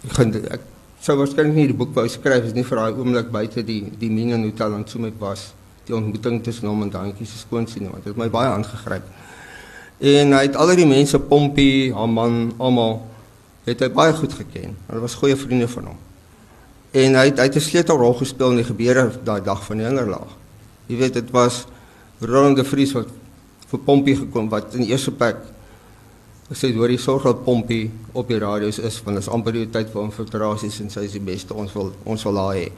ek 0.05 0.11
gaan 0.17 0.33
ek 0.33 0.61
sou 1.01 1.17
waarskynlik 1.17 1.55
nie 1.55 1.67
die 1.67 1.77
boek 1.77 1.95
wou 1.95 2.07
skryf 2.07 2.45
as 2.45 2.53
nie 2.53 2.63
vir 2.63 2.77
daai 2.77 2.93
oomblik 2.93 3.31
buite 3.31 3.63
die 3.63 3.91
die 3.99 4.09
mine 4.09 4.33
in 4.33 4.43
Hotel 4.43 4.75
in 4.75 4.85
Tsumeb 4.85 5.19
was. 5.19 5.53
Die 5.87 5.95
ontmoeting 5.95 6.43
tussen 6.43 6.67
hom 6.67 6.83
en 6.83 6.89
Dankie 6.89 7.25
se 7.25 7.37
skoonseun 7.37 7.89
want 7.89 8.03
dit 8.03 8.13
het 8.13 8.17
my 8.17 8.29
baie 8.29 8.49
aangegryp. 8.49 9.03
En 10.01 10.33
hy 10.33 10.45
het 10.47 10.55
al 10.57 10.73
die 10.73 10.87
mense 10.89 11.19
Pompie, 11.19 11.91
Haman, 11.93 12.55
almal 12.57 13.03
het 13.67 13.83
hy 13.83 13.89
baie 13.93 14.13
goed 14.17 14.33
geken. 14.33 14.73
Hulle 14.87 15.03
was 15.03 15.15
goeie 15.19 15.37
vriende 15.37 15.67
van 15.69 15.91
hom. 15.91 15.99
En 16.97 17.15
hy 17.19 17.25
het 17.29 17.37
hy 17.39 17.45
het 17.47 17.55
'n 17.55 17.69
sleutelrol 17.69 18.13
gespeel 18.17 18.51
in 18.51 18.63
die 18.63 18.69
gebeure 18.71 19.11
daai 19.23 19.41
dag 19.41 19.63
van 19.63 19.77
die 19.77 19.85
hinderlaag. 19.85 20.33
Jy 20.87 20.97
weet 20.97 21.13
dit 21.13 21.31
was 21.31 21.65
Roland 22.19 22.57
de 22.57 22.63
Vries 22.63 22.91
wat 22.91 23.07
vir 23.67 23.79
Pompie 23.79 24.15
gekom 24.15 24.49
wat 24.49 24.73
in 24.73 24.81
die 24.81 24.91
eerste 24.91 25.11
plek 25.11 25.37
gesê 26.49 26.73
hoor 26.75 26.89
jy 26.89 26.97
sorg 26.97 27.23
dat 27.23 27.43
Pompie 27.43 27.91
op 28.11 28.27
die 28.27 28.39
radio's 28.39 28.79
is 28.79 29.01
want 29.03 29.17
dit 29.17 29.23
is 29.23 29.31
amper 29.31 29.53
die 29.53 29.69
tyd 29.69 29.89
vir 29.93 30.03
infiltrasies 30.03 30.81
en 30.81 30.89
sy 30.89 31.05
is 31.07 31.11
die 31.11 31.23
beste 31.23 31.53
ons 31.53 31.73
wil 31.73 31.93
ons 32.03 32.23
wil 32.23 32.37
haar 32.37 32.55
hê. 32.55 32.71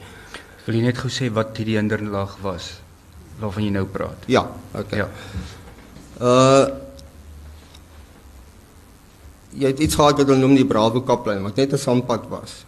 Wil 0.66 0.74
jy 0.74 0.82
net 0.82 0.98
gou 0.98 1.10
sê 1.10 1.32
wat 1.32 1.56
hierdie 1.56 1.76
hinderlaag 1.76 2.38
was 2.42 2.74
waarvan 3.40 3.64
jy 3.64 3.70
nou 3.70 3.84
praat? 3.84 4.28
Ja, 4.30 4.46
okay. 4.74 4.98
Ja. 4.98 5.08
Uh 6.20 6.83
jy 9.58 9.66
het 9.70 9.78
iets 9.80 9.94
gehad 9.94 10.18
wat 10.18 10.26
hulle 10.26 10.38
noem 10.40 10.54
die 10.56 10.66
Bravo 10.66 11.00
Kaplyn 11.00 11.42
wat 11.42 11.56
net 11.56 11.72
'n 11.72 11.78
sandpad 11.78 12.28
was. 12.28 12.64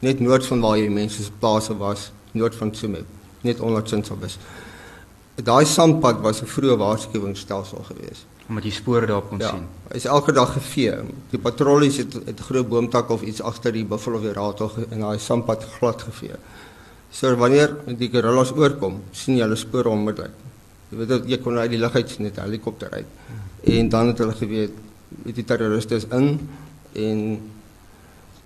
Net 0.00 0.20
noord 0.20 0.46
van 0.46 0.60
waar 0.60 0.76
hierdie 0.76 0.94
mense 0.94 1.22
se 1.22 1.30
plase 1.38 1.76
was, 1.76 2.10
noord 2.32 2.54
van 2.54 2.70
Tsumeb, 2.70 3.04
net 3.42 3.60
onder 3.60 3.82
Tsinsabis. 3.84 4.38
Daai 5.44 5.64
sandpad 5.64 6.20
was 6.20 6.40
'n 6.42 6.46
vroeë 6.46 6.76
waarskuwingsstelsel 6.76 7.84
geweest. 7.84 8.24
Omdat 8.48 8.64
jy 8.64 8.70
spore 8.70 9.06
daarop 9.06 9.28
kon 9.28 9.38
Ja, 9.38 9.48
sien. 9.50 9.66
hy 9.88 9.96
is 9.96 10.04
elke 10.04 10.32
dag 10.32 10.52
gevee. 10.52 10.94
Die 11.30 11.38
patrollies 11.38 11.96
het 11.96 12.12
het 12.26 12.40
groot 12.40 12.68
boomtak 12.68 13.10
of 13.10 13.22
iets 13.22 13.40
agter 13.42 13.72
die 13.72 13.84
buffel 13.84 14.14
of 14.14 14.20
die 14.22 14.34
ge- 14.34 14.86
en 14.90 15.00
daai 15.00 15.18
sandpad 15.18 15.64
glad 15.78 16.02
gevee. 16.02 16.34
So 17.10 17.36
wanneer 17.36 17.76
die 17.86 18.08
guerrillas 18.10 18.52
oorkom, 18.52 19.02
sien 19.12 19.36
jy 19.36 19.42
hulle 19.42 19.56
spore 19.56 19.88
onmiddellik. 19.88 20.30
Jy 20.90 20.98
weet 20.98 21.08
dat 21.08 21.28
jy 21.28 21.38
kon 21.38 21.58
uit 21.58 21.70
die 21.70 21.78
lug 21.78 21.94
uit 21.94 22.10
sien 22.10 22.22
net 22.22 22.36
'n 22.38 22.40
helikopter 22.42 22.90
uit. 22.90 23.06
En 23.64 23.88
dan 23.88 24.06
het 24.06 24.18
hulle 24.18 24.32
geweet 24.32 24.70
weet 24.70 24.89
die 25.10 25.44
terroriste 25.44 25.98
is 25.98 26.06
in 26.10 26.28
en 26.92 27.24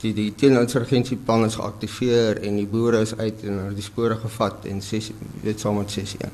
die 0.05 0.13
die 0.17 0.31
teeninsurgensieplan 0.37 1.47
is 1.49 1.57
geaktiveer 1.61 2.41
en 2.45 2.59
die 2.61 2.69
boere 2.69 3.01
is 3.05 3.15
uit 3.17 3.45
en 3.45 3.61
hulle 3.63 3.77
die 3.77 3.85
spore 3.85 4.17
gevat 4.21 4.67
en 4.69 4.83
6 4.85 5.13
weet 5.45 5.61
saam 5.61 5.79
met 5.81 5.93
61. 5.93 6.29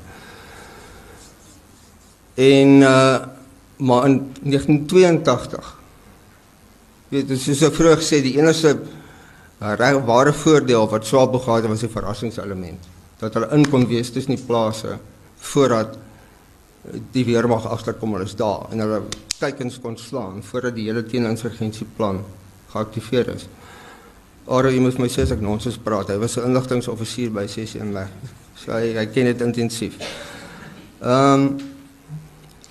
En 2.35 2.81
uh 2.81 3.19
maar 3.81 4.05
in 4.05 4.33
1982 4.41 5.77
weet 7.09 7.27
dit 7.27 7.47
is 7.47 7.57
so 7.57 7.71
vroeg 7.73 7.97
gesê 7.97 8.19
die 8.21 8.35
enigste 8.37 8.75
reg 9.57 9.97
ware 10.05 10.33
voordeel 10.33 10.85
wat 10.89 11.05
Swapo 11.05 11.39
gehad 11.41 11.63
het 11.63 11.71
was 11.71 11.81
die 11.81 11.89
verrassingselement 11.89 12.85
dat 13.23 13.33
hulle 13.33 13.49
in 13.57 13.65
kon 13.69 13.87
wees 13.89 14.11
tussen 14.13 14.35
die 14.35 14.45
plase 14.45 14.99
voordat 15.51 15.97
die 17.13 17.25
weermag 17.25 17.67
agterkom 17.69 18.13
hulle 18.13 18.25
is 18.25 18.35
daar 18.35 18.67
en 18.71 18.79
hulle 18.79 19.01
teikens 19.37 19.79
kon 19.81 19.97
slaan 19.97 20.43
voordat 20.43 20.75
die 20.75 20.87
hele 20.89 21.03
teeninsurgensieplan 21.05 22.23
geaktiveer 22.73 23.35
is. 23.35 23.47
Aro, 24.47 24.69
jy 24.69 24.79
moet 24.81 24.97
my 24.99 25.07
sê 25.11 25.21
as 25.21 25.31
ek 25.31 25.41
nonsens 25.41 25.77
praat. 25.77 26.09
Hy 26.09 26.17
was 26.17 26.37
'n 26.37 26.49
inligtingsoffisier 26.49 27.29
by 27.29 27.45
61 27.47 27.93
weg. 27.93 28.09
So 28.55 28.71
hy, 28.71 28.93
hy 28.97 29.05
ken 29.05 29.25
dit 29.25 29.41
intensief. 29.41 29.97
Ehm 31.01 31.33
um, 31.33 31.59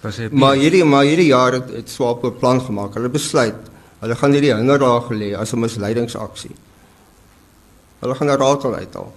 Was 0.00 0.16
hy 0.16 0.28
Maar 0.32 0.56
hierdie 0.56 0.84
maar 0.84 1.04
hierdie 1.04 1.28
jaar 1.28 1.52
het, 1.52 1.70
het 1.70 1.88
Swapo 1.88 2.30
'n 2.30 2.38
plan 2.38 2.60
gemaak. 2.60 2.94
Hulle 2.94 3.08
besluit 3.08 3.68
hulle 4.00 4.16
gaan 4.16 4.32
hierdie 4.32 4.54
hinderlaag 4.54 5.10
lê 5.10 5.34
as 5.36 5.52
'n 5.52 5.60
misleidingsaksie. 5.60 6.54
Hulle 8.00 8.14
gaan 8.14 8.30
'n 8.30 8.38
ratel 8.38 8.74
uithaal. 8.74 9.12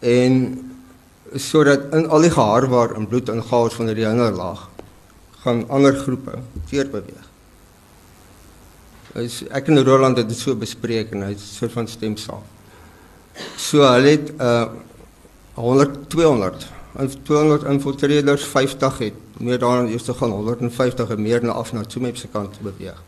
En 0.00 0.32
sodat 1.34 1.92
in 1.94 2.08
al 2.08 2.24
die 2.24 2.30
geharwaar 2.32 2.94
en 2.96 3.08
bloed 3.08 3.28
en 3.28 3.42
chaos 3.42 3.74
van 3.74 3.90
hierdie 3.90 4.06
hinderlaag 4.06 4.68
gaan 5.42 5.64
ander 5.68 5.96
groepe 5.96 6.38
teerbeweeg. 6.70 7.26
Is 9.18 9.42
ek 9.54 9.70
en 9.72 9.82
Roland 9.84 10.18
het 10.20 10.28
dit 10.28 10.38
so 10.38 10.56
bespreek 10.58 11.12
en 11.14 11.24
hy 11.26 11.32
het 11.34 11.42
so 11.42 11.68
van 11.72 11.88
stem 11.88 12.16
saam. 12.20 12.44
So 13.56 13.86
hulle 13.86 14.16
het 14.16 14.32
uh 14.38 14.68
100 15.58 16.04
200 16.08 16.66
en 17.02 17.08
200 17.22 17.64
infiltreerders 17.66 18.44
50 18.46 18.98
het 18.98 19.40
meer 19.42 19.58
dan 19.58 19.88
eers 19.90 20.04
te 20.06 20.14
gaan 20.14 20.30
150 20.30 21.10
en 21.10 21.22
meer 21.22 21.42
na 21.42 21.56
af 21.58 21.72
na 21.72 21.82
Tsumeb 21.82 22.16
se 22.16 22.28
kant 22.30 22.60
beweeg. 22.62 23.02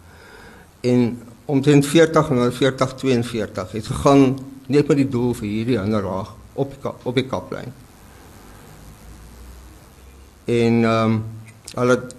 En 0.81 1.23
omtrent 1.45 1.87
40 1.87 2.31
en 2.31 2.53
40 2.53 2.95
42 2.95 3.73
het 3.73 3.87
gegaan 3.87 4.39
net 4.67 4.89
met 4.89 4.97
die 4.97 5.09
doel 5.09 5.35
vir 5.35 5.49
hierdie 5.49 5.79
hinderlaag 5.79 6.35
op 6.53 6.75
die 6.75 6.83
Kap- 6.83 7.07
op 7.07 7.15
die 7.15 7.27
kaplyn. 7.27 7.73
En 10.51 10.81
ehm 10.85 11.15
um, 11.15 11.19
hulle 11.75 11.95
het 11.97 12.15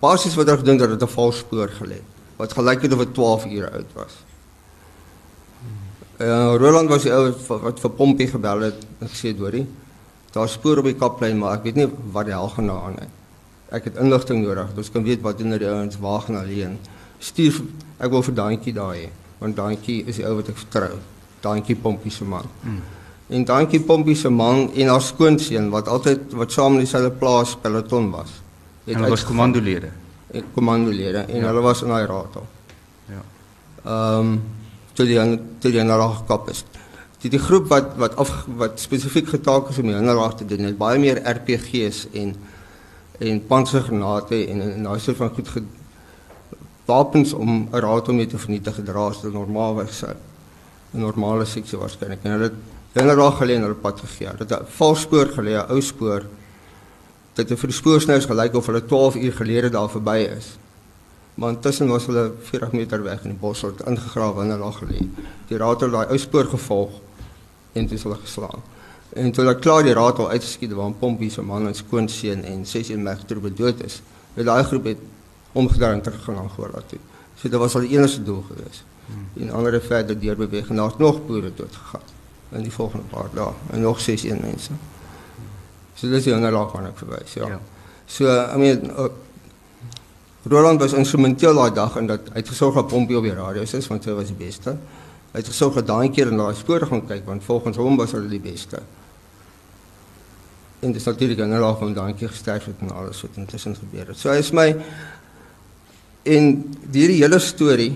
basies 0.00 0.34
wat 0.38 0.46
hulle 0.48 0.62
gedink 0.62 0.80
het, 0.84 0.90
het 0.94 1.02
'n 1.02 1.14
vals 1.16 1.38
spoor 1.44 1.68
gelê 1.80 2.00
wat 2.36 2.52
gelyk 2.52 2.82
het 2.82 2.92
of 2.92 2.98
dit 2.98 3.14
12 3.14 3.44
ure 3.46 3.70
oud 3.70 3.90
was. 3.94 4.14
Uh, 6.18 6.54
Roland 6.58 6.88
was 6.88 7.02
die 7.02 7.12
ou 7.12 7.32
wat- 7.48 7.80
vir 7.80 7.90
Pompie 7.90 8.26
gebel 8.28 8.60
het 8.60 8.86
en 9.00 9.08
gesê 9.08 9.36
Dorie, 9.36 9.66
daar's 10.32 10.52
spoor 10.52 10.78
op 10.78 10.84
die 10.84 10.94
kaplyn, 10.94 11.38
maar 11.38 11.56
ek 11.58 11.62
weet 11.62 11.74
nie 11.74 11.88
wat 12.12 12.24
die 12.26 12.34
hel 12.34 12.48
gaan 12.48 12.66
nou 12.66 12.78
aan 12.86 12.96
nie. 13.00 13.08
Ek 13.70 13.84
het 13.84 13.96
inligting 13.96 14.44
nodig. 14.46 14.68
Ons 14.76 14.90
kan 14.90 15.02
weet 15.02 15.20
wat 15.22 15.38
doen 15.38 15.50
die 15.58 15.68
ouens 15.68 15.98
waar 15.98 16.20
gaan 16.20 16.36
alleen. 16.36 16.78
Stuur 17.18 17.60
ek 17.98 18.10
wil 18.10 18.22
vir 18.22 18.34
Daantjie 18.34 18.72
daar 18.74 18.94
hê, 18.94 19.08
want 19.38 19.56
Daantjie 19.56 20.04
is 20.06 20.16
die 20.16 20.26
ou 20.26 20.36
wat 20.36 20.48
ek 20.48 20.56
vertrou. 20.56 20.98
Daantjie 21.40 21.76
Pompie 21.76 22.10
se 22.10 22.24
man. 22.24 22.46
Hmm. 22.62 22.80
En 23.28 23.44
Daantjie 23.44 23.80
Pompie 23.80 24.14
se 24.14 24.28
man 24.28 24.70
en 24.74 24.88
haar 24.88 25.02
skoonseun 25.02 25.70
wat 25.72 25.88
altyd 25.88 26.32
wat 26.36 26.52
saam 26.52 26.72
in 26.76 26.84
dieselfde 26.84 27.10
plaas 27.10 27.56
peloton 27.60 28.10
was. 28.10 28.30
het 28.84 28.96
Hulle 28.96 29.08
was 29.08 29.24
kommandolede. 29.24 29.88
En 30.30 30.44
kommandolede 30.54 31.18
en 31.18 31.40
Ja. 31.40 31.46
hulle 31.46 31.60
was 31.60 31.82
in 31.82 31.88
daai 31.88 32.06
raad 32.06 32.36
al. 32.36 32.46
Ja. 33.08 33.22
Ehm 33.84 34.26
um, 34.26 34.42
toe 34.92 35.06
die 35.06 35.18
toe 35.58 35.70
die 35.70 35.80
hinderlaag 35.80 36.16
gekap 36.16 36.48
is. 36.50 36.64
Die 37.18 37.30
die 37.30 37.38
groep 37.38 37.68
wat 37.68 37.96
wat 37.96 38.16
af 38.16 38.44
wat 38.56 38.80
spesifiek 38.80 39.28
getaak 39.28 39.68
is 39.70 39.78
om 39.78 39.86
die 39.86 39.94
hinderlaag 39.94 40.34
te 40.36 40.44
doen, 40.44 40.58
het 40.68 40.78
baie 40.78 40.98
meer 40.98 41.22
RPG's 41.24 42.06
en 42.12 42.34
en 43.18 43.46
pansergranate 43.46 44.46
en 44.48 44.60
en 44.60 44.82
daai 44.82 44.98
soort 45.00 45.16
van 45.16 45.30
goed 45.34 45.48
ge, 45.48 45.62
wapens 46.84 47.32
om 47.32 47.68
'n 47.72 47.80
raad 47.80 48.08
om 48.08 48.16
mee 48.16 48.26
te 48.26 48.38
vernietig 48.38 48.74
gedra 48.74 49.06
as 49.08 49.20
dit 49.20 49.32
normaalweg 49.32 49.92
sou. 49.92 50.12
'n 50.92 51.00
normale 51.00 51.44
seksie 51.44 51.78
waarskynlik. 51.78 52.18
En 52.22 52.30
hulle 52.30 52.42
het 52.42 52.52
generaal 52.94 53.32
gelê 53.32 53.56
en 53.58 53.66
hulle 53.66 53.74
pad 53.74 54.00
gegee. 54.00 54.30
Dit 54.38 54.50
'n 54.50 54.66
valspoor 54.78 55.26
gelê, 55.36 55.54
'n 55.58 55.70
ou 55.70 55.80
spoor. 55.80 56.22
Dit 57.34 57.48
het 57.48 57.58
vir 57.58 57.68
die 57.68 57.76
spoorsnouers 57.76 58.26
gelyk 58.26 58.54
of 58.54 58.66
hulle 58.66 58.84
12 58.84 59.14
uur 59.16 59.32
gelede 59.32 59.70
daar 59.70 59.90
verby 59.90 60.18
is. 60.36 60.58
Maar 61.34 61.48
intussen 61.48 61.88
was 61.88 62.06
hulle 62.06 62.32
40 62.42 62.72
meter 62.72 63.02
weg 63.02 63.24
in 63.24 63.30
die 63.30 63.38
bos 63.38 63.62
het 63.62 63.80
ingegrawe 63.86 64.42
en 64.42 64.50
hulle 64.50 64.72
gelê. 64.72 65.08
Die 65.48 65.58
raad 65.58 65.80
het 65.80 65.90
daai 65.90 66.06
ou 66.06 66.18
spoor 66.18 66.44
gevolg 66.44 66.90
en 67.72 67.82
dit 67.86 67.92
is 67.92 68.02
hulle 68.02 68.18
geslaan. 68.22 68.62
En 69.12 69.32
toe 69.32 69.44
hulle 69.44 69.58
klaar 69.58 69.82
die 69.82 69.92
raad 69.92 70.18
al 70.18 70.30
uitgeskiet 70.30 70.72
waar 70.72 70.88
'n 70.88 70.98
pompie 70.98 71.30
se 71.30 71.42
man 71.42 71.66
en 71.66 71.74
skoonseun 71.74 72.44
en 72.44 72.66
16 72.66 73.02
megtroepe 73.02 73.54
dood 73.54 73.84
is. 73.84 74.02
Het 74.34 74.46
daai 74.46 74.64
groep 74.64 74.84
het 74.84 74.98
omgedraai 75.52 75.92
en 75.92 76.02
teruggegaan 76.02 76.38
aan 76.38 76.50
Gola 76.50 76.82
toe. 76.86 76.98
So 77.36 77.48
dit 77.48 77.58
was 77.58 77.74
al 77.74 77.80
die 77.80 77.96
enigste 77.98 78.22
doel 78.22 78.44
geweest. 78.48 78.84
Hmm. 79.06 79.42
En 79.42 79.50
ander 79.50 79.80
verder 79.80 80.20
deur 80.20 80.36
beweeg 80.36 80.68
en 80.68 80.76
daar's 80.76 80.96
nog 80.98 81.26
boere 81.26 81.52
dood 81.54 81.74
gegaan 81.74 82.13
in 82.54 82.62
die 82.66 82.72
volgende 82.72 83.06
paar 83.10 83.30
dae 83.34 83.52
en 83.72 83.80
nog 83.80 84.00
16 84.00 84.40
mense. 84.40 84.72
So 85.94 86.08
dis 86.10 86.26
die 86.26 86.34
ander 86.34 86.52
laag 86.52 86.72
wat 86.74 86.90
ek 86.90 86.98
verwys, 87.02 87.36
ja. 87.38 87.52
ja. 87.54 87.60
So 88.06 88.30
I 88.30 88.58
mean 88.60 88.90
uh, 88.90 89.10
Roland 90.50 90.80
was 90.80 90.92
instrumenteel 90.92 91.54
daai 91.56 91.72
dag 91.74 91.96
en 91.96 92.10
dat 92.10 92.28
hy 92.32 92.42
het 92.42 92.50
gesorg 92.52 92.74
dat 92.74 92.90
pompie 92.90 93.16
op 93.16 93.24
die 93.24 93.34
radio 93.34 93.62
is 93.64 93.88
want 93.88 94.04
hy 94.04 94.16
was 94.18 94.32
die 94.32 94.38
beste. 94.38 94.76
Hy 95.32 95.40
het 95.40 95.48
gesorg 95.50 95.80
dat 95.80 95.88
daai 95.88 96.10
keer 96.14 96.30
in 96.30 96.38
daai 96.38 96.54
spore 96.54 96.86
gaan 96.90 97.06
kyk 97.06 97.24
want 97.26 97.44
volgens 97.44 97.80
hom 97.80 97.96
was 98.00 98.12
hulle 98.16 98.28
die 98.28 98.42
beste 98.42 98.82
en 100.84 100.92
dis 100.92 101.04
natuurlik 101.04 101.40
aan 101.40 101.52
hulle 101.56 101.76
van 101.80 101.94
dankie 101.96 102.28
gesterf 102.28 102.64
het 102.68 102.82
en 102.84 102.90
alles 102.92 103.22
wat 103.24 103.38
intussen 103.40 103.76
gebeur 103.76 104.10
het. 104.12 104.18
So 104.18 104.30
hy 104.32 104.40
is 104.42 104.52
my 104.52 104.68
in 106.28 106.50
hierdie 106.92 107.22
hele 107.22 107.40
storie 107.42 107.92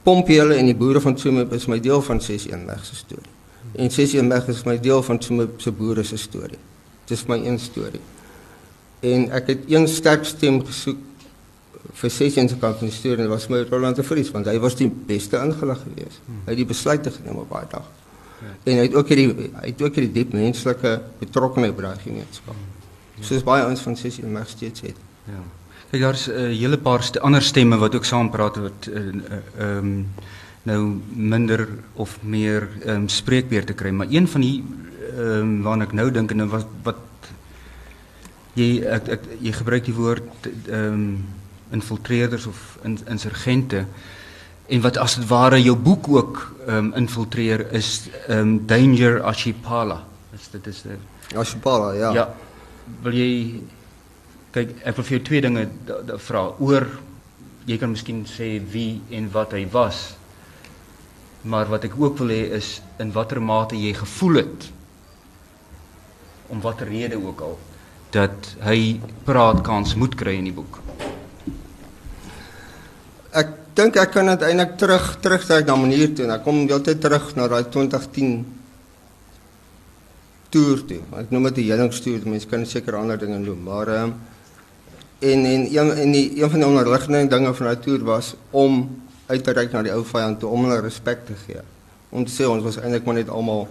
Pompiele 0.00 0.56
en 0.56 0.64
die 0.64 0.76
boere 0.76 1.00
van 1.04 1.14
Tsumeb 1.14 1.52
is 1.52 1.66
my 1.68 1.76
deel 1.80 2.00
van 2.02 2.22
61 2.24 2.84
se 2.88 2.94
storie. 2.96 3.34
En 3.72 3.90
61 3.90 4.48
is 4.48 4.64
my 4.64 4.80
deel 4.80 5.02
van 5.02 5.18
Tsumeb 5.18 5.60
se 5.60 5.72
boere 5.72 6.02
se 6.02 6.16
storie. 6.16 6.58
Dis 7.04 7.26
my 7.26 7.38
een 7.46 7.58
storie. 7.58 8.00
En 9.00 9.30
ek 9.30 9.46
het 9.46 9.70
een 9.70 9.88
sterk 9.88 10.24
stem 10.24 10.60
gesoek 10.66 10.98
vir 12.00 12.10
61 12.10 12.50
se 12.50 12.58
kant 12.60 12.78
van 12.78 12.90
die 12.90 12.96
storie 12.96 13.16
en 13.16 13.28
dit 13.28 13.32
was 13.32 13.48
my 13.48 13.62
Roland 13.70 13.96
de 13.96 14.02
Vries 14.02 14.30
want 14.30 14.46
hy 14.46 14.58
was 14.58 14.76
die 14.78 14.90
beste 14.90 15.40
ingelig 15.40 15.80
geweest. 15.86 16.20
Hy 16.44 16.52
het 16.52 16.60
die 16.60 16.68
besluite 16.68 17.12
geneem 17.14 17.40
op 17.44 17.54
daai 17.54 17.66
dag. 17.70 17.88
En 18.40 18.76
hy 18.76 18.84
het 18.86 18.96
ook 18.96 19.08
hierdie 19.12 19.50
hy 19.60 19.70
het 19.70 19.82
ook 19.82 19.96
hierdie 19.98 20.12
diep 20.12 20.34
menslike 20.36 20.96
betrokkenheid 21.20 21.76
by 21.76 21.88
daai 21.88 22.02
gemeenskap. 22.04 22.68
Soos 23.20 23.44
baie 23.44 23.64
ons 23.68 23.82
van 23.84 23.96
sessie 24.00 24.24
mag 24.26 24.48
steeds 24.48 24.84
het. 24.86 25.00
Ja. 25.28 25.40
Kyk 25.90 26.04
daar's 26.06 26.26
'n 26.28 26.32
uh, 26.32 26.56
hele 26.56 26.78
paar 26.78 27.02
st 27.02 27.18
ander 27.18 27.42
stemme 27.42 27.76
wat 27.76 27.94
ook 27.94 28.04
saam 28.04 28.30
praat 28.30 28.56
wat 28.56 28.88
ehm 28.88 29.18
uh, 29.18 29.38
uh, 29.58 29.76
um, 29.76 30.08
nou 30.70 30.82
minder 31.10 31.66
of 31.94 32.16
meer 32.22 32.68
ehm 32.84 33.04
um, 33.04 33.08
spreekbeurte 33.10 33.74
kry, 33.74 33.90
maar 33.90 34.10
een 34.10 34.28
van 34.30 34.46
die 34.46 34.56
ehm 35.10 35.40
um, 35.40 35.52
waarna 35.66 35.88
ek 35.88 35.96
nou 35.98 36.08
dink 36.14 36.32
en 36.34 36.48
wat 36.52 36.70
wat 36.86 37.06
jy 38.58 38.70
ek, 38.86 39.08
ek 39.16 39.28
jy 39.40 39.52
gebruik 39.58 39.84
die 39.88 39.96
woord 39.96 40.48
ehm 40.48 40.86
um, 40.94 41.04
infiltreerders 41.70 42.48
of 42.50 42.78
in, 42.84 42.96
insurgente 43.06 43.84
en 44.70 44.82
wat 44.82 44.98
as 44.98 45.16
dit 45.18 45.26
ware 45.30 45.58
jou 45.62 45.76
boek 45.76 46.08
ook 46.08 46.40
ehm 46.66 46.76
um, 46.76 46.92
infiltreer 47.02 47.66
is 47.72 48.08
ehm 48.28 48.38
um, 48.38 48.66
Danger 48.66 49.22
Archipala. 49.22 50.02
Is 50.34 50.48
dit 50.50 50.66
is 50.66 50.84
'n 50.84 50.98
Archipala, 51.36 51.92
ja. 51.94 52.12
Ja. 52.12 52.28
Wil 53.02 53.12
jy 53.12 53.62
kyk 54.50 54.70
ek 54.84 54.96
wil 54.96 55.04
vir 55.04 55.16
jou 55.16 55.24
twee 55.24 55.40
dinge 55.40 55.68
vra 56.18 56.52
oor 56.58 56.86
jy 57.66 57.78
kan 57.78 57.90
miskien 57.90 58.24
sê 58.26 58.58
wie 58.72 59.00
en 59.10 59.28
wat 59.32 59.52
hy 59.52 59.66
was. 59.72 60.19
Maar 61.42 61.70
wat 61.72 61.86
ek 61.88 61.96
ook 61.96 62.18
wil 62.20 62.32
hê 62.34 62.42
is 62.58 62.80
in 63.00 63.12
watter 63.12 63.40
mate 63.40 63.78
jy 63.78 63.94
gevoel 63.96 64.42
het 64.42 64.68
om 66.50 66.60
watter 66.60 66.88
rede 66.90 67.16
ook 67.16 67.40
al 67.46 67.58
dat 68.10 68.54
hy 68.66 68.98
praat 69.24 69.60
kans 69.62 69.94
moet 69.94 70.16
kry 70.18 70.34
in 70.40 70.48
die 70.50 70.54
boek. 70.54 70.80
Ek 73.30 73.52
dink 73.78 73.96
ek 74.02 74.10
kan 74.16 74.26
dit 74.32 74.42
eintlik 74.48 74.74
terug 74.82 75.12
terugtrek 75.22 75.68
na 75.68 75.76
manier 75.78 76.10
toe. 76.10 76.26
Ek 76.26 76.42
kom 76.44 76.64
heeltyd 76.66 76.98
terug 77.00 77.30
na 77.38 77.46
daai 77.48 77.62
2010 77.70 78.40
toer 80.50 80.82
toe. 80.90 80.98
Ek 81.22 81.30
noem 81.30 81.46
dit 81.50 81.62
die 81.62 81.68
heringstoer. 81.70 82.26
Mense 82.26 82.50
kan 82.50 82.66
seker 82.66 82.98
ander 82.98 83.20
dinge 83.20 83.38
noem, 83.38 83.62
maar 83.70 83.94
ehm 83.94 84.10
um, 84.10 84.18
en 85.20 85.44
en 85.44 85.66
een 85.68 85.90
en 86.00 86.12
die 86.12 86.42
een 86.42 86.50
van 86.50 86.62
die 86.62 86.68
onderliggende 86.68 87.26
dinge 87.28 87.54
van 87.54 87.66
daai 87.66 87.80
toer 87.84 88.04
was 88.04 88.34
om 88.50 88.78
uit 89.30 89.44
te 89.44 89.54
reik 89.56 89.72
na 89.72 89.82
die 89.86 89.94
ou 89.94 90.02
vyand 90.06 90.40
toe 90.42 90.50
om 90.50 90.66
hulle 90.66 90.80
respek 90.84 91.24
te 91.28 91.36
gee. 91.46 91.62
Te 92.10 92.32
sê 92.34 92.48
ons 92.50 92.64
was 92.66 92.80
eintlik 92.80 93.06
maar 93.06 93.18
net 93.20 93.30
almal 93.30 93.68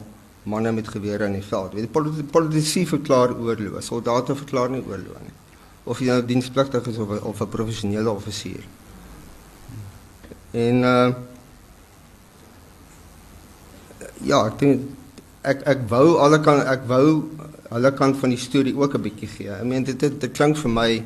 manne 0.50 0.72
met 0.72 0.88
gewere 0.88 1.28
in 1.28 1.38
die 1.38 1.46
veld. 1.46 1.76
Weet 1.76 1.90
die 1.92 2.24
politisie 2.32 2.86
verklaar 2.88 3.36
oorlog, 3.36 3.82
soldate 3.84 4.36
verklaar 4.40 4.72
nie 4.72 4.84
oorlog 4.86 5.20
nie. 5.24 5.36
Of 5.90 6.00
jy 6.00 6.14
nou 6.14 6.22
dienspligtig 6.26 6.88
is 6.92 6.98
of 6.98 7.12
of 7.20 7.42
'n 7.42 7.50
professionele 7.50 8.12
offisier. 8.12 8.64
En 10.52 10.84
uh 10.84 11.14
ja, 14.24 14.46
ek 14.48 14.60
dink 14.60 14.82
ek 15.42 15.62
ek 15.68 15.86
wou 15.90 16.18
alle 16.20 16.40
kan 16.44 16.62
ek 16.68 16.88
wou 16.88 17.30
hulle 17.70 17.92
kant 17.94 18.18
van 18.18 18.34
die 18.34 18.42
storie 18.42 18.76
ook 18.76 18.96
'n 18.96 19.02
bietjie 19.02 19.28
gee. 19.28 19.52
Ek 19.52 19.64
meen 19.64 19.84
dit 19.84 20.00
dit, 20.00 20.22
dit 20.22 20.32
klink 20.32 20.58
vir 20.58 20.72
my 20.72 21.04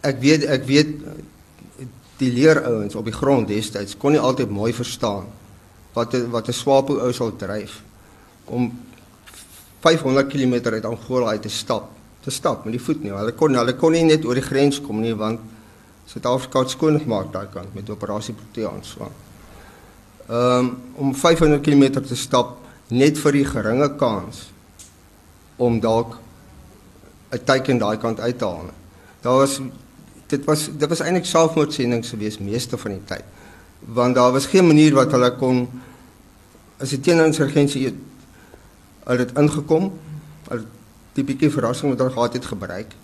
ek 0.00 0.20
weet 0.20 0.44
ek 0.44 0.64
weet 0.64 0.88
die 2.20 2.32
leerouens 2.32 2.94
op 2.94 3.06
die 3.08 3.16
grond 3.16 3.48
destyds 3.48 3.96
kon 3.96 4.14
nie 4.14 4.20
altyd 4.20 4.52
mooi 4.52 4.72
verstaan 4.76 5.28
wat 5.94 6.14
wat 6.30 6.48
'n 6.48 6.52
swapo 6.52 6.98
ou 7.00 7.12
sal 7.12 7.36
dryf 7.36 7.80
om 8.44 8.70
500 9.80 10.28
km 10.28 10.54
uit 10.72 10.84
Angola 10.84 11.30
uit 11.30 11.42
te 11.42 11.48
stap 11.48 11.88
te 12.20 12.30
stap 12.30 12.64
met 12.64 12.76
die 12.76 12.82
voet 12.82 13.02
nie. 13.02 13.12
Hulle 13.16 13.32
kon 13.32 13.54
hulle 13.56 13.74
kon 13.80 13.92
nie 13.96 14.04
net 14.04 14.24
oor 14.28 14.36
die 14.36 14.44
grens 14.44 14.80
kom 14.80 15.00
nie 15.00 15.14
want 15.16 15.40
Suid-Afrika 16.10 16.64
het 16.64 16.72
skoon 16.74 16.98
gemaak 16.98 17.32
daai 17.32 17.46
kant 17.52 17.74
met 17.74 17.90
operasie 17.90 18.34
Protean 18.34 18.82
so. 18.84 19.10
Ehm 20.28 20.58
um, 20.58 20.70
om 20.96 21.14
500 21.14 21.62
km 21.62 22.02
te 22.02 22.16
stap 22.16 22.58
net 22.88 23.18
vir 23.18 23.32
die 23.32 23.44
geringe 23.44 23.88
kans 23.96 24.50
om 25.56 25.80
dalk 25.80 26.18
'n 27.32 27.44
teiken 27.44 27.78
daai 27.78 27.96
kant 27.96 28.20
uit 28.20 28.38
te 28.38 28.44
haal. 28.44 28.70
Daar 29.22 29.36
was 29.36 29.60
dit 30.30 30.44
was 30.46 30.68
dit 30.70 30.88
was 30.88 31.02
eintlik 31.04 31.28
selfmoordsendings 31.28 32.12
geweest 32.14 32.40
meeste 32.40 32.78
van 32.78 32.96
die 32.96 33.04
tyd. 33.08 33.26
Want 33.80 34.14
daar 34.14 34.32
was 34.32 34.46
geen 34.50 34.66
manier 34.66 34.94
wat 34.94 35.12
hulle 35.16 35.30
kon 35.40 35.64
as 36.80 36.94
die 36.94 37.00
teeninsurgensie 37.00 37.90
al 39.10 39.20
dit 39.20 39.36
ingekom, 39.38 39.90
al 40.48 40.64
die 41.16 41.26
bietjie 41.26 41.50
verrassing 41.52 41.92
wat 41.92 42.02
hulle 42.02 42.14
gehad 42.16 42.38
het 42.38 42.50
gebruik 42.54 42.96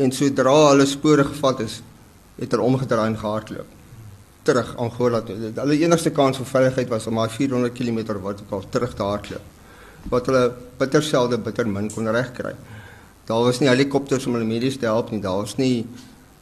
en 0.00 0.12
sodra 0.14 0.56
hulle 0.70 0.86
spore 0.88 1.26
gevat 1.28 1.60
is, 1.64 1.80
het 2.38 2.52
hulle 2.52 2.66
omgedraai 2.68 3.10
en 3.10 3.20
gehardloop 3.20 3.76
terug 4.42 4.76
Angola 4.80 5.20
toe. 5.20 5.36
Hulle 5.54 5.78
enigste 5.84 6.12
kans 6.16 6.38
vir 6.40 6.48
veiligheid 6.48 6.88
was 6.88 7.06
om 7.10 7.18
maar 7.18 7.32
400 7.32 7.74
km 7.76 8.00
vertikaal 8.24 8.68
terug 8.72 8.94
te 8.96 9.04
hardloop. 9.04 9.48
Wat 10.12 10.30
hulle 10.30 10.44
bitter 10.80 11.04
selde 11.04 11.38
bitter 11.38 11.68
min 11.68 11.90
kon 11.92 12.08
regkry. 12.08 12.54
Daar 13.28 13.44
was 13.44 13.60
nie 13.60 13.68
helikopters 13.68 14.26
om 14.26 14.38
hulle 14.38 14.48
medies 14.48 14.78
te 14.80 14.88
help 14.88 15.10
nie. 15.12 15.20
Daar 15.20 15.42
was 15.44 15.58
nie 15.60 15.84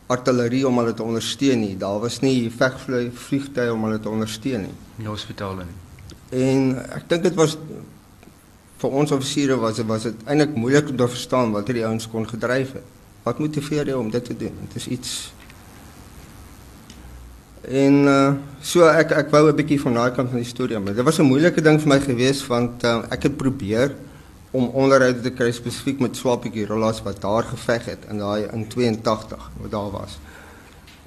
artillerie 0.09 0.65
om 0.69 0.81
hulle 0.81 0.95
te 0.97 1.05
ondersteun 1.05 1.61
nie. 1.61 1.77
Daar 1.77 2.01
was 2.01 2.21
nie 2.25 2.51
vegvliegtuie 2.51 3.73
om 3.73 3.85
hulle 3.87 4.01
te 4.01 4.11
ondersteun 4.11 4.69
nie. 4.69 4.77
Nie 4.97 5.11
hospitale 5.11 5.67
nie. 5.69 5.79
En 6.49 6.77
ek 6.97 7.09
dink 7.09 7.25
dit 7.29 7.37
was 7.39 7.57
vir 8.79 8.95
ons 9.01 9.13
offisiere 9.13 9.57
was 9.59 9.81
dit 9.81 9.89
was 9.89 10.07
dit 10.09 10.29
eintlik 10.29 10.55
moeilik 10.57 10.93
om 10.93 11.01
te 11.01 11.09
verstaan 11.09 11.53
wat 11.57 11.69
hierdie 11.69 11.87
ouens 11.87 12.09
kon 12.09 12.29
gedryf 12.29 12.77
het. 12.79 12.95
Wat 13.25 13.41
motiveer 13.43 13.91
jou 13.91 13.99
om 14.01 14.11
dit 14.11 14.25
te 14.25 14.37
doen? 14.37 14.55
Dit 14.69 14.81
is 14.81 14.87
iets 14.99 15.17
En 17.69 17.97
uh, 18.09 18.33
so 18.65 18.87
ek 18.89 19.11
ek 19.13 19.33
wou 19.35 19.49
'n 19.51 19.57
bietjie 19.57 19.81
van 19.83 19.99
daai 19.99 20.13
kant 20.17 20.31
van 20.33 20.41
die 20.41 20.49
storie 20.49 20.79
maar 20.79 20.95
dit 20.95 21.05
was 21.05 21.19
'n 21.19 21.29
moeilike 21.29 21.61
ding 21.61 21.81
vir 21.81 21.89
my 21.89 22.01
gewees 22.01 22.41
want 22.47 22.85
uh, 22.85 23.05
ek 23.11 23.23
het 23.29 23.37
probeer 23.37 23.93
om 24.51 24.69
onderhoude 24.69 25.21
te 25.21 25.33
kry 25.37 25.51
spesifiek 25.53 26.01
met 26.01 26.17
Swapie 26.17 26.67
Rollas 26.67 27.03
wat 27.03 27.21
daar 27.21 27.45
geveg 27.51 27.85
het 27.85 28.09
in 28.09 28.19
daai 28.23 28.49
in 28.53 28.67
82 28.69 29.51
wat 29.61 29.71
daar 29.71 29.91
was. 29.91 30.19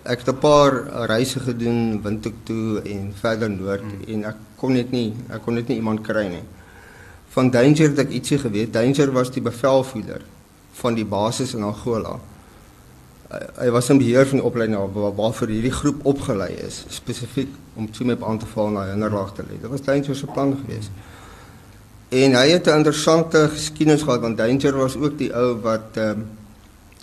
Ek 0.03 0.25
het 0.25 0.29
'n 0.29 0.39
paar 0.39 1.05
reise 1.05 1.39
gedoen 1.39 2.01
Windhoek 2.01 2.35
toe 2.43 2.81
en 2.81 3.13
verder 3.13 3.49
noord 3.49 3.81
hmm. 3.81 4.03
en 4.07 4.25
ek 4.25 4.35
kon 4.55 4.73
net 4.73 4.91
nie 4.91 5.13
ek 5.29 5.41
kon 5.41 5.53
net 5.53 5.67
nie 5.67 5.77
iemand 5.77 6.01
kry 6.01 6.27
nie. 6.27 6.43
Van 7.29 7.49
Danger 7.49 7.89
het 7.89 7.99
ek 7.99 8.09
ietsie 8.09 8.37
geweet. 8.37 8.73
Danger 8.73 9.11
was 9.11 9.31
die 9.31 9.41
bevelvoerder 9.41 10.21
van 10.71 10.93
die 10.93 11.05
basis 11.05 11.53
in 11.53 11.63
Angola 11.63 12.19
hy 13.31 13.69
was 13.71 13.89
in 13.89 13.99
beheer 14.01 14.27
van 14.27 14.41
die 14.41 14.45
opleiding 14.47 14.93
waar 14.93 15.15
waarvoor 15.15 15.51
hierdie 15.51 15.73
groep 15.73 16.05
opgelei 16.11 16.51
is 16.65 16.83
spesifiek 16.91 17.53
om 17.79 17.87
Tsumeb 17.91 18.23
aan 18.27 18.39
te 18.39 18.45
val 18.53 18.73
na 18.75 18.89
Hinderlaag 18.89 19.33
te 19.35 19.45
lê. 19.47 19.59
Dit 19.61 19.71
was 19.71 19.83
Danger 19.85 20.15
se 20.15 20.27
plan 20.27 20.51
geweest. 20.65 20.91
En 22.11 22.35
hy 22.35 22.47
het 22.49 22.67
'n 22.67 22.77
interessante 22.83 23.49
geskiedenis 23.53 24.01
gehad 24.03 24.21
want 24.21 24.37
Danger 24.37 24.75
was 24.77 24.95
ook 24.95 25.17
die 25.17 25.33
ou 25.35 25.61
wat 25.61 25.95
ehm 25.95 26.09
um, 26.09 26.27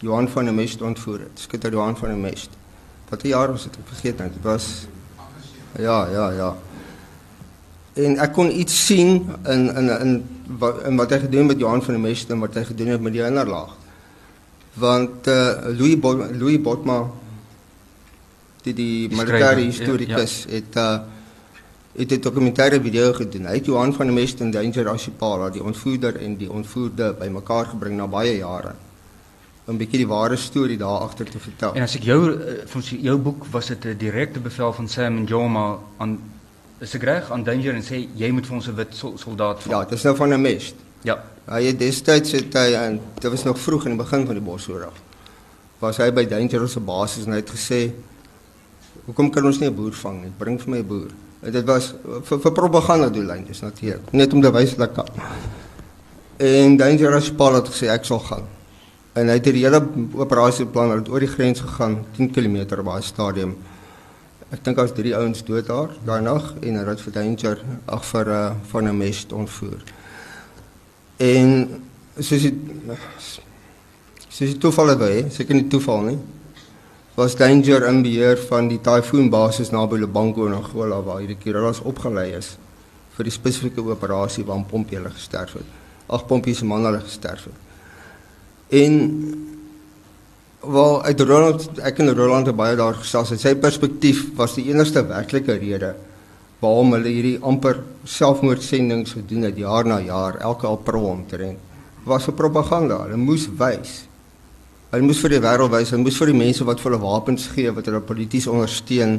Johan 0.01 0.29
van 0.29 0.45
der 0.45 0.55
Mest 0.55 0.83
ontvoer 0.83 1.19
het. 1.19 1.35
Skutter 1.35 1.73
Johan 1.73 1.97
van 1.97 2.09
der 2.09 2.19
Mest. 2.19 2.51
Wat 3.09 3.23
'n 3.23 3.29
jaar 3.29 3.51
was 3.51 3.63
dit? 3.63 3.77
Ek 3.77 3.89
vergeet 3.89 4.19
net. 4.19 4.33
Dit 4.33 4.43
was 4.43 4.87
Ja, 5.79 6.09
ja, 6.11 6.31
ja. 6.31 6.57
en 7.99 8.19
ek 8.23 8.33
kon 8.33 8.51
iets 8.61 8.87
sien 8.87 9.27
in 9.47 9.69
in 9.77 9.89
in 10.01 10.13
wat 10.61 10.83
in 10.87 10.97
wat 10.97 11.11
hy 11.11 11.19
gedoen 11.19 11.47
met 11.51 11.59
Johan 11.59 11.83
van 11.83 11.95
der 11.95 12.03
Merwe 12.03 12.33
en 12.35 12.43
wat 12.45 12.55
hy 12.55 12.65
gedoen 12.65 12.93
het 12.95 13.01
met 13.03 13.13
die 13.13 13.25
ander 13.25 13.49
laag. 13.49 13.75
Want 14.79 15.27
uh, 15.27 15.35
Louis 15.75 15.99
Bo 15.99 16.15
Louis 16.15 16.61
Botma 16.63 16.99
die 18.63 18.75
die 18.75 19.09
militêre 19.11 19.65
historikus 19.65 20.45
ja, 20.45 20.51
ja. 20.51 20.55
het 20.55 20.77
uh, 20.77 21.18
het 21.93 22.13
'n 22.13 22.21
dokumentêre 22.21 22.81
video 22.83 23.13
gedoen. 23.13 23.47
Hy 23.47 23.55
het 23.55 23.67
Johan 23.67 23.93
van 23.95 24.07
der 24.07 24.15
Merwe 24.15 24.39
en 24.39 24.51
Danger 24.51 24.89
Ashipala, 24.89 25.51
die 25.51 25.63
ontvoerder 25.63 26.17
en 26.17 26.37
die 26.37 26.51
ontvoerde 26.51 27.15
bymekaar 27.19 27.67
gebring 27.67 27.97
na 27.97 28.07
baie 28.07 28.37
jare. 28.37 28.75
'n 29.69 29.77
bietjie 29.77 29.99
die 29.99 30.09
ware 30.09 30.37
storie 30.37 30.79
daar 30.81 31.05
agter 31.05 31.29
te 31.31 31.39
vertel. 31.39 31.75
En 31.75 31.83
as 31.83 31.95
ek 31.99 32.07
jou 32.09 32.19
uh, 32.31 32.53
van 32.67 32.83
jou 32.83 33.17
boek 33.19 33.45
was 33.53 33.67
dit 33.67 33.85
'n 33.85 33.97
direkte 33.99 34.41
bevel 34.41 34.73
van 34.73 34.89
Sam 34.89 35.23
Njoma 35.25 35.79
aan 35.99 36.19
is 36.79 36.95
ek 36.95 37.03
reg 37.03 37.31
aan 37.31 37.45
Danger 37.45 37.75
en 37.75 37.83
sê 37.83 38.09
jy 38.15 38.31
moet 38.31 38.47
vir 38.47 38.55
ons 38.55 38.69
'n 38.69 38.75
wit 38.75 38.95
soldaat 39.15 39.63
val. 39.63 39.73
Ja, 39.73 39.85
dit 39.85 39.99
is 39.99 40.05
nou 40.05 40.17
van 40.17 40.33
'n 40.33 40.41
mes. 40.41 40.75
Ja. 41.03 41.25
Hy 41.45 41.63
het 41.65 41.79
destyds 41.79 42.33
het 42.33 42.55
hy 42.55 42.73
en 42.73 43.01
dit 43.21 43.31
was 43.31 43.45
nog 43.45 43.59
vroeg 43.59 43.85
in 43.85 43.97
die 43.97 44.05
begin 44.05 44.27
van 44.27 44.35
die 44.35 44.45
Bosoorlog. 44.45 44.95
Was 45.79 45.97
hy 45.97 46.13
by 46.13 46.27
Danger 46.27 46.69
se 46.69 46.81
basis 46.81 47.25
en 47.25 47.33
hy 47.33 47.37
het 47.37 47.51
gesê 47.51 47.93
hoekom 49.05 49.31
kan 49.31 49.45
ons 49.45 49.59
nie 49.59 49.69
'n 49.69 49.75
boer 49.75 49.93
vang 49.93 50.23
nie? 50.23 50.33
Bring 50.39 50.61
vir 50.61 50.71
my 50.71 50.79
'n 50.79 50.87
boer. 50.87 51.11
Dit 51.41 51.65
was 51.67 51.93
vir 52.27 52.41
vir 52.43 52.53
propaganda 52.53 53.09
doeleindes 53.15 53.61
natuurlik, 53.63 54.13
net 54.13 54.33
om 54.33 54.43
te 54.43 54.51
wys 54.51 54.75
dat 54.77 54.93
kan. 54.93 55.07
En 56.37 56.77
Danger 56.77 57.15
as 57.15 57.31
Paul 57.31 57.55
het 57.61 57.69
gesê 57.71 57.91
ek 57.95 58.05
sal 58.05 58.19
gaan. 58.27 58.47
En 59.19 59.31
hy 59.31 59.39
het 59.39 59.47
die 59.47 59.63
hele 59.65 59.81
operasieplan 60.19 60.93
oor 60.99 61.23
die 61.23 61.31
grens 61.31 61.63
gegaan, 61.63 62.01
10 62.17 62.31
km 62.35 62.83
by 62.87 62.99
stadium. 63.03 63.57
Ek 64.51 64.65
dink 64.65 64.79
as 64.83 64.95
drie 64.97 65.15
ouens 65.15 65.43
dood 65.45 65.67
daar 65.69 65.91
daai 66.07 66.23
nag 66.25 66.55
en 66.63 66.79
hulle 66.81 66.95
het 66.95 67.03
vir 67.05 67.15
danger 67.15 67.63
ag 67.87 68.05
vir 68.11 68.31
uh, 68.33 68.43
van 68.71 68.89
'n 68.89 68.99
mes 68.99 69.27
ontvoer. 69.31 69.83
En 71.19 71.83
soos 72.19 72.43
dit 72.43 72.55
soos 74.29 74.49
dit 74.55 74.61
toeval 74.61 74.89
het, 74.95 75.01
hè, 75.01 75.31
seker 75.31 75.55
nie 75.55 75.69
toeval 75.69 76.03
nie. 76.03 76.19
Was 77.19 77.35
danger 77.35 77.83
in 77.89 78.05
beheer 78.05 78.39
van 78.47 78.69
die 78.71 78.79
Typhoon 78.79 79.27
basis 79.31 79.73
naby 79.75 79.97
Lubango 79.99 80.45
in 80.47 80.55
Angola 80.55 81.01
waar 81.03 81.19
hierdie 81.19 81.39
kiralas 81.41 81.81
opgelei 81.83 82.29
is 82.37 82.53
vir 83.17 83.27
die 83.27 83.35
spesifieke 83.35 83.83
operasie 83.83 84.45
waar 84.47 84.61
Pompie 84.71 85.01
hulle 85.01 85.11
gesterf 85.11 85.57
het. 85.59 85.73
Ag 86.15 86.29
Pompie 86.31 86.55
se 86.55 86.69
man 86.69 86.87
hulle 86.87 87.01
gesterf 87.03 87.49
het. 87.51 87.57
En 88.71 88.95
Wel, 90.59 91.03
uit 91.03 91.21
Roland, 91.21 91.67
ek 91.87 92.01
en 92.03 92.11
Roland 92.19 92.49
het 92.51 92.57
baie 92.59 92.75
daar 92.77 92.97
gesels. 92.99 93.31
Sy 93.39 93.53
perspektief 93.63 94.25
was 94.37 94.57
die 94.59 94.67
enigste 94.73 95.05
werklike 95.07 95.55
rede 95.59 95.93
waarom 96.59 96.97
hulle 96.97 97.13
hierdie 97.15 97.39
amper 97.47 97.85
selfmoordsendings 98.03 99.15
gedoen 99.15 99.47
het 99.47 99.59
jaar 99.59 99.87
na 99.87 100.01
jaar, 100.03 100.41
elke 100.43 100.67
april 100.67 101.07
omtrent. 101.13 101.63
Was 102.07 102.27
vir 102.27 102.35
propaganda. 102.35 103.05
Hulle 103.05 103.19
moes 103.23 103.47
wys. 103.59 104.08
Hulle 104.91 105.05
moes 105.05 105.21
vir 105.21 105.35
die 105.37 105.43
wêreld 105.45 105.73
wys, 105.73 105.91
hulle 105.93 106.03
moes 106.03 106.19
vir 106.21 106.33
die 106.33 106.39
mense 106.39 106.65
wat 106.65 106.81
vir 106.81 106.93
hulle 106.93 107.03
wapens 107.03 107.49
gee, 107.53 107.73
wat 107.77 107.91
hulle 107.91 108.01
polities 108.01 108.47
ondersteun. 108.49 109.19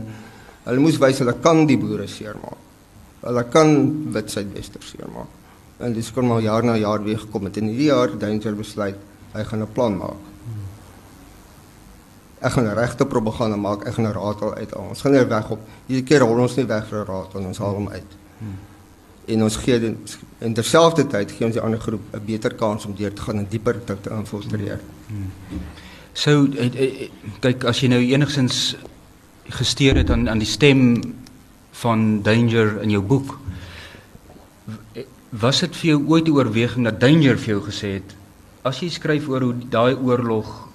Hulle 0.65 0.79
moes 0.79 0.97
wys 1.01 1.19
hulle 1.21 1.35
kan 1.43 1.65
die 1.69 1.77
boere 1.77 2.07
seermaak. 2.07 2.65
Hulle 3.21 3.43
kan 3.53 3.75
wit 4.15 4.31
Suidwester 4.31 4.81
seermaak. 4.81 5.35
En 5.79 5.93
dis 5.93 6.09
kon 6.11 6.27
maar 6.27 6.41
jaar 6.41 6.63
na 6.63 6.75
jaar 6.75 7.03
weer 7.03 7.19
gekom 7.19 7.45
het. 7.47 7.57
En 7.57 7.69
hierdie 7.69 7.91
jaar 7.91 8.17
Danger 8.19 8.55
besluit 8.55 8.97
hy 9.33 9.43
gaan 9.43 9.61
'n 9.61 9.73
plan 9.73 9.97
maak 9.97 10.29
ek 12.39 12.55
gaan 12.55 12.69
regte 12.73 13.05
propaganda 13.05 13.57
maak, 13.59 13.83
ek 13.87 13.97
gaan 13.97 14.11
raad 14.15 14.41
al 14.41 14.53
uit. 14.55 14.75
Ons 14.79 15.01
gaan 15.03 15.15
nie 15.15 15.23
weg 15.27 15.49
op. 15.51 15.65
Hierdie 15.87 16.05
keer 16.07 16.23
rol 16.23 16.39
ons 16.45 16.55
nie 16.55 16.65
weg 16.69 16.85
vir 16.87 17.03
raad, 17.07 17.35
ons 17.35 17.59
haal 17.59 17.75
hom 17.81 17.89
uit. 17.91 18.15
En 19.35 19.43
ons 19.45 19.57
gee 19.61 19.79
in, 19.89 19.97
in 20.47 20.55
terselfdertyd 20.57 21.33
gee 21.35 21.45
ons 21.45 21.57
die 21.57 21.63
ander 21.63 21.79
groep 21.79 22.15
'n 22.15 22.23
beter 22.25 22.55
kans 22.55 22.85
om 22.85 22.95
deur 22.95 23.13
te 23.13 23.21
gaan 23.21 23.37
en 23.37 23.47
dieper 23.49 23.83
te 23.83 23.97
infiltreer. 24.09 24.79
Hmm. 24.79 24.98
So 26.13 26.47
kyk 27.41 27.63
as 27.69 27.81
jy 27.81 27.89
nou 27.89 28.01
enigsins 28.01 28.75
gesteer 29.49 29.95
het 29.95 30.09
aan 30.09 30.29
aan 30.29 30.41
die 30.41 30.49
stem 30.49 31.01
van 31.81 32.21
danger 32.21 32.81
in 32.83 32.91
jou 32.93 33.01
boek 33.01 33.37
was 35.29 35.59
dit 35.59 35.75
vir 35.75 35.89
jou 35.89 35.99
ooit 36.07 36.27
'n 36.27 36.31
oorweging 36.31 36.85
dat 36.85 36.99
danger 36.99 37.37
vir 37.37 37.55
jou 37.55 37.61
gesê 37.61 37.93
het 37.97 38.15
as 38.63 38.79
jy 38.81 38.89
skryf 38.89 39.27
oor 39.29 39.41
hoe 39.41 39.55
daai 39.69 39.95
oorlog 39.95 40.69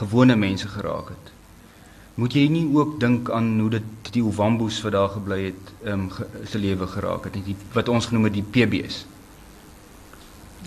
gewone 0.00 0.36
mense 0.36 0.68
geraak 0.68 1.08
het. 1.08 1.32
Moet 2.20 2.34
jy 2.36 2.46
nie 2.52 2.66
ook 2.74 2.98
dink 3.00 3.30
aan 3.30 3.54
hoe 3.60 3.70
dit 3.70 4.12
die 4.12 4.22
Ovambos 4.24 4.80
wat 4.82 4.92
daar 4.92 5.08
gebly 5.08 5.44
het, 5.44 5.74
ehm 5.84 5.92
um, 5.92 6.10
ge, 6.10 6.26
se 6.50 6.58
lewe 6.58 6.86
geraak 6.86 7.24
het, 7.24 7.38
die 7.44 7.56
wat 7.72 7.88
ons 7.88 8.06
genoem 8.10 8.28
het 8.28 8.34
die 8.34 8.46
PB's. 8.50 9.04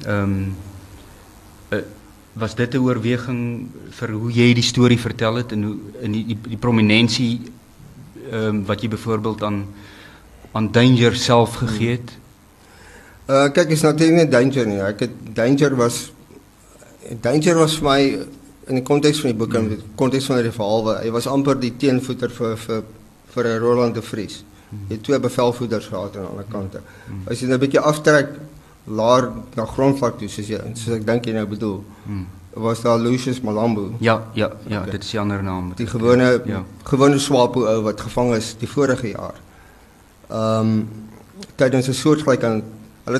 Ehm 0.05 0.24
um, 0.24 0.55
was 2.34 2.56
dit 2.56 2.74
'n 2.74 2.78
oorweging 2.78 3.68
vir 3.90 4.12
hoe 4.12 4.32
jy 4.32 4.54
die 4.54 4.64
storie 4.64 5.00
vertel 5.00 5.36
het 5.36 5.52
en 5.52 5.64
hoe 5.64 5.78
in 6.02 6.12
die 6.12 6.26
die, 6.26 6.38
die 6.48 6.58
prominensie 6.58 7.42
ehm 8.32 8.48
um, 8.48 8.66
wat 8.66 8.82
jy 8.82 8.90
byvoorbeeld 8.90 9.44
aan 9.44 9.66
aan 10.52 10.72
Danger 10.72 11.16
self 11.16 11.56
gegee 11.56 11.90
het? 11.90 12.12
Uh 13.28 13.50
kyk, 13.50 13.70
is 13.70 13.82
natuurlik 13.82 14.16
nie 14.16 14.30
Danger 14.30 14.68
nie. 14.68 14.82
Ek 14.82 15.00
het 15.00 15.12
Danger 15.34 15.76
was 15.76 16.12
Danger 17.22 17.56
was 17.56 17.78
vir 17.78 17.90
my 17.90 18.02
in 18.68 18.80
die 18.80 18.84
konteks 18.84 19.20
van 19.20 19.32
die 19.32 19.38
boek 19.38 19.54
en 19.60 19.70
die 19.70 19.80
konteks 19.96 20.26
van 20.26 20.42
die 20.42 20.52
verhaal, 20.52 20.90
hy 21.04 21.12
was 21.12 21.28
amper 21.28 21.60
die 21.60 21.74
teenvoeter 21.78 22.32
vir 22.32 22.58
vir 22.58 22.84
vir 23.34 23.60
Roland 23.60 23.96
de 23.96 24.02
Vries. 24.02 24.44
Hy 24.74 24.96
het 24.96 25.04
twee 25.04 25.20
bevelvoerders 25.20 25.88
gehad 25.90 26.18
aan 26.18 26.28
alle 26.32 26.46
kante. 26.50 26.82
Mm. 26.82 27.28
As 27.30 27.42
jy 27.42 27.48
nou 27.48 27.58
'n 27.58 27.62
bietjie 27.62 27.80
aftrek 27.80 28.30
laer 28.84 29.30
na 29.56 29.66
grondvlak 29.66 30.18
toe, 30.20 30.30
soos 30.30 30.48
jy 30.48 30.60
soos 30.74 30.96
ek 30.98 31.06
dink 31.08 31.26
jy 31.26 31.34
nou 31.34 31.46
bedoel. 31.48 31.84
Was 32.54 32.82
daar 32.82 33.00
Lucius 33.00 33.42
Malambo? 33.42 33.96
Ja, 34.00 34.28
ja, 34.34 34.52
ja, 34.68 34.80
okay. 34.80 34.92
dit 34.92 35.04
is 35.04 35.14
'n 35.14 35.18
ander 35.18 35.44
naam. 35.44 35.72
Die 35.76 35.88
gewone 35.88 36.42
ja. 36.46 36.64
gewone 36.84 37.20
swapo 37.20 37.66
ou 37.66 37.82
wat 37.82 38.02
gevang 38.02 38.36
is 38.36 38.56
die 38.60 38.68
vorige 38.68 39.08
jaar. 39.08 39.36
Ehm 40.30 40.60
um, 40.60 40.90
tydens 41.56 41.88
'n 41.88 41.94
soortgelyk 41.94 42.44
aan 42.44 42.64
hulle 43.04 43.20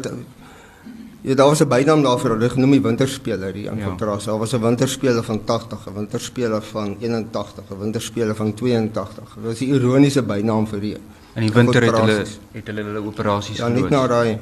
Ja, 1.24 1.36
daar 1.36 1.48
was 1.48 1.60
'n 1.60 1.68
bynaam 1.68 2.02
daarvoor, 2.04 2.30
hulle 2.30 2.50
genoem 2.50 2.72
die 2.72 2.82
winterspeler 2.82 3.54
hier 3.54 3.72
in 3.72 3.78
ja. 3.78 3.86
kontras. 3.86 4.24
Daar 4.24 4.38
was 4.38 4.54
'n 4.54 4.62
winterspeler 4.62 5.24
van 5.24 5.44
80, 5.44 5.88
'n 5.88 5.94
winterspeler 5.94 6.62
van 6.62 6.96
81, 7.00 7.64
'n 7.70 7.80
winterspeler 7.80 8.36
van 8.36 8.54
82. 8.54 9.36
Dit 9.36 9.44
was 9.44 9.60
'n 9.60 9.74
ironiese 9.74 10.24
bynaam 10.24 10.68
vir 10.68 10.80
die. 10.80 10.98
In 11.36 11.42
die 11.42 11.52
winter 11.52 11.84
het 11.84 11.98
hulle 11.98 12.26
het 12.52 12.68
hulle 12.68 12.84
hulle 12.84 13.06
operasies 13.06 13.60
gedoen. 13.60 13.76
Ja, 13.76 13.82
net 13.82 13.90
na 13.90 14.08
daai 14.08 14.40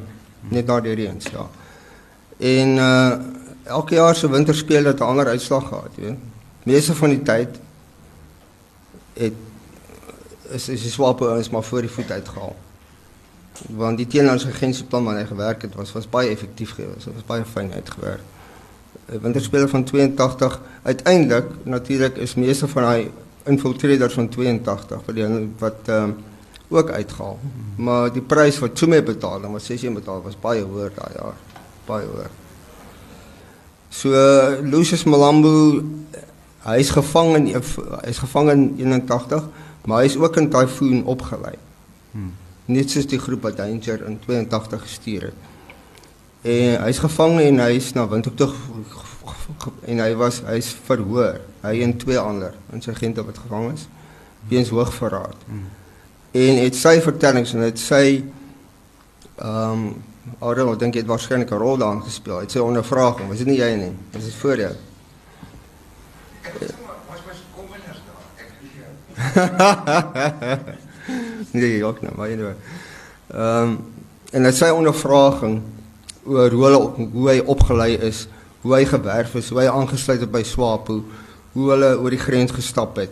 net 0.49 0.65
na 0.65 0.79
die 0.81 0.93
reën, 0.93 1.21
ja. 1.31 1.49
En 2.37 2.75
uh 2.77 3.39
elke 3.63 3.95
jaar 3.95 4.15
se 4.15 4.29
winterspeler 4.29 4.85
het 4.85 4.99
'n 4.99 5.03
ander 5.03 5.27
uitslag 5.27 5.67
gehad, 5.67 5.95
weet. 5.95 6.17
Meeste 6.63 6.95
van 6.95 7.09
die 7.09 7.21
tyd 7.21 7.59
het 9.13 9.33
is 10.49 10.69
is 10.69 10.81
die 10.81 10.91
swape 10.91 11.29
ons 11.29 11.49
maar 11.49 11.63
voor 11.63 11.81
die 11.81 11.89
voet 11.89 12.11
uitgehaal 12.11 12.55
want 13.69 13.97
die 13.97 14.07
teenooragentieplan 14.07 15.05
wat 15.05 15.19
hy 15.19 15.25
gewerk 15.29 15.61
het 15.67 15.75
was 15.75 15.91
was 15.95 16.09
baie 16.09 16.29
effektief 16.29 16.73
geweest. 16.77 17.05
Dit 17.05 17.13
was 17.13 17.27
baie 17.27 17.45
fyn 17.45 17.71
uitgewerk. 17.73 18.21
Winterspeler 19.05 19.69
van 19.69 19.83
82 19.83 20.59
uiteindelik 20.83 21.45
natuurlik 21.63 22.17
is 22.17 22.35
meeste 22.35 22.67
van 22.67 22.87
daai 22.87 23.11
infiltrators 23.43 24.13
van 24.13 24.29
82 24.29 25.05
wat 25.05 25.15
die 25.15 25.29
wat 25.59 25.87
ehm 25.87 26.03
um, 26.03 26.19
ook 26.71 26.89
uitgehaal. 26.89 27.39
Maar 27.75 28.11
die 28.13 28.21
prys 28.21 28.59
wat 28.59 28.75
Tsume 28.75 29.03
betaal, 29.03 29.41
dan 29.41 29.51
was 29.51 29.65
16 29.65 29.93
betaal 29.93 30.21
was 30.21 30.39
baie 30.39 30.63
hoër 30.63 30.91
daai 30.95 31.13
jaar. 31.15 31.39
Baie 31.85 32.05
hoër. 32.07 32.29
So 33.89 34.11
Lucius 34.63 35.03
Malambo 35.03 35.83
hy 36.61 36.77
is 36.77 36.91
gevang 36.93 37.35
in 37.35 37.49
hy 37.51 38.07
is 38.07 38.21
gevang 38.21 38.51
in 38.51 38.63
81, 38.77 39.49
maar 39.85 40.03
hy 40.03 40.11
is 40.11 40.17
ook 40.17 40.37
in 40.37 40.49
Typhoon 40.49 41.03
opgelei. 41.05 41.57
Hmm 42.11 42.31
net 42.71 42.91
soos 42.91 43.07
die 43.09 43.19
groep 43.19 43.47
wat 43.47 43.57
Danger 43.59 44.05
in 44.07 44.19
82 44.19 44.81
gestuur 44.85 45.29
het. 45.29 45.49
En 46.41 46.79
hy's 46.85 47.01
gevang 47.03 47.39
en 47.41 47.59
hy's 47.61 47.91
na 47.93 48.07
Windhoek 48.09 48.37
toe 48.39 48.49
en 49.85 50.01
hy 50.01 50.11
was 50.17 50.41
hy's 50.47 50.71
verhoor. 50.87 51.41
Hy 51.61 51.75
en 51.85 51.97
twee 52.01 52.19
ander 52.19 52.55
insurgente 52.73 53.25
wat 53.25 53.41
gevang 53.43 53.71
is 53.75 53.87
weens 54.49 54.71
hoogverraad. 54.73 55.37
Hmm. 55.45 55.67
En 56.31 56.55
dit 56.55 56.75
sy 56.75 57.01
vertellings 57.03 57.53
en 57.53 57.65
dit 57.67 57.79
sy 57.79 58.05
ehm 59.41 59.73
um, 59.73 59.91
Oudere, 60.41 60.69
ek 60.73 60.79
dink 60.79 60.95
jy 60.95 61.01
het 61.01 61.09
waarskynlik 61.09 61.49
'n 61.51 61.57
rol 61.57 61.77
daarin 61.81 62.03
gespeel. 62.05 62.35
Hy 62.35 62.45
het 62.45 62.51
sy 62.53 62.61
ondervraging, 62.61 63.27
was 63.27 63.37
dit 63.41 63.47
nie 63.47 63.57
jy 63.57 63.75
nie? 63.75 63.91
Was 64.13 64.23
dit 64.23 64.33
voor 64.33 64.57
jou? 64.57 64.75
Nee, 71.51 71.83
ook 71.83 72.01
nou, 72.01 72.13
maar 72.15 72.29
anyway. 72.29 72.55
Ehm 73.27 73.63
um, 73.63 73.79
en 74.31 74.43
dit 74.43 74.55
sy 74.55 74.69
ondervraging 74.69 75.61
oor 76.23 76.51
hoe 76.51 76.63
hulle 76.63 77.07
hoe 77.11 77.29
hy 77.29 77.39
opgelei 77.39 77.97
is, 77.97 78.27
hoe 78.61 78.75
hy 78.75 78.85
gewerf 78.85 79.35
is, 79.35 79.49
hoe 79.49 79.59
hy 79.59 79.67
aangesluit 79.67 80.19
het 80.19 80.31
by 80.31 80.43
Swapo, 80.43 81.03
hoe 81.53 81.69
hulle 81.69 81.97
oor 81.99 82.09
die 82.09 82.21
grens 82.21 82.51
gestap 82.55 82.95
het 82.95 83.11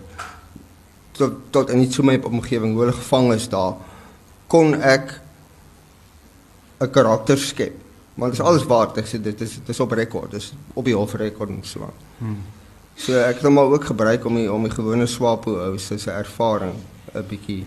tot 1.20 1.40
tot 1.56 1.72
in 1.74 1.84
die 1.84 1.90
Tsumeb 1.92 2.26
omgewing, 2.26 2.74
hoe 2.74 2.86
hulle 2.86 2.96
gevang 2.96 3.34
is 3.36 3.50
daar, 3.52 3.76
kon 4.48 4.74
ek 4.76 5.20
'n 6.80 6.92
karakter 6.92 7.38
skep. 7.38 7.76
Maar 8.16 8.30
dit 8.30 8.40
is 8.40 8.46
alles 8.46 8.66
waar, 8.68 8.92
ek 8.98 9.08
sê 9.08 9.22
dit 9.22 9.42
is 9.42 9.60
dit 9.60 9.70
is 9.70 9.80
op 9.80 9.92
rekord, 9.92 10.32
dis 10.32 10.54
op 10.74 10.86
die 10.86 10.96
hofrekord 10.96 11.50
en 11.50 11.64
so. 11.64 11.92
Hmm. 12.18 12.40
So 12.96 13.16
ek 13.16 13.40
het 13.40 13.48
hom 13.48 13.54
maar 13.54 13.72
ook 13.72 13.86
gebruik 13.86 14.26
om 14.26 14.36
die, 14.36 14.52
om 14.52 14.64
die 14.64 14.72
gewone 14.72 15.08
swapo 15.08 15.56
ou 15.56 15.78
se 15.78 15.98
se 15.98 16.12
ervaring 16.12 16.74
'n 17.16 17.24
bietjie 17.30 17.66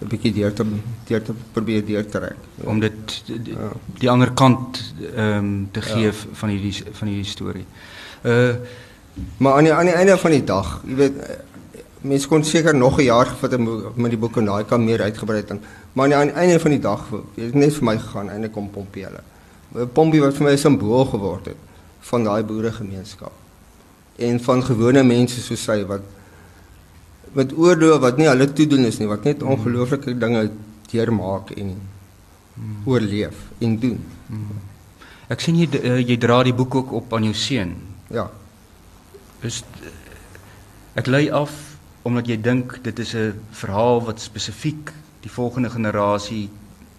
'n 0.00 0.08
bietjie 0.08 0.32
deur 0.32 0.52
te 0.52 0.64
deur 1.08 1.22
te 1.22 1.34
probeer 1.52 1.86
deur 1.86 2.04
te 2.04 2.18
trek 2.18 2.36
om 2.64 2.80
dit 2.80 3.22
die, 3.26 3.52
ja. 3.52 3.72
die 3.98 4.10
ander 4.10 4.32
kant 4.32 4.94
ehm 5.16 5.38
um, 5.38 5.68
te 5.72 5.82
gee 5.82 6.06
ja. 6.06 6.12
van 6.32 6.48
hierdie 6.48 6.74
van 6.92 7.08
hierdie 7.08 7.30
storie. 7.30 7.66
Uh 8.22 8.54
maar 9.38 9.56
aan 9.56 9.64
die 9.64 9.72
aan 9.72 9.88
die 9.88 9.94
einde 9.94 10.18
van 10.18 10.30
die 10.30 10.44
dag, 10.44 10.80
jy 10.84 10.94
weet 10.94 11.14
mense 12.06 12.28
kon 12.28 12.44
seker 12.44 12.74
nog 12.74 12.98
'n 12.98 13.04
jaar 13.04 13.26
gevat 13.26 13.54
om 13.54 13.92
met 13.94 14.10
die 14.10 14.18
boek 14.18 14.36
en 14.36 14.44
daai 14.44 14.64
kan 14.64 14.84
meer 14.84 15.02
uitgebrei 15.02 15.38
het. 15.40 15.52
Maar 15.92 16.14
aan 16.14 16.26
die 16.26 16.36
einde 16.36 16.60
van 16.60 16.70
die 16.70 16.80
dag 16.80 17.08
het 17.34 17.54
net 17.54 17.74
vir 17.74 17.84
my 17.84 17.98
gegaan 17.98 18.30
en 18.30 18.44
ek 18.44 18.52
kom 18.52 18.70
Pompie 18.70 19.04
hulle. 19.04 19.22
Pompie 19.92 20.20
wat 20.20 20.34
vir 20.34 20.44
my 20.46 20.52
'n 20.52 20.58
simbool 20.58 21.04
geword 21.04 21.46
het 21.46 21.56
van 22.00 22.24
daai 22.24 22.42
boeregemeenskap 22.42 23.32
en 24.16 24.40
van 24.40 24.62
gewone 24.62 25.02
mense 25.02 25.40
soos 25.40 25.62
sy 25.62 25.84
wat 25.84 26.00
met 27.36 27.52
oorloof 27.52 28.00
wat 28.00 28.16
nie 28.16 28.28
hulle 28.28 28.46
toedoen 28.52 28.88
is 28.88 28.98
nie 28.98 29.08
wat 29.10 29.24
net 29.28 29.42
hmm. 29.42 29.50
ongelooflike 29.56 30.14
dinge 30.18 30.50
deurmaak 30.90 31.50
en 31.56 31.74
hmm. 32.54 32.76
oorleef 32.84 33.36
en 33.58 33.78
doen. 33.78 34.00
Hmm. 34.26 34.62
Ek 35.28 35.42
sien 35.42 35.58
jy 35.58 35.68
uh, 35.82 35.98
jy 36.00 36.16
dra 36.22 36.42
die 36.46 36.54
boek 36.56 36.74
ook 36.74 36.92
op 36.92 37.14
aan 37.16 37.26
jou 37.28 37.34
seun. 37.34 37.74
Ja. 38.14 38.30
Is 39.44 39.62
ek 40.96 41.10
lei 41.12 41.26
af 41.30 41.75
omdat 42.06 42.28
jy 42.30 42.36
dink 42.38 42.78
dit 42.82 42.98
is 43.02 43.14
'n 43.14 43.34
verhaal 43.50 44.04
wat 44.04 44.20
spesifiek 44.20 44.92
die 45.20 45.30
volgende 45.30 45.70
generasie 45.70 46.48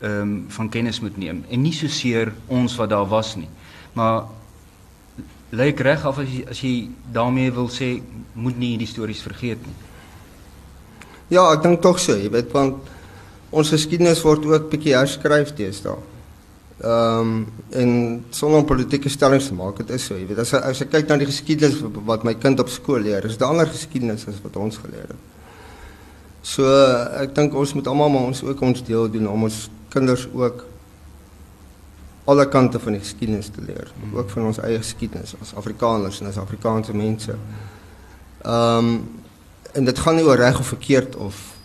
ehm 0.02 0.22
um, 0.22 0.46
van 0.48 0.70
kennis 0.70 1.00
moet 1.00 1.18
neem 1.18 1.44
en 1.50 1.62
nie 1.62 1.74
so 1.74 1.88
seer 1.88 2.34
ons 2.48 2.76
wat 2.76 2.90
daar 2.90 3.08
was 3.08 3.36
nie. 3.36 3.50
Maar 3.94 4.24
lê 5.52 5.72
ek 5.72 5.80
reg 5.80 6.06
af 6.06 6.20
as 6.20 6.28
jy 6.30 6.44
as 6.50 6.62
jy 6.62 6.90
daarmee 7.12 7.52
wil 7.52 7.70
sê 7.70 8.02
moet 8.34 8.58
nie 8.58 8.70
hierdie 8.76 8.88
stories 8.88 9.22
vergeet 9.22 9.66
nie. 9.66 9.76
Ja, 11.30 11.54
ek 11.54 11.64
dink 11.64 11.82
tog 11.82 12.00
so, 12.00 12.16
jy 12.16 12.30
weet 12.30 12.52
want 12.52 12.76
ons 13.50 13.70
geskiedenis 13.70 14.24
word 14.24 14.46
ook 14.46 14.70
bietjie 14.70 14.96
herskryf 14.96 15.56
teenoor 15.56 16.04
Ehm 16.78 17.20
um, 17.20 17.48
en 17.70 18.26
sonder 18.30 18.64
politieke 18.64 19.10
stellings 19.10 19.48
te 19.48 19.56
maak, 19.58 19.80
dit 19.82 19.90
is 19.96 20.04
so, 20.06 20.14
jy 20.14 20.28
weet 20.30 20.44
as 20.44 20.54
as 20.54 20.84
ek 20.86 20.92
kyk 20.94 21.08
na 21.10 21.18
die 21.18 21.26
geskiedenis 21.26 21.80
wat 22.06 22.26
my 22.28 22.36
kind 22.38 22.62
op 22.62 22.70
skool 22.70 23.02
leer, 23.02 23.26
is 23.26 23.40
daar 23.42 23.50
ander 23.56 23.66
geskiedenis 23.66 24.28
as 24.30 24.38
wat 24.44 24.60
ons 24.62 24.78
geleer 24.84 25.10
het. 25.10 25.24
So 26.46 26.70
ek 27.18 27.34
dink 27.34 27.58
ons 27.58 27.74
moet 27.74 27.90
almal 27.90 28.14
maar 28.14 28.30
ons 28.30 28.44
ook 28.46 28.62
ons 28.62 28.86
deel 28.86 29.10
doen 29.10 29.26
om 29.32 29.48
ons 29.50 29.58
kinders 29.90 30.28
ook 30.30 30.68
alle 32.30 32.46
kante 32.54 32.80
van 32.84 32.94
die 32.94 33.02
geskiedenis 33.02 33.50
te 33.56 33.66
leer, 33.66 33.90
ook 34.14 34.30
van 34.30 34.52
ons 34.52 34.62
eie 34.62 34.78
geskiedenis 34.78 35.34
as 35.42 35.56
Afrikaners 35.58 36.22
en 36.22 36.30
as 36.30 36.38
Afrikaanse 36.38 36.94
mense. 36.94 37.40
Ehm 38.46 38.94
um, 38.94 38.98
en 39.74 39.86
dit 39.86 40.00
gaan 40.00 40.16
nie 40.16 40.24
oor 40.26 40.40
reg 40.40 40.60
of 40.60 40.68
verkeerd 40.78 41.16
of 41.22 41.57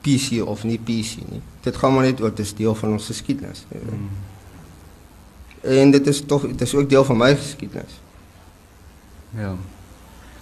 PC 0.00 0.42
of 0.46 0.64
nie 0.64 0.78
PC 0.78 1.22
nie. 1.28 1.42
Dit 1.60 1.76
gaan 1.76 1.94
maar 1.94 2.04
net 2.04 2.20
oor 2.20 2.34
dis 2.34 2.54
deel 2.54 2.74
van 2.74 2.92
ons 2.96 3.06
geskiedenis. 3.06 3.64
Hmm. 3.68 4.08
En 5.60 5.90
dit 5.90 6.06
is 6.06 6.22
tog 6.26 6.46
dit 6.46 6.60
is 6.60 6.74
ook 6.74 6.88
deel 6.88 7.04
van 7.04 7.16
my 7.16 7.34
geskiedenis. 7.36 8.00
Ja. 9.36 9.54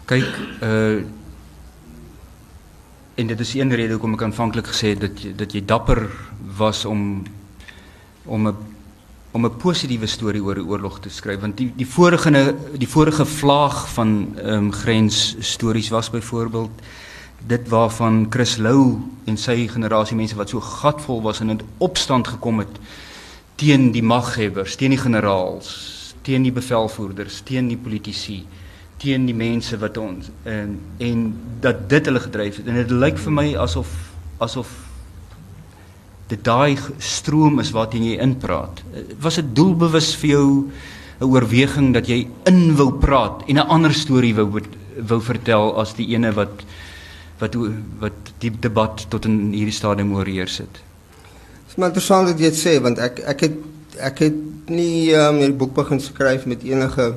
Kyk, 0.04 0.32
uh 0.62 1.04
en 3.16 3.26
dit 3.26 3.40
is 3.40 3.54
een 3.54 3.72
rede 3.72 3.94
hoekom 3.96 4.12
ek 4.12 4.26
aanvanklik 4.26 4.66
gesê 4.68 4.90
het 4.92 5.00
dat 5.00 5.20
jy, 5.24 5.30
dat 5.32 5.54
jy 5.56 5.62
dapper 5.64 6.02
was 6.58 6.84
om 6.84 7.24
om 8.28 8.48
'n 8.48 8.56
om 9.32 9.46
'n 9.46 9.56
positiewe 9.56 10.06
storie 10.06 10.42
oor 10.42 10.54
die 10.54 10.64
oorlog 10.64 11.00
te 11.00 11.08
skryf 11.08 11.40
want 11.40 11.56
die 11.56 11.72
die 11.76 11.86
vorige 11.86 12.54
die 12.76 12.88
vorige 12.88 13.24
vlaag 13.24 13.88
van 13.92 14.36
ehm 14.36 14.52
um, 14.52 14.72
grens 14.72 15.36
stories 15.40 15.88
was 15.88 16.10
byvoorbeeld 16.10 16.70
dit 17.46 17.68
waarvan 17.68 18.26
Chris 18.30 18.56
Lou 18.56 18.98
en 19.26 19.36
sy 19.36 19.66
generasie 19.68 20.16
mense 20.16 20.36
wat 20.36 20.50
so 20.50 20.60
gatvol 20.60 21.22
was 21.22 21.40
en 21.40 21.50
in 21.50 21.60
opstand 21.78 22.28
gekom 22.28 22.58
het 22.58 22.80
teen 23.56 23.90
die 23.92 24.02
maghebbers, 24.02 24.76
teen 24.76 24.92
die 24.92 25.00
generaals, 25.00 26.14
teen 26.22 26.42
die 26.42 26.52
bevelvoerders, 26.52 27.40
teen 27.46 27.68
die 27.68 27.78
politici, 27.80 28.42
teen 29.00 29.26
die 29.28 29.36
mense 29.36 29.76
wat 29.80 29.96
ons 30.00 30.30
en 30.48 30.76
en 31.04 31.22
dat 31.60 31.88
dit 31.90 32.08
hulle 32.08 32.20
gedryf 32.20 32.60
het 32.60 32.68
en 32.68 32.80
dit 32.80 32.90
lyk 32.90 33.18
vir 33.20 33.34
my 33.38 33.46
asof 33.60 33.92
asof 34.44 34.72
dit 36.30 36.42
daai 36.44 36.76
stroom 36.98 37.60
is 37.62 37.70
waarteen 37.70 38.04
jy 38.08 38.16
inpraat. 38.22 38.80
Was 39.22 39.38
dit 39.38 39.52
doelbewus 39.54 40.14
vir 40.18 40.30
jou 40.30 40.48
'n 41.20 41.24
oorweging 41.24 41.92
dat 41.94 42.08
jy 42.08 42.26
in 42.44 42.76
wou 42.76 42.92
praat 42.92 43.42
en 43.46 43.56
'n 43.58 43.68
ander 43.68 43.94
storie 43.94 44.34
wou 44.34 44.60
wou 45.08 45.20
vertel 45.20 45.78
as 45.80 45.94
die 45.94 46.08
ene 46.14 46.32
wat 46.32 46.64
wat 47.38 47.56
wat 48.00 48.32
die 48.38 48.50
debat 48.50 49.06
tot 49.12 49.24
in 49.28 49.52
hierdie 49.52 49.74
stadium 49.74 50.14
oorheers 50.16 50.58
het. 50.58 50.72
Dit 50.72 51.74
is 51.74 51.76
maar 51.76 51.92
interessant 51.92 52.30
dat 52.30 52.40
jy 52.40 52.50
dit 52.50 52.60
sê 52.60 52.76
want 52.82 52.98
ek 52.98 53.20
ek 53.34 53.46
het 53.46 53.56
ek 54.10 54.18
het 54.26 54.70
nie 54.72 55.14
um, 55.16 55.40
hierdie 55.40 55.58
boek 55.60 55.74
begin 55.76 56.00
skryf 56.00 56.46
met 56.46 56.64
enige 56.66 57.14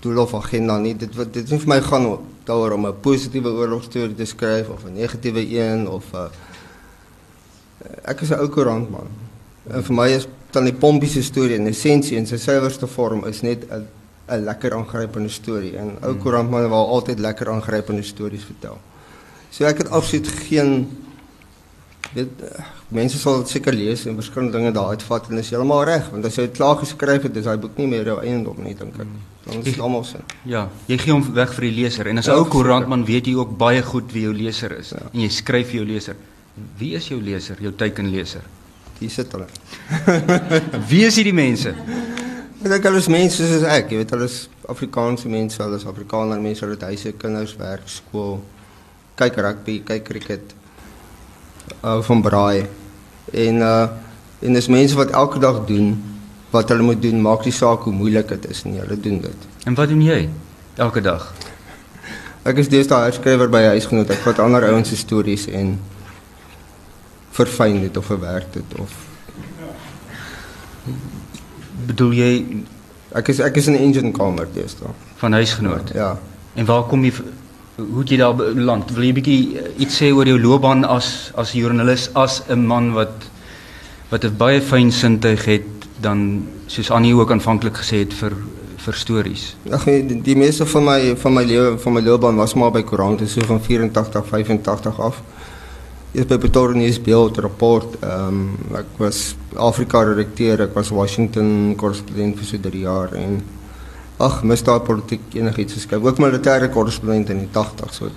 doel 0.00 0.22
of 0.22 0.34
agenda 0.34 0.78
nie. 0.78 0.94
Dit 0.94 1.14
wat 1.18 1.32
dit 1.34 1.44
is 1.44 1.62
vir 1.64 1.74
my 1.74 1.80
gaan 1.82 2.08
daaroor 2.46 2.76
om 2.78 2.86
'n 2.86 3.00
positiewe 3.02 3.50
oorlogstorie 3.50 4.14
te 4.14 4.24
skryf 4.24 4.68
of 4.68 4.84
'n 4.84 4.94
negatiewe 4.94 5.42
een 5.42 5.88
of 5.88 6.04
'n 6.14 6.30
ek 8.04 8.20
is 8.20 8.30
'n 8.30 8.40
ou 8.40 8.48
koerantman. 8.48 9.08
En 9.70 9.82
vir 9.82 9.94
my 9.94 10.08
is 10.08 10.26
dan 10.50 10.64
die 10.64 10.74
Pompie 10.74 11.08
se 11.08 11.22
storie 11.22 11.56
in 11.56 11.66
essensie 11.66 12.16
in 12.16 12.26
sy 12.26 12.36
suiwerste 12.36 12.86
vorm 12.86 13.24
is 13.26 13.42
net 13.42 13.66
'n 13.70 13.86
'n 14.28 14.44
lekker 14.44 14.74
aangrypende 14.74 15.28
storie. 15.28 15.76
En 15.76 15.98
ou 16.02 16.14
koerantman 16.14 16.68
wil 16.68 16.86
altyd 16.86 17.18
lekker 17.18 17.50
aangrypende 17.50 18.02
stories 18.02 18.44
vertel. 18.44 18.78
So 19.50 19.64
ek 19.64 19.84
het 19.84 19.90
absoluut 19.94 20.28
geen 20.48 20.86
weet 22.16 22.42
mense 22.94 23.18
sal 23.18 23.40
dit 23.42 23.50
seker 23.56 23.74
lees 23.74 24.04
en 24.06 24.16
verskillende 24.18 24.54
dinge 24.56 24.72
daaruit 24.74 25.02
vat 25.08 25.30
en 25.30 25.40
is 25.40 25.50
heeltemal 25.50 25.84
reg 25.88 26.06
want 26.12 26.28
as 26.28 26.38
jy 26.38 26.46
dit 26.46 26.58
klaar 26.58 26.78
geskryf 26.80 27.26
het 27.26 27.38
is 27.40 27.48
daai 27.48 27.58
boek 27.62 27.78
nie 27.80 27.88
meer 27.90 28.06
jou 28.12 28.18
eiendom 28.22 28.60
nie 28.62 28.76
dink 28.78 29.00
ek. 29.02 29.10
Dan 29.46 29.60
is 29.60 29.68
dit 29.68 29.82
almal 29.82 30.04
sin. 30.06 30.24
Ja, 30.48 30.66
jy 30.90 30.98
gee 31.02 31.14
hom 31.14 31.24
weg 31.34 31.52
vir 31.54 31.68
die 31.68 31.74
leser 31.80 32.10
en 32.10 32.22
as 32.22 32.28
'n 32.28 32.34
ja, 32.34 32.38
ou 32.38 32.48
koerantman 32.50 33.04
weet 33.06 33.26
jy 33.26 33.34
ook 33.34 33.56
baie 33.58 33.82
goed 33.82 34.12
wie 34.14 34.22
jou 34.26 34.34
leser 34.34 34.78
is 34.78 34.90
ja. 34.94 35.02
en 35.12 35.20
jy 35.20 35.30
skryf 35.30 35.70
vir 35.70 35.80
jou 35.82 35.86
leser. 35.92 36.16
Wie 36.78 36.94
is 36.96 37.08
jou 37.08 37.20
leser, 37.20 37.56
jou 37.60 37.72
teikenleser? 37.72 38.42
Hier 38.98 39.10
sit 39.10 39.32
hulle. 39.32 39.46
wie 40.90 41.04
is 41.04 41.16
hierdie 41.16 41.36
mense? 41.36 41.74
Ek 42.62 42.70
dink 42.70 42.84
hulle 42.88 42.98
is 42.98 43.08
mense 43.08 43.36
soos 43.36 43.66
ek, 43.68 43.90
jy 43.90 43.98
weet 43.98 44.10
hulle 44.10 44.24
is 44.24 44.48
Afrikaanse 44.66 45.28
mense, 45.28 45.62
hulle 45.62 45.76
is 45.76 45.84
Afrikaner 45.84 46.40
mense, 46.40 46.64
hulle 46.64 46.78
het 46.78 46.86
huise, 46.88 47.12
kinders, 47.12 47.56
werk, 47.60 47.84
skool 47.86 48.40
kyk 49.16 49.38
rugby, 49.40 49.80
kyk 49.84 50.04
cricket. 50.04 50.54
Uh 51.82 52.00
van 52.04 52.22
braai. 52.22 52.66
En 53.32 53.62
uh 53.64 53.88
en 54.44 54.52
dis 54.52 54.68
mense 54.68 54.96
wat 54.96 55.10
elke 55.10 55.40
dag 55.40 55.64
doen 55.66 55.96
wat 56.52 56.68
hulle 56.68 56.82
moet 56.82 57.02
doen, 57.02 57.20
maak 57.20 57.44
nie 57.44 57.52
saak 57.52 57.88
hoe 57.88 57.92
moeilik 57.92 58.28
dit 58.28 58.44
is 58.50 58.62
nie, 58.64 58.78
hulle 58.78 59.00
doen 59.00 59.20
dit. 59.20 59.46
En 59.64 59.74
wat 59.74 59.88
doen 59.88 60.02
jy 60.04 60.28
elke 60.76 61.00
dag? 61.00 61.32
Ek 62.46 62.60
is 62.62 62.70
deesdae 62.70 63.08
herskrywer 63.08 63.50
by 63.50 63.64
'n 63.64 63.74
huisgenoot. 63.74 64.10
Ek 64.10 64.22
vat 64.22 64.38
ander 64.38 64.68
ouens 64.68 64.88
se 64.88 64.96
stories 64.96 65.48
en 65.48 65.78
verfyn 67.36 67.80
dit 67.80 67.96
of 67.96 68.06
verwerk 68.06 68.52
dit 68.52 68.78
of 68.80 68.92
bedoel 71.86 72.12
jy 72.16 72.30
ek 73.18 73.28
is 73.32 73.40
ek 73.44 73.56
is 73.56 73.66
in 73.66 73.74
'n 73.74 73.82
engine 73.88 74.12
kamer 74.12 74.48
deesdae 74.52 74.92
van 75.16 75.32
huisgenoot. 75.32 75.90
Ja. 75.94 76.18
En 76.54 76.64
waar 76.64 76.84
kom 76.88 77.04
jy 77.04 77.12
hoe 77.76 78.00
het 78.00 78.10
jy 78.10 78.16
daar 78.16 78.36
beland? 78.36 78.90
Wil 78.96 79.08
jy 79.08 79.14
bietjie 79.18 79.40
eh, 79.60 79.70
iets 79.84 80.00
sê 80.00 80.10
oor 80.14 80.28
jou 80.28 80.38
loopbaan 80.40 80.84
as 80.88 81.30
as 81.36 81.52
joernalis, 81.52 82.08
as 82.14 82.42
'n 82.48 82.66
man 82.66 82.92
wat 82.92 83.28
wat 84.10 84.24
'n 84.24 84.36
baie 84.36 84.60
fyn 84.60 84.92
sintuig 84.92 85.44
het 85.44 85.68
dan 86.00 86.46
soos 86.66 86.90
Annie 86.90 87.14
ook 87.14 87.30
aanvanklik 87.30 87.76
gesê 87.76 88.04
het 88.04 88.14
vir 88.14 88.32
vir 88.76 88.94
stories. 88.94 89.56
Ag 89.70 89.84
die, 89.84 90.22
die 90.22 90.36
meeste 90.36 90.66
van 90.66 90.84
my 90.84 91.16
van 91.16 91.34
my 91.34 91.44
lewe 91.44 91.78
van 91.78 91.92
my 91.92 92.00
loopbaan 92.00 92.36
was 92.36 92.54
maar 92.54 92.70
by 92.70 92.82
koerante 92.82 93.26
so 93.26 93.40
van 93.40 93.60
84 93.60 94.26
85 94.26 95.00
af. 95.00 95.22
Eers 96.12 96.26
by 96.26 96.38
Pretoria 96.38 96.76
News 96.76 97.00
Beeld 97.02 97.38
rapport. 97.38 97.96
Ehm 98.00 98.28
um, 98.28 98.76
ek 98.76 98.86
was 98.96 99.36
Afrika 99.56 100.02
redakteur, 100.02 100.60
ek 100.60 100.74
was 100.74 100.88
Washington 100.88 101.74
korrespondent 101.76 102.36
vir 102.36 102.46
so 102.46 102.58
3 102.58 102.80
jaar 102.80 103.12
en 103.12 103.42
ag 104.16 104.42
misdaad 104.42 104.84
politiek 104.84 105.20
enigiets 105.34 105.76
geskryf 105.76 106.04
ook 106.04 106.20
militêre 106.22 106.70
korrespondent 106.72 107.30
in 107.34 107.44
die 107.44 107.50
80 107.52 107.94
so 107.94 108.10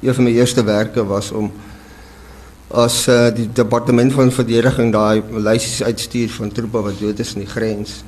een 0.00 0.14
van 0.14 0.24
my 0.24 0.32
eerste 0.36 0.64
werke 0.64 1.04
was 1.06 1.30
om 1.32 1.50
as 2.70 3.08
uh, 3.08 3.28
die 3.34 3.48
departement 3.52 4.12
van 4.12 4.30
verdediging 4.30 4.92
daai 4.92 5.22
lysies 5.48 5.82
uitstuur 5.82 6.30
van 6.36 6.52
troepe 6.52 6.82
wat 6.86 7.00
dood 7.00 7.18
is 7.18 7.34
aan 7.34 7.44
die 7.44 7.52
grens 7.54 8.02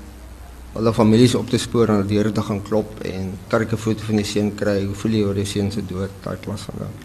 hulle 0.73 0.93
families 0.97 1.35
op 1.35 1.49
te 1.51 1.59
spoor 1.61 1.91
en 1.93 2.05
die 2.05 2.17
deure 2.17 2.33
te 2.33 2.43
gaan 2.43 2.63
klop 2.63 3.01
en 3.09 3.33
karike 3.49 3.77
foto 3.77 4.05
van 4.09 4.21
die 4.21 4.29
seun 4.29 4.53
kry 4.57 4.79
hoe 4.85 4.95
voel 5.05 5.17
jy 5.19 5.25
oor 5.25 5.41
die 5.41 5.49
seun 5.49 5.73
se 5.73 5.85
dood 5.89 6.23
daai 6.25 6.37
klas 6.45 6.69
van 6.69 6.85
ding 6.85 7.01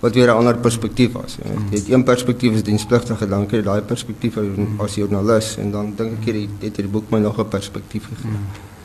wat 0.00 0.14
weer 0.14 0.30
'n 0.30 0.36
ander 0.38 0.56
perspektief 0.56 1.12
was. 1.12 1.36
Jy 1.42 1.50
weet, 1.50 1.70
jy 1.70 1.78
het 1.78 1.88
een 1.88 2.04
perspektief 2.04 2.52
is 2.52 2.62
dienspligtige, 2.62 3.28
dan 3.28 3.46
kry 3.46 3.58
jy 3.58 3.64
daai 3.64 3.82
perspektief 3.82 4.38
as 4.78 4.94
joernalis 4.94 5.56
en 5.56 5.70
dan 5.70 5.92
dink 5.96 6.12
ek 6.18 6.24
hierdie 6.24 6.48
het 6.60 6.76
hierdie 6.76 6.92
boek 6.92 7.10
my 7.10 7.18
nog 7.18 7.38
'n 7.38 7.48
perspektief 7.48 8.04
gegee. 8.04 8.30
Hmm. 8.30 8.77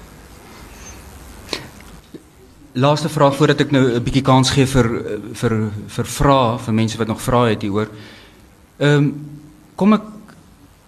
Laaste 2.74 3.10
vraag 3.10 3.36
voordat 3.38 3.60
ek 3.62 3.72
nou 3.72 3.84
'n 3.94 4.04
bietjie 4.04 4.24
kans 4.26 4.50
gee 4.50 4.66
vir 4.66 4.88
vir 5.34 5.54
vir 5.88 6.06
vrae 6.06 6.58
vir 6.58 6.74
mense 6.74 6.98
wat 6.98 7.08
nog 7.08 7.22
vrae 7.22 7.50
het 7.50 7.62
hieroor. 7.62 7.90
Ehm 8.80 8.98
um, 8.98 9.14
kom 9.76 9.94
ek 9.94 10.02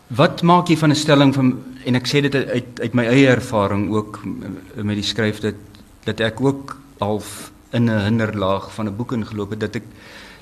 wat 0.08 0.42
maak 0.42 0.68
jy 0.68 0.78
van 0.78 0.90
'n 0.90 0.96
stelling 0.96 1.34
van 1.34 1.62
en 1.86 1.96
ek 1.96 2.08
sê 2.08 2.22
dit 2.22 2.36
uit 2.36 2.80
uit 2.82 2.94
my 2.94 3.06
eie 3.06 3.28
ervaring 3.28 3.90
ook 3.94 4.20
met 4.76 4.96
die 4.96 5.04
skryf 5.04 5.40
dat 5.40 5.56
dat 6.06 6.20
ek 6.20 6.42
ook 6.42 6.78
half 7.00 7.52
in 7.72 7.90
'n 7.90 8.04
hinderlaag 8.06 8.74
van 8.74 8.88
'n 8.88 8.96
boek 8.96 9.12
ingeloop 9.12 9.50
het 9.50 9.60
dat 9.60 9.76
ek 9.76 9.84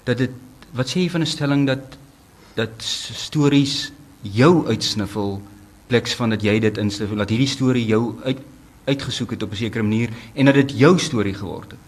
dat 0.04 0.18
dit 0.18 0.32
wat 0.72 0.88
sê 0.88 1.00
jy 1.00 1.10
van 1.10 1.22
'n 1.22 1.26
stelling 1.36 1.68
dat 1.68 1.98
dat 2.56 2.74
stories 2.80 3.92
jou 4.22 4.68
uitsniffel 4.68 5.42
pleks 5.88 6.14
van 6.14 6.30
dat 6.30 6.42
jy 6.42 6.60
dit 6.60 6.78
insniffel 6.78 7.18
dat 7.18 7.30
hierdie 7.30 7.48
storie 7.48 7.86
jou 7.86 8.16
uit 8.24 8.38
uitgesoek 8.86 9.32
het 9.32 9.44
op 9.44 9.52
'n 9.52 9.56
sekere 9.56 9.84
manier 9.84 10.10
en 10.34 10.46
dat 10.46 10.54
dit 10.54 10.78
jou 10.78 11.00
storie 11.00 11.34
geword 11.34 11.72
het. 11.72 11.86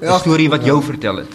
'n 0.00 0.04
ja, 0.04 0.18
Storie 0.18 0.48
wat 0.48 0.64
jou 0.64 0.78
ja. 0.78 0.84
vertel 0.84 1.16
het. 1.16 1.32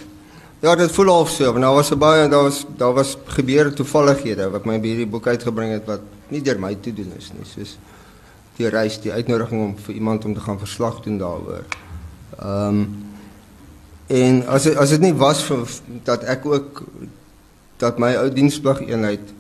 Ja, 0.60 0.76
dit 0.76 0.92
voel 0.92 1.10
of 1.10 1.30
so, 1.30 1.44
want 1.44 1.62
daar 1.62 1.74
was 1.74 1.92
'n 1.92 1.98
baie 1.98 2.30
daar 2.30 2.44
was 2.44 2.66
daar 2.78 2.94
was 2.94 3.18
gebeure 3.26 3.74
toevallighede 3.74 4.50
wat 4.50 4.66
my 4.66 4.80
by 4.80 4.88
hierdie 4.88 5.08
boek 5.08 5.28
uitgebring 5.28 5.72
het 5.72 5.86
wat 5.86 6.02
nie 6.28 6.42
deur 6.42 6.60
my 6.60 6.76
te 6.76 6.94
doen 6.94 7.12
is 7.18 7.32
nie, 7.34 7.46
soos 7.46 7.78
die 8.56 8.70
reis, 8.70 9.02
die 9.02 9.12
uitnodiging 9.12 9.62
om 9.62 9.78
vir 9.78 9.94
iemand 9.94 10.26
om 10.26 10.34
te 10.34 10.40
gaan 10.40 10.60
verslag 10.60 11.02
doen 11.02 11.18
daaroor. 11.18 11.66
Ehm 12.40 12.68
um, 12.68 13.04
en 14.08 14.48
as 14.48 14.64
het, 14.64 14.76
as 14.78 14.90
dit 14.90 15.02
nie 15.02 15.14
was 15.14 15.44
vir 15.44 15.68
dat 16.04 16.24
ek 16.24 16.46
ook 16.46 16.84
dat 17.78 17.98
my 17.98 18.14
ou 18.16 18.30
diensplig 18.34 18.82
eenheid 18.86 19.34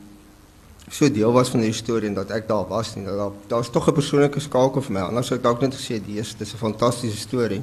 so 0.89 1.11
deel 1.11 1.31
was 1.31 1.49
van 1.49 1.59
die 1.59 1.73
storie 1.73 2.07
en 2.07 2.13
dat 2.13 2.29
ek 2.29 2.47
daar 2.47 2.67
was 2.67 2.95
nie. 2.95 3.05
Daar 3.05 3.31
daar's 3.47 3.69
tog 3.69 3.87
'n 3.87 3.93
persoonlike 3.93 4.39
skakel 4.39 4.81
vir 4.81 4.93
my. 4.93 5.01
Anders 5.01 5.27
sou 5.27 5.37
ek 5.37 5.43
dalk 5.43 5.61
net 5.61 5.75
gesê 5.75 5.99
die 6.05 6.15
eerste 6.15 6.43
is 6.43 6.53
'n 6.53 6.57
fantastiese 6.57 7.17
storie. 7.17 7.61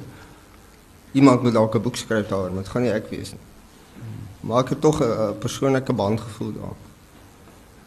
Iemand 1.13 1.43
moet 1.43 1.53
dalk 1.53 1.75
'n 1.75 1.81
boek 1.81 1.95
skryf 1.95 2.27
daaroor, 2.27 2.51
maar 2.51 2.63
dit 2.63 2.71
gaan 2.71 2.81
nie 2.81 2.91
ek 2.91 3.09
wees 3.09 3.31
nie. 3.31 3.39
Maar 4.39 4.63
ek 4.63 4.69
het 4.69 4.81
tog 4.81 5.01
'n 5.01 5.37
persoonlike 5.39 5.93
band 5.93 6.21
gevoel 6.21 6.53
daar. 6.53 6.75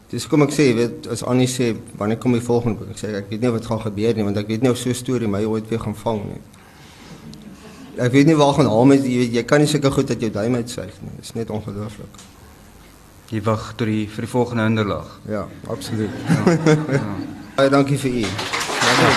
Dis 0.07 0.27
kom 0.27 0.41
ek 0.41 0.51
sê, 0.51 0.61
jy 0.71 0.75
weet, 0.75 1.07
as 1.07 1.23
Annie 1.23 1.47
sê, 1.47 1.75
wanneer 1.97 2.17
kom 2.17 2.31
die 2.31 2.41
volgende 2.41 2.79
boek? 2.79 2.89
Ek 2.89 2.97
sê 2.97 3.15
ek 3.15 3.29
weet 3.29 3.41
nie 3.41 3.49
wat 3.51 3.65
gaan 3.65 3.81
gebeur 3.81 4.15
nie, 4.15 4.23
want 4.23 4.37
ek 4.37 4.47
weet 4.47 4.61
nie 4.61 4.71
of 4.71 4.77
so 4.77 4.89
'n 4.89 4.95
storie 4.95 5.27
my 5.27 5.43
ooit 5.43 5.67
weer 5.69 5.79
gaan 5.79 5.95
vang 5.95 6.21
nie. 6.25 6.41
Ek 7.97 8.11
weet 8.11 8.25
nie 8.25 8.35
waar 8.35 8.53
gaan 8.53 8.65
haal 8.65 8.85
met 8.85 9.03
jy 9.03 9.17
weet 9.17 9.33
jy 9.33 9.43
kan 9.43 9.59
nie 9.59 9.67
seker 9.67 9.91
goed 9.91 10.07
dat 10.07 10.19
jou 10.19 10.31
duim 10.31 10.55
uitsuig 10.55 11.01
nie. 11.01 11.11
Dit 11.15 11.25
is 11.25 11.33
net 11.33 11.49
ongelooflik. 11.49 12.36
Jy 13.27 13.41
wag 13.43 13.73
tot 13.75 13.89
die 13.89 14.05
vir 14.07 14.23
die 14.23 14.29
volgende 14.31 14.63
hinderlaag. 14.63 15.07
Ja, 15.27 15.41
absoluut. 15.67 16.13
Ja. 16.31 16.53
ja. 16.95 17.01
Baie 17.57 17.69
dankie 17.73 17.97
vir 17.99 18.11
u. 18.21 18.21
Ja, 18.23 19.07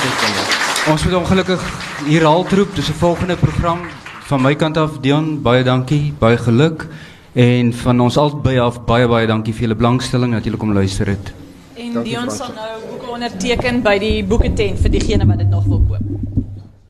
ons 0.90 1.04
moet 1.04 1.14
ongelukkig 1.14 1.62
hier 2.08 2.24
al 2.26 2.42
troep. 2.50 2.74
Dis 2.74 2.88
'n 2.90 2.98
volgende 2.98 3.36
program 3.36 3.84
van 4.26 4.42
my 4.42 4.54
kant 4.54 4.76
af. 4.76 4.98
Dion, 5.00 5.42
baie 5.42 5.62
dankie. 5.62 6.12
Baie 6.18 6.38
geluk. 6.38 6.88
En 7.32 7.72
van 7.72 8.00
ons 8.00 8.16
albei 8.16 8.58
af 8.58 8.84
baie 8.84 9.06
baie 9.06 9.26
dankie 9.26 9.54
vir 9.54 9.62
julle 9.62 9.78
belangstelling 9.78 10.32
dat 10.32 10.44
julle 10.44 10.56
kom 10.56 10.72
luister 10.72 11.06
het. 11.06 11.32
En 11.74 12.02
Dion 12.02 12.30
sal 12.30 12.50
nou 12.54 12.80
boeke 12.90 13.12
onderteken 13.12 13.82
by 13.82 13.98
die 13.98 14.24
boeketent 14.24 14.78
vir 14.80 14.90
diegene 14.90 15.26
wat 15.26 15.38
dit 15.38 15.48
nog 15.48 15.64
wil 15.64 15.84
koop. 15.88 16.29